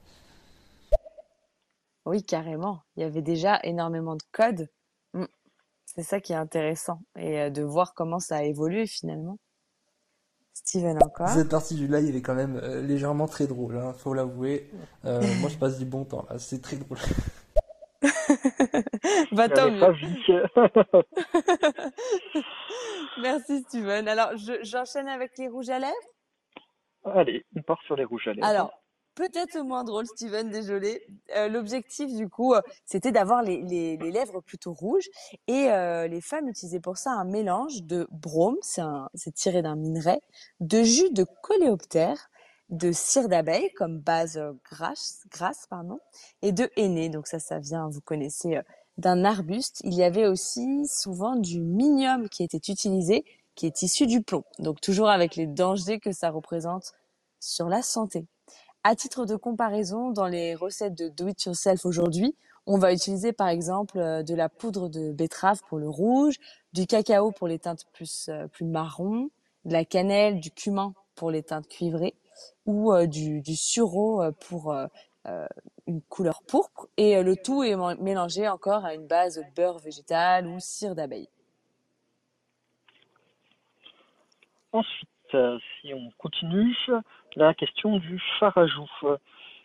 Oui, 2.05 2.23
carrément. 2.25 2.83
Il 2.97 3.03
y 3.03 3.05
avait 3.05 3.23
déjà 3.23 3.61
énormément 3.63 4.17
de 4.17 4.23
codes. 4.33 4.69
Hmm. 5.15 5.27
C'est 5.85 6.03
ça 6.03 6.21
qui 6.21 6.33
est 6.33 6.37
intéressant. 6.37 7.01
Et 7.17 7.41
euh, 7.41 7.51
de 7.51 7.63
voir 7.63 7.95
comment 7.95 8.19
ça 8.19 8.37
a 8.37 8.43
évolué 8.43 8.87
finalement. 8.87 9.39
Steven 10.55 11.03
encore. 11.03 11.29
Cette 11.29 11.49
partie 11.49 11.75
du 11.75 11.87
live 11.89 12.15
est 12.15 12.23
quand 12.23 12.35
même 12.35 12.57
euh, 12.57 12.83
légèrement 12.83 13.27
très 13.27 13.47
drôle, 13.47 13.77
hein, 13.79 13.95
faut 13.95 14.15
l'avouer. 14.15 14.71
Euh, 15.05 15.21
moi, 15.41 15.49
je 15.49 15.57
passe 15.57 15.79
du 15.79 15.85
bon 15.85 16.05
temps 16.05 16.27
là, 16.29 16.39
c'est 16.39 16.61
très 16.61 16.77
drôle. 16.77 16.99
Bah, 19.33 19.49
tant 19.49 19.71
mieux. 19.71 19.81
Merci 23.21 23.63
Steven. 23.63 24.09
Alors, 24.09 24.37
je- 24.37 24.63
j'enchaîne 24.63 25.09
avec 25.09 25.37
les 25.39 25.49
rouges 25.49 25.71
à 25.71 25.79
lèvres. 25.79 25.95
Allez, 27.05 27.45
on 27.57 27.63
part 27.63 27.81
sur 27.83 27.97
les 27.97 28.05
rouges 28.05 28.29
à 28.29 28.33
lèvres. 28.35 28.47
Alors, 28.47 28.73
peut-être 29.15 29.59
moins 29.63 29.85
drôle, 29.85 30.07
Steven, 30.07 30.51
désolé. 30.51 31.03
Euh, 31.37 31.49
L'objectif, 31.49 32.15
du 32.15 32.29
coup, 32.29 32.55
euh, 32.55 32.61
c'était 32.85 33.13
d'avoir 33.13 33.43
les, 33.43 33.63
les, 33.63 33.97
les 33.97 34.11
lèvres 34.11 34.41
plutôt 34.41 34.73
rouges. 34.73 35.09
Et 35.49 35.71
euh, 35.71 36.07
les 36.09 36.21
femmes 36.21 36.49
utilisaient 36.49 36.81
pour 36.81 36.97
ça 36.99 37.11
un 37.13 37.25
mélange 37.25 37.83
de 37.83 38.07
brome, 38.11 38.57
c'est 38.63 39.35
tiré 39.35 39.63
d'un 39.63 39.77
minerai, 39.77 40.21
de 40.61 40.83
jus 40.83 41.11
de 41.11 41.25
coléoptère, 41.43 42.29
de 42.69 42.91
cire 42.93 43.29
d'abeille 43.29 43.71
comme 43.75 43.99
base 43.99 44.41
grasse, 44.71 45.25
grasse 45.31 45.67
pardon, 45.69 46.01
et 46.41 46.53
de 46.53 46.71
henné. 46.77 47.11
Donc 47.11 47.27
ça, 47.27 47.39
ça 47.39 47.59
vient, 47.59 47.89
vous 47.91 48.01
connaissez, 48.01 48.61
d'un 48.99 49.25
arbuste. 49.25 49.81
Il 49.85 49.95
y 49.95 50.03
avait 50.03 50.27
aussi 50.27 50.87
souvent 50.87 51.37
du 51.37 51.61
minium 51.61 52.29
qui 52.29 52.43
était 52.43 52.73
utilisé, 52.73 53.25
qui 53.55 53.67
est 53.67 53.83
issu 53.83 54.07
du 54.07 54.23
plomb. 54.23 54.45
Donc 54.59 54.81
toujours 54.81 55.09
avec 55.09 55.37
les 55.37 55.47
dangers 55.47 56.01
que 56.01 56.13
ça 56.13 56.31
représente 56.31 56.93
sur 57.41 57.69
la 57.69 57.83
santé. 57.83 58.27
À 58.85 58.97
titre 58.97 59.27
de 59.27 59.37
comparaison, 59.37 60.11
dans 60.11 60.27
les 60.27 60.55
recettes 60.55 60.97
de 60.97 61.09
do 61.09 61.29
it 61.29 61.45
yourself 61.45 61.87
aujourd'hui, 61.87 62.35
on 62.67 62.79
va 62.79 62.93
utiliser 62.93 63.33
par 63.33 63.49
exemple 63.49 63.99
euh, 63.99 64.23
de 64.23 64.35
la 64.35 64.49
poudre 64.49 64.89
de 64.89 65.13
betterave 65.13 65.61
pour 65.69 65.79
le 65.79 65.89
rouge, 65.89 66.37
du 66.73 66.87
cacao 66.87 67.33
pour 67.33 67.49
les 67.49 67.59
teintes 67.59 67.85
plus, 67.93 68.29
euh, 68.29 68.47
plus 68.49 68.65
marron, 68.65 69.31
de 69.65 69.73
la 69.73 69.85
cannelle, 69.85 70.41
du 70.41 70.51
cumin 70.51 70.95
pour 71.15 71.31
les 71.31 71.43
teintes 71.43 71.69
cuivrées 71.69 72.15
ou 72.67 72.93
euh, 72.93 73.07
du, 73.07 73.41
du 73.41 73.57
sureau 73.57 74.23
pour 74.49 74.75
une 75.87 76.03
couleur 76.03 76.43
pourpre. 76.49 76.87
Et 76.97 77.17
euh, 77.17 77.23
le 77.23 77.37
tout 77.37 77.63
est 77.63 77.77
mélangé 78.01 78.49
encore 78.49 78.85
à 78.85 78.95
une 78.95 79.07
base 79.07 79.37
de 79.37 79.45
beurre 79.55 79.79
végétal 79.79 80.47
ou 80.47 80.59
cire 80.59 80.95
d'abeille. 80.95 81.29
Ensuite, 84.73 85.09
euh, 85.35 85.59
si 85.81 85.93
on 85.95 86.11
continue, 86.19 86.75
la 87.37 87.55
question 87.55 87.99
du 87.99 88.21
farajou. 88.39 88.89
Euh, 89.05 89.17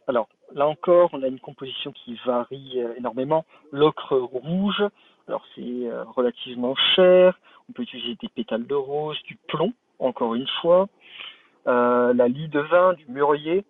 Alors, 0.07 0.27
là 0.53 0.67
encore, 0.67 1.09
on 1.13 1.23
a 1.23 1.27
une 1.27 1.39
composition 1.39 1.91
qui 1.91 2.19
varie 2.25 2.81
euh, 2.81 2.95
énormément. 2.95 3.45
L'ocre 3.71 4.15
rouge, 4.17 4.83
alors 5.27 5.45
c'est 5.55 5.61
euh, 5.61 6.03
relativement 6.03 6.75
cher. 6.95 7.39
On 7.69 7.73
peut 7.73 7.83
utiliser 7.83 8.15
des 8.21 8.29
pétales 8.29 8.67
de 8.67 8.75
rose, 8.75 9.21
du 9.23 9.35
plomb, 9.47 9.73
encore 9.99 10.35
une 10.35 10.47
fois. 10.61 10.87
Euh, 11.67 12.13
la 12.13 12.27
lie 12.29 12.47
de 12.47 12.59
vin, 12.61 12.93
du 12.93 13.05
mûrier. 13.07 13.65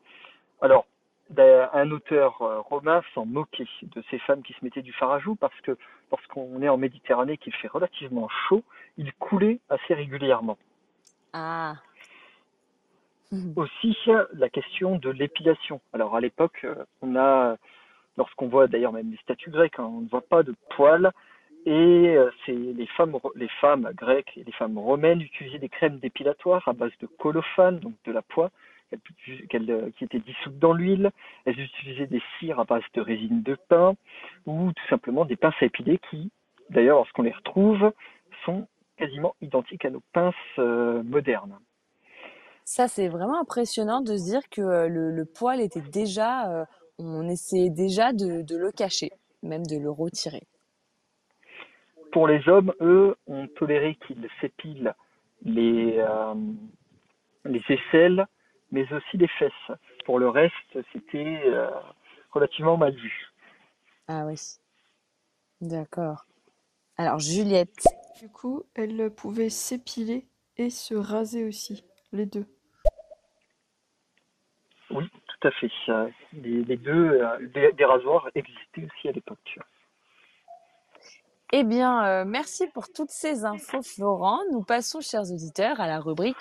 Alors, 0.62 0.86
un 1.38 1.92
auteur 1.92 2.42
euh, 2.42 2.62
romain 2.62 3.02
s'en 3.14 3.26
moquait 3.26 3.68
de 3.84 4.04
ces 4.10 4.20
femmes 4.20 4.44
qui 4.44 4.54
se 4.54 4.64
mettaient 4.64 4.82
du 4.82 4.94
farajou 4.94 5.36
parce 5.36 5.60
que 5.62 5.78
lorsqu'on 6.12 6.62
est 6.62 6.70
en 6.70 6.78
Méditerranée, 6.78 7.38
qu'il 7.38 7.54
fait 7.54 7.68
relativement 7.68 8.30
chaud, 8.48 8.64
il 8.98 9.12
coulait 9.14 9.60
assez 9.70 9.94
régulièrement. 9.94 10.58
Ah. 11.34 11.76
aussi 13.56 13.98
la 14.34 14.50
question 14.50 14.98
de 14.98 15.10
l'épilation. 15.10 15.82
Alors 15.94 16.16
à 16.16 16.22
l'époque, 16.22 16.62
euh, 16.64 16.76
on 17.02 17.16
a, 17.16 17.58
lorsqu'on 18.18 18.48
voit 18.48 18.68
d'ailleurs 18.68 18.94
même 18.94 19.12
les 19.12 19.18
statues 19.18 19.52
grecques, 19.52 19.80
hein, 19.80 19.92
on 19.92 20.02
ne 20.02 20.10
voit 20.10 20.22
pas 20.22 20.44
de 20.44 20.56
poils. 20.76 21.12
Et 21.66 22.16
euh, 22.16 22.32
c'est 22.46 22.54
les 22.54 22.88
femmes, 22.88 23.18
les 23.36 23.50
femmes 23.60 23.92
grecques 23.94 24.38
et 24.38 24.44
les 24.46 24.52
femmes 24.54 24.78
romaines 24.78 25.20
utilisaient 25.20 25.60
des 25.60 25.68
crèmes 25.68 26.00
dépilatoires 26.00 26.66
à 26.68 26.74
base 26.74 26.94
de 27.02 27.08
colophane, 27.08 27.80
donc 27.80 27.94
de 28.06 28.14
la 28.14 28.22
poix, 28.22 28.52
euh, 28.94 29.90
qui 29.98 30.04
était 30.04 30.20
dissoute 30.20 30.58
dans 30.60 30.74
l'huile. 30.74 31.12
Elles 31.46 31.60
utilisaient 31.60 32.08
des 32.08 32.22
cires 32.40 32.60
à 32.60 32.66
base 32.66 32.84
de 32.94 33.02
résine 33.02 33.42
de 33.44 33.58
pin 33.70 33.96
ou 34.46 34.72
tout 34.72 34.88
simplement 34.90 35.26
des 35.26 35.36
pinces 35.36 35.56
à 35.62 35.66
épiler 35.66 36.00
qui, 36.10 36.32
d'ailleurs, 36.70 36.98
lorsqu'on 36.98 37.24
les 37.24 37.32
retrouve, 37.34 37.92
sont 38.46 38.68
quasiment 38.98 39.36
identiques 39.42 39.86
à 39.86 39.90
nos 39.90 40.02
pinces 40.14 40.36
euh, 40.58 41.04
modernes. 41.04 41.60
Ça, 42.64 42.88
c'est 42.88 43.08
vraiment 43.08 43.40
impressionnant 43.40 44.02
de 44.02 44.18
se 44.18 44.26
dire 44.26 44.50
que 44.50 44.62
euh, 44.62 44.88
le, 44.90 45.12
le 45.12 45.26
poil 45.26 45.62
était 45.62 45.82
déjà, 45.82 46.52
euh, 46.52 46.66
on 47.00 47.28
essayait 47.30 47.70
déjà 47.70 48.12
de, 48.12 48.42
de 48.42 48.58
le 48.58 48.72
cacher, 48.72 49.12
même 49.42 49.66
de 49.66 49.78
le 49.78 49.90
retirer. 49.90 50.44
Pour 52.12 52.28
les 52.28 52.48
hommes, 52.50 52.74
eux, 52.82 53.16
ont 53.28 53.48
toléré 53.48 53.96
qu'ils 54.06 54.28
s'épilent 54.42 54.94
les, 55.44 55.96
euh, 56.00 56.34
les 57.46 57.62
aisselles, 57.70 58.26
mais 58.72 58.91
aussi 58.93 59.18
les 59.18 59.28
fesses. 59.28 59.78
Pour 60.05 60.20
le 60.20 60.30
reste, 60.30 60.78
c'était 60.93 61.41
euh, 61.45 61.70
relativement 62.32 62.78
mal 62.78 62.93
vu. 62.95 63.28
Ah 64.07 64.26
oui. 64.26 64.39
D'accord. 65.61 66.26
Alors, 66.97 67.20
Juliette. 67.20 67.86
Du 68.20 68.30
coup, 68.30 68.63
elle 68.74 69.11
pouvait 69.11 69.49
s'épiler 69.49 70.26
et 70.57 70.70
se 70.70 70.95
raser 70.95 71.45
aussi, 71.45 71.84
les 72.11 72.26
deux. 72.26 72.45
Oui, 74.89 75.09
tout 75.28 75.47
à 75.47 75.51
fait. 75.51 75.70
Les, 76.34 76.63
les 76.63 76.78
deux, 76.78 77.22
euh, 77.22 77.47
des, 77.53 77.74
des 77.74 77.86
rasoirs 77.86 78.30
existaient 78.34 78.86
aussi 78.86 79.09
à 79.09 79.11
l'époque. 79.11 79.59
Eh 81.53 81.63
bien, 81.63 82.05
euh, 82.05 82.26
merci 82.26 82.68
pour 82.68 82.91
toutes 82.91 83.09
ces 83.09 83.45
infos, 83.45 83.82
Florent. 83.82 84.39
Nous 84.51 84.63
passons, 84.63 84.99
chers 84.99 85.32
auditeurs, 85.32 85.80
à 85.80 85.88
la 85.88 85.99
rubrique 85.99 86.36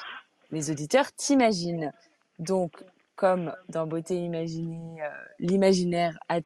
Les 0.50 0.70
auditeurs 0.70 1.12
t'imaginent. 1.12 1.92
Donc, 2.38 2.84
comme 3.16 3.54
dans 3.70 3.86
Beauté 3.86 4.16
imaginée, 4.16 5.02
euh, 5.02 5.08
l'imaginaire 5.38 6.18
a 6.28 6.40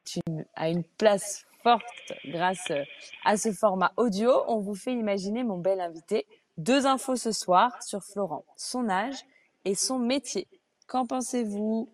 une, 0.69 0.83
place 0.97 1.45
forte 1.63 1.83
grâce 2.25 2.71
euh, 2.71 2.83
à 3.25 3.37
ce 3.37 3.51
format 3.51 3.91
audio, 3.97 4.31
on 4.47 4.59
vous 4.59 4.75
fait 4.75 4.93
imaginer 4.93 5.43
mon 5.43 5.57
bel 5.57 5.81
invité. 5.81 6.25
Deux 6.57 6.85
infos 6.85 7.17
ce 7.17 7.31
soir 7.31 7.71
sur 7.83 8.03
Florent. 8.03 8.45
Son 8.55 8.89
âge 8.89 9.25
et 9.65 9.75
son 9.75 9.99
métier. 9.99 10.47
Qu'en 10.87 11.05
pensez-vous? 11.05 11.89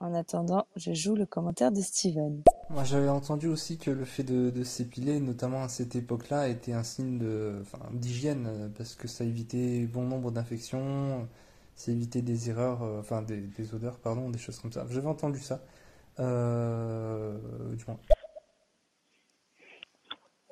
En 0.00 0.12
attendant, 0.12 0.66
je 0.76 0.92
joue 0.92 1.14
le 1.14 1.24
commentaire 1.24 1.72
de 1.72 1.80
Steven. 1.80 2.42
Moi, 2.68 2.84
j'avais 2.84 3.08
entendu 3.08 3.48
aussi 3.48 3.78
que 3.78 3.90
le 3.90 4.04
fait 4.04 4.24
de, 4.24 4.62
s'épiler, 4.62 5.18
notamment 5.20 5.62
à 5.62 5.68
cette 5.68 5.96
époque-là, 5.96 6.48
était 6.48 6.72
un 6.72 6.82
signe 6.82 7.22
d'hygiène, 7.92 8.72
parce 8.76 8.96
que 8.96 9.08
ça 9.08 9.24
évitait 9.24 9.86
bon 9.86 10.02
nombre 10.02 10.30
d'infections, 10.30 11.26
ça 11.74 11.92
évitait 11.92 12.22
des 12.22 12.50
erreurs, 12.50 12.82
euh, 12.82 13.00
enfin 13.00 13.22
des, 13.22 13.74
odeurs, 13.74 13.98
pardon, 13.98 14.30
des 14.30 14.38
choses 14.38 14.58
comme 14.60 14.72
ça. 14.72 14.84
J'avais 14.90 15.06
entendu 15.06 15.38
ça, 15.38 15.60
euh, 16.20 17.36
du 17.74 17.84
moins. 17.86 17.98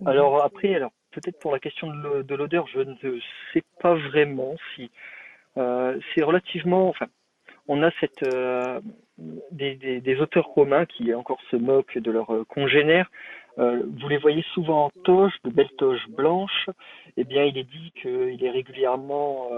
Alors 0.04 0.42
après, 0.42 0.74
alors 0.74 0.90
peut-être 1.12 1.38
pour 1.38 1.52
la 1.52 1.60
question 1.60 1.88
de 1.88 1.96
l'o- 1.96 2.22
de 2.22 2.34
l'odeur, 2.34 2.66
je 2.66 2.80
ne 2.80 2.94
sais 3.52 3.62
pas 3.80 3.94
vraiment 3.94 4.56
si 4.74 4.90
euh, 5.56 5.98
c'est 6.14 6.24
relativement, 6.24 6.88
enfin, 6.88 7.06
on 7.68 7.82
a 7.82 7.90
cette 8.00 8.24
des, 9.52 10.20
auteurs 10.20 10.46
romains 10.46 10.86
qui 10.86 11.14
encore 11.14 11.40
se 11.50 11.56
moquent 11.56 11.98
de 11.98 12.10
leurs 12.10 12.46
congénères. 12.48 13.08
Vous 13.56 14.08
les 14.08 14.18
voyez 14.18 14.42
souvent 14.54 14.86
en 14.86 14.90
toge, 15.04 15.32
de 15.44 15.50
belles 15.50 15.70
toges 15.78 16.08
blanches. 16.08 16.68
Eh 17.16 17.22
bien, 17.22 17.44
il 17.44 17.56
est 17.56 17.64
dit 17.64 17.92
qu'il 18.00 18.42
est 18.42 18.50
régulièrement, 18.50 19.48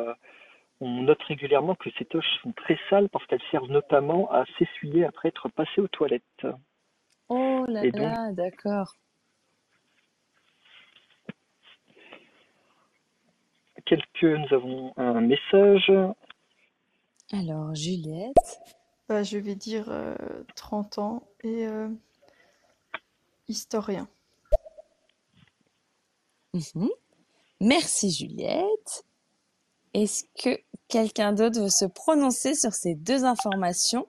on 0.81 1.03
note 1.03 1.23
régulièrement 1.23 1.75
que 1.75 1.91
ces 1.99 2.05
toges 2.05 2.29
sont 2.43 2.53
très 2.53 2.79
sales 2.91 3.09
parce 3.09 3.27
qu'elles 3.27 3.43
servent 3.51 3.71
notamment 3.71 4.31
à 4.31 4.45
s'essuyer 4.59 5.05
après 5.05 5.29
être 5.29 5.49
passées 5.49 5.81
aux 5.81 5.89
toilettes. 5.89 6.47
Oh 7.29 7.65
là 7.69 7.85
Et 7.85 7.91
donc, 7.91 8.03
là, 8.03 8.33
d'accord. 8.33 8.95
quelques, 13.85 14.23
nous 14.23 14.55
avons 14.55 14.93
un 14.97 15.21
message. 15.21 15.93
Alors, 17.33 17.75
Juliette. 17.75 18.61
Bah, 19.09 19.23
je 19.23 19.39
vais 19.39 19.55
dire 19.55 19.87
euh, 19.89 20.15
30 20.57 20.99
ans 20.99 21.29
et 21.43 21.67
euh, 21.67 21.89
historien. 23.49 24.09
Mhm. 26.55 26.89
Merci 27.61 28.11
Juliette. 28.11 29.05
Est-ce 29.95 30.25
que 30.43 30.61
quelqu'un 30.89 31.33
d'autre 31.33 31.61
veut 31.61 31.69
se 31.71 31.85
prononcer 31.85 32.55
sur 32.55 32.75
ces 32.75 32.97
deux 32.97 33.25
informations 33.25 34.09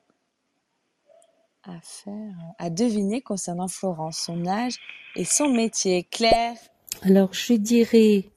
à 1.64 1.80
faire, 1.82 2.34
à 2.58 2.70
deviner 2.70 3.22
concernant 3.22 3.68
Florence, 3.68 4.18
son 4.18 4.46
âge 4.48 4.78
et 5.16 5.26
son 5.26 5.48
métier? 5.50 6.04
Claire? 6.04 6.58
Alors, 7.04 7.34
je 7.34 7.54
dirais 7.54 8.32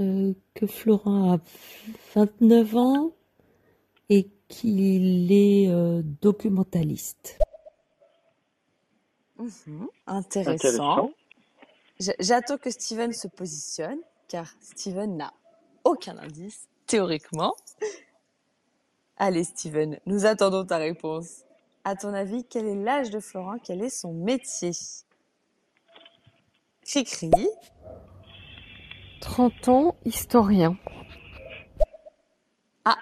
euh, 0.00 0.34
que 0.54 0.66
Florent 0.66 1.34
a 1.34 1.38
29 2.14 2.76
ans 2.76 3.10
et 4.08 4.28
qu'il 4.48 5.30
est 5.30 5.68
euh, 5.68 6.02
documentaliste. 6.20 7.38
Mhm. 9.38 9.88
Intéressant. 10.06 11.10
J'attends 12.18 12.58
que 12.58 12.70
Steven 12.70 13.12
se 13.12 13.28
positionne, 13.28 13.98
car 14.28 14.46
Steven 14.60 15.16
n'a 15.16 15.32
aucun 15.88 16.18
indice, 16.18 16.68
théoriquement. 16.86 17.54
Allez, 19.16 19.44
Steven, 19.44 19.98
nous 20.04 20.26
attendons 20.26 20.64
ta 20.64 20.76
réponse. 20.76 21.44
À 21.84 21.96
ton 21.96 22.12
avis, 22.12 22.44
quel 22.44 22.66
est 22.66 22.74
l'âge 22.74 23.08
de 23.10 23.20
Florent? 23.20 23.56
Quel 23.58 23.82
est 23.82 23.88
son 23.88 24.12
métier? 24.12 24.72
Cri-cri. 26.84 27.30
30 29.22 29.68
ans, 29.68 29.96
historien. 30.04 30.76
Ah, 32.84 32.98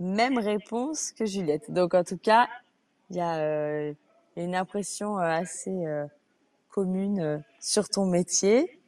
même 0.00 0.38
réponse 0.38 1.12
que 1.12 1.24
Juliette. 1.24 1.70
Donc, 1.70 1.94
en 1.94 2.02
tout 2.02 2.18
cas, 2.18 2.48
il 3.10 3.16
y 3.16 3.20
a 3.20 3.36
euh, 3.38 3.94
une 4.36 4.56
impression 4.56 5.18
euh, 5.18 5.22
assez 5.22 5.86
euh, 5.86 6.06
commune 6.68 7.20
euh, 7.20 7.38
sur 7.60 7.88
ton 7.88 8.06
métier. 8.06 8.81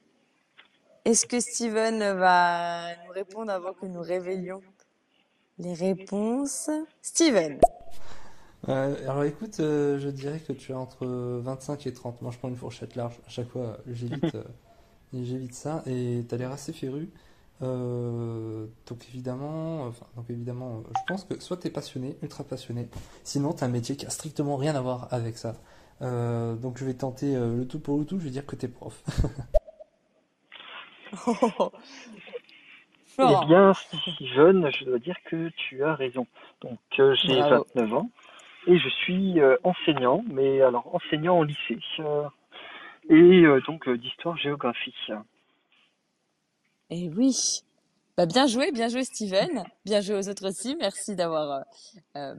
Est-ce 1.05 1.27
que 1.27 1.41
Steven 1.41 1.99
va 2.19 2.95
nous 3.07 3.13
répondre 3.13 3.53
avant 3.53 3.73
que 3.75 3.87
nous 3.87 4.01
révélions 4.01 4.63
les 5.59 5.75
réponses? 5.75 6.71
Steven. 7.03 7.61
Euh, 8.69 8.97
alors 9.09 9.25
écoute, 9.25 9.61
euh, 9.61 9.99
je 9.99 10.09
dirais 10.09 10.41
que 10.41 10.53
tu 10.53 10.73
es 10.73 10.75
entre 10.75 11.07
25 11.07 11.87
et 11.87 11.93
30. 11.93 12.23
Moi, 12.23 12.31
je 12.33 12.39
prends 12.39 12.49
une 12.49 12.57
fourchette 12.57 12.97
large. 12.97 13.21
À 13.27 13.31
chaque 13.31 13.49
fois, 13.49 13.79
j'évite 13.87 14.25
euh, 14.35 14.45
j'évite 15.13 15.55
ça. 15.55 15.83
Et 15.87 16.25
tu 16.29 16.35
as 16.35 16.39
l'air 16.39 16.53
assez 16.53 16.73
féru. 16.73 17.11
Euh, 17.63 18.67
donc 18.87 19.07
évidemment, 19.09 19.85
enfin, 19.85 20.07
donc 20.17 20.29
évidemment, 20.29 20.83
je 20.89 21.01
pense 21.07 21.25
que 21.25 21.41
soit 21.41 21.57
tu 21.57 21.69
es 21.69 21.71
passionné, 21.71 22.17
ultra 22.23 22.45
passionné, 22.45 22.89
sinon 23.23 23.53
tu 23.53 23.63
as 23.63 23.67
un 23.67 23.71
métier 23.71 23.97
qui 23.97 24.07
a 24.07 24.11
strictement 24.11 24.57
rien 24.57 24.75
à 24.75 24.81
voir 24.81 25.09
avec 25.13 25.39
ça. 25.39 25.55
Euh, 26.03 26.57
donc 26.57 26.79
je 26.79 26.85
vais 26.85 26.95
tenter 26.95 27.37
euh, 27.37 27.57
le 27.57 27.67
tout 27.67 27.79
pour 27.79 27.99
le 27.99 28.05
tout, 28.05 28.19
je 28.19 28.25
vais 28.25 28.31
dire 28.31 28.47
que 28.47 28.57
tu 28.57 28.67
es 28.67 28.69
prof. 28.69 29.03
Eh 33.17 33.47
bien, 33.47 33.73
Steven, 33.75 34.71
je 34.77 34.85
dois 34.85 34.99
dire 34.99 35.17
que 35.27 35.49
tu 35.51 35.85
as 35.85 35.95
raison. 35.95 36.27
Donc, 36.63 36.81
euh, 36.99 37.15
j'ai 37.23 37.39
Bravo. 37.39 37.65
29 37.77 37.95
ans 37.95 38.11
et 38.67 38.77
je 38.77 38.89
suis 38.89 39.41
euh, 39.41 39.57
enseignant, 39.63 40.25
mais 40.27 40.61
alors 40.63 40.93
enseignant 40.93 41.39
en 41.39 41.43
lycée 41.45 41.79
euh, 42.01 42.25
et 43.09 43.15
euh, 43.45 43.61
donc 43.69 43.89
d'histoire-géographie. 43.89 44.95
Et 46.91 47.09
oui. 47.09 47.63
Bah, 48.17 48.27
bien 48.27 48.49
joué, 48.49 48.73
bien 48.73 48.89
joué 48.89 49.05
Steven. 49.05 49.63
Bien 49.85 50.01
joué 50.01 50.17
aux 50.17 50.29
autres 50.29 50.49
aussi. 50.49 50.75
Merci 50.81 51.15
d'avoir 51.15 51.65
euh, 52.17 52.35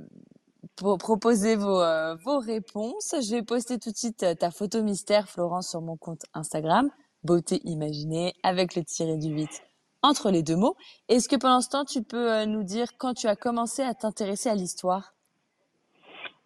pro- 0.76 0.98
proposé 0.98 1.56
vos, 1.56 1.82
euh, 1.82 2.16
vos 2.16 2.40
réponses. 2.40 3.16
Je 3.22 3.36
vais 3.36 3.44
poster 3.44 3.80
tout 3.80 3.92
de 3.92 3.98
suite 3.98 4.26
ta 4.40 4.52
photo 4.52 4.84
mystère, 4.84 5.30
Florence, 5.30 5.70
sur 5.70 5.82
mon 5.82 5.96
compte 5.96 6.26
Instagram. 6.34 6.90
Beauté 7.26 7.60
imaginée 7.66 8.34
avec 8.44 8.76
le 8.76 8.84
tiré 8.84 9.18
du 9.18 9.30
8 9.30 9.64
entre 10.04 10.30
les 10.30 10.44
deux 10.44 10.56
mots. 10.56 10.76
Est-ce 11.10 11.28
que 11.28 11.36
pendant 11.36 11.62
ce 11.62 11.70
temps, 11.70 11.86
tu 11.86 12.04
peux 12.04 12.32
euh, 12.32 12.46
nous 12.46 12.64
dire 12.64 12.98
quand 12.98 13.14
tu 13.14 13.28
as 13.28 13.36
commencé 13.36 13.82
à 13.82 13.94
t'intéresser 13.94 14.50
à 14.50 14.56
l'histoire? 14.56 15.14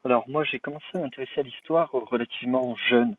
Alors 0.05 0.23
moi, 0.29 0.45
j'ai 0.45 0.59
commencé 0.59 0.85
à 0.93 0.99
m'intéresser 0.99 1.41
à 1.41 1.43
l'histoire 1.43 1.91
relativement 1.91 2.75
jeune. 2.89 3.15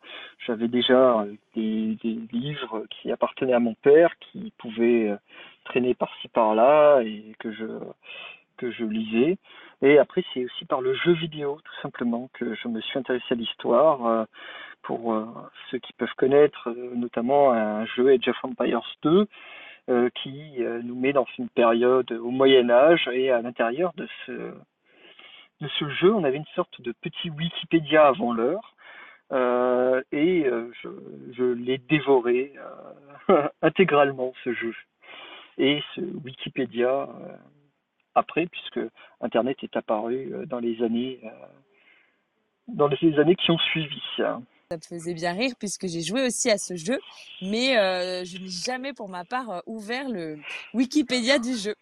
J'avais 0.46 0.68
déjà 0.68 1.20
euh, 1.20 1.34
des, 1.54 1.98
des 2.02 2.18
livres 2.32 2.86
qui 2.90 3.12
appartenaient 3.12 3.52
à 3.52 3.60
mon 3.60 3.74
père, 3.74 4.16
qui 4.18 4.52
pouvaient 4.56 5.10
euh, 5.10 5.16
traîner 5.64 5.94
par-ci 5.94 6.28
par-là 6.28 7.02
et 7.02 7.34
que 7.38 7.52
je 7.52 7.66
que 8.56 8.70
je 8.70 8.84
lisais. 8.84 9.38
Et 9.82 9.98
après, 9.98 10.24
c'est 10.32 10.44
aussi 10.44 10.64
par 10.66 10.80
le 10.80 10.94
jeu 10.94 11.12
vidéo, 11.12 11.58
tout 11.64 11.80
simplement, 11.82 12.28
que 12.34 12.54
je 12.54 12.68
me 12.68 12.80
suis 12.80 12.98
intéressé 12.98 13.24
à 13.30 13.34
l'histoire. 13.34 14.06
euh, 14.06 14.24
pour 14.82 15.12
euh, 15.12 15.26
ceux 15.70 15.78
qui 15.78 15.92
peuvent 15.92 16.14
connaître, 16.16 16.68
euh, 16.68 16.94
notamment 16.94 17.52
un 17.52 17.86
jeu 17.86 18.10
Age 18.10 18.28
of 18.28 18.36
Empires 18.42 18.96
2, 19.02 19.26
euh, 19.88 20.10
qui 20.22 20.58
nous 20.84 20.94
met 20.94 21.12
dans 21.12 21.26
une 21.38 21.48
période 21.48 22.10
au 22.12 22.30
Moyen 22.30 22.70
Âge. 22.70 23.08
Et 23.12 23.30
à 23.30 23.42
l'intérieur 23.42 23.92
de 23.94 24.06
ce 24.28 25.88
jeu, 26.00 26.14
on 26.14 26.24
avait 26.24 26.36
une 26.36 26.44
sorte 26.54 26.80
de 26.80 26.92
petit 26.92 27.30
Wikipédia 27.30 28.06
avant 28.06 28.32
l'heure. 28.32 28.74
Et 30.12 30.46
je, 30.82 31.52
l'ai 31.52 31.78
dévoré 31.78 32.52
intégralement 33.62 34.32
ce 34.44 34.52
jeu. 34.52 34.74
Et 35.58 35.82
ce 35.94 36.00
Wikipédia 36.00 37.08
après, 38.20 38.46
puisque 38.46 38.80
Internet 39.20 39.56
est 39.62 39.76
apparu 39.76 40.32
euh, 40.32 40.46
dans 40.46 40.60
les 40.60 40.80
années, 40.82 41.20
euh, 41.24 41.28
dans 42.68 42.86
les 42.88 43.18
années 43.18 43.34
qui 43.36 43.50
ont 43.50 43.58
suivi. 43.58 44.00
Ça 44.16 44.40
me 44.76 44.78
faisait 44.88 45.14
bien 45.14 45.32
rire 45.32 45.54
puisque 45.58 45.88
j'ai 45.88 46.00
joué 46.02 46.24
aussi 46.26 46.48
à 46.50 46.56
ce 46.58 46.76
jeu, 46.76 46.98
mais 47.42 47.76
euh, 47.76 48.24
je 48.24 48.38
n'ai 48.38 48.48
jamais 48.48 48.92
pour 48.92 49.08
ma 49.08 49.24
part 49.24 49.62
ouvert 49.66 50.08
le 50.08 50.38
Wikipédia 50.74 51.38
du 51.40 51.56
jeu. 51.56 51.74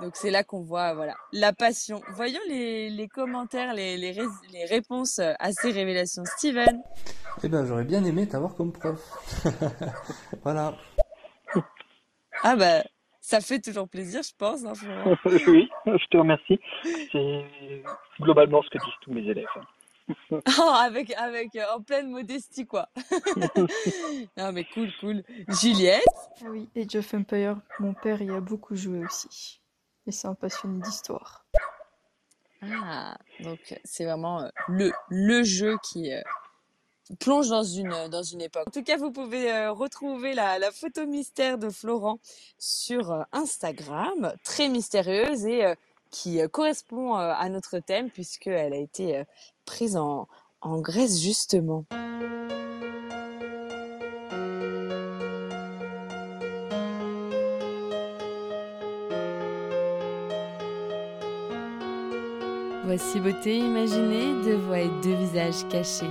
Donc 0.00 0.12
c'est 0.14 0.30
là 0.30 0.42
qu'on 0.44 0.62
voit 0.62 0.94
voilà 0.94 1.14
la 1.32 1.52
passion. 1.52 2.00
Voyons 2.14 2.40
les, 2.48 2.90
les 2.90 3.08
commentaires, 3.08 3.74
les, 3.74 3.96
les, 3.96 4.12
rés- 4.12 4.38
les 4.52 4.64
réponses 4.66 5.18
à 5.18 5.52
ces 5.52 5.70
révélations. 5.72 6.24
Steven. 6.24 6.80
Eh 7.42 7.48
ben, 7.48 7.66
j'aurais 7.66 7.84
bien 7.84 8.04
aimé 8.04 8.28
t'avoir 8.28 8.54
comme 8.54 8.72
prof. 8.72 9.00
Voilà. 10.44 10.74
Ah 12.42 12.56
bah 12.56 12.82
ça 13.22 13.40
fait 13.40 13.60
toujours 13.60 13.88
plaisir, 13.88 14.20
je 14.22 14.32
pense. 14.36 14.64
Hein, 14.64 14.72
oui, 15.46 15.70
je 15.86 16.06
te 16.08 16.16
remercie. 16.16 16.58
C'est 17.12 17.82
globalement 18.20 18.62
ce 18.62 18.68
que 18.68 18.78
disent 18.78 18.94
tous 19.00 19.12
mes 19.12 19.22
élèves. 19.22 19.46
Oh, 20.32 20.72
avec 20.74 21.14
avec 21.16 21.54
euh, 21.54 21.62
en 21.74 21.80
pleine 21.80 22.10
modestie 22.10 22.66
quoi. 22.66 22.88
non 24.36 24.52
mais 24.52 24.64
cool 24.74 24.90
cool. 25.00 25.22
Juliette? 25.48 26.02
Ah 26.40 26.48
oui, 26.50 26.68
Age 26.76 26.96
of 26.96 27.14
Empire, 27.14 27.56
mon 27.78 27.94
père 27.94 28.20
y 28.20 28.30
a 28.30 28.40
beaucoup 28.40 28.74
joué 28.74 28.98
aussi. 29.04 29.60
Et 30.06 30.12
c'est 30.12 30.26
un 30.26 30.34
passionné 30.34 30.82
d'histoire. 30.82 31.46
Ah 32.62 33.16
donc 33.40 33.60
c'est 33.84 34.04
vraiment 34.04 34.42
euh, 34.42 34.48
le 34.66 34.90
le 35.08 35.44
jeu 35.44 35.78
qui 35.84 36.12
euh, 36.12 36.20
plonge 37.18 37.48
dans 37.48 37.64
une 37.64 38.08
dans 38.10 38.22
une 38.22 38.40
époque. 38.40 38.68
En 38.68 38.70
tout 38.70 38.82
cas, 38.82 38.96
vous 38.96 39.12
pouvez 39.12 39.52
euh, 39.52 39.72
retrouver 39.72 40.34
la, 40.34 40.58
la 40.58 40.70
photo 40.70 41.06
mystère 41.06 41.58
de 41.58 41.68
Florent 41.70 42.18
sur 42.58 43.10
euh, 43.12 43.22
Instagram, 43.32 44.34
très 44.44 44.68
mystérieuse 44.68 45.44
et 45.46 45.64
euh, 45.64 45.74
qui 46.10 46.40
euh, 46.40 46.48
correspond 46.48 47.16
euh, 47.16 47.32
à 47.36 47.48
notre 47.48 47.78
thème 47.78 48.10
puisqu'elle 48.10 48.72
a 48.72 48.76
été 48.76 49.18
euh, 49.18 49.24
prise 49.64 49.96
en, 49.96 50.28
en 50.60 50.80
Grèce 50.80 51.20
justement. 51.20 51.84
Voici 62.84 63.20
beauté 63.20 63.56
imaginée, 63.56 64.34
deux 64.44 64.56
voix 64.56 64.80
et 64.80 64.90
deux 65.02 65.14
visages 65.14 65.66
cachés. 65.70 66.10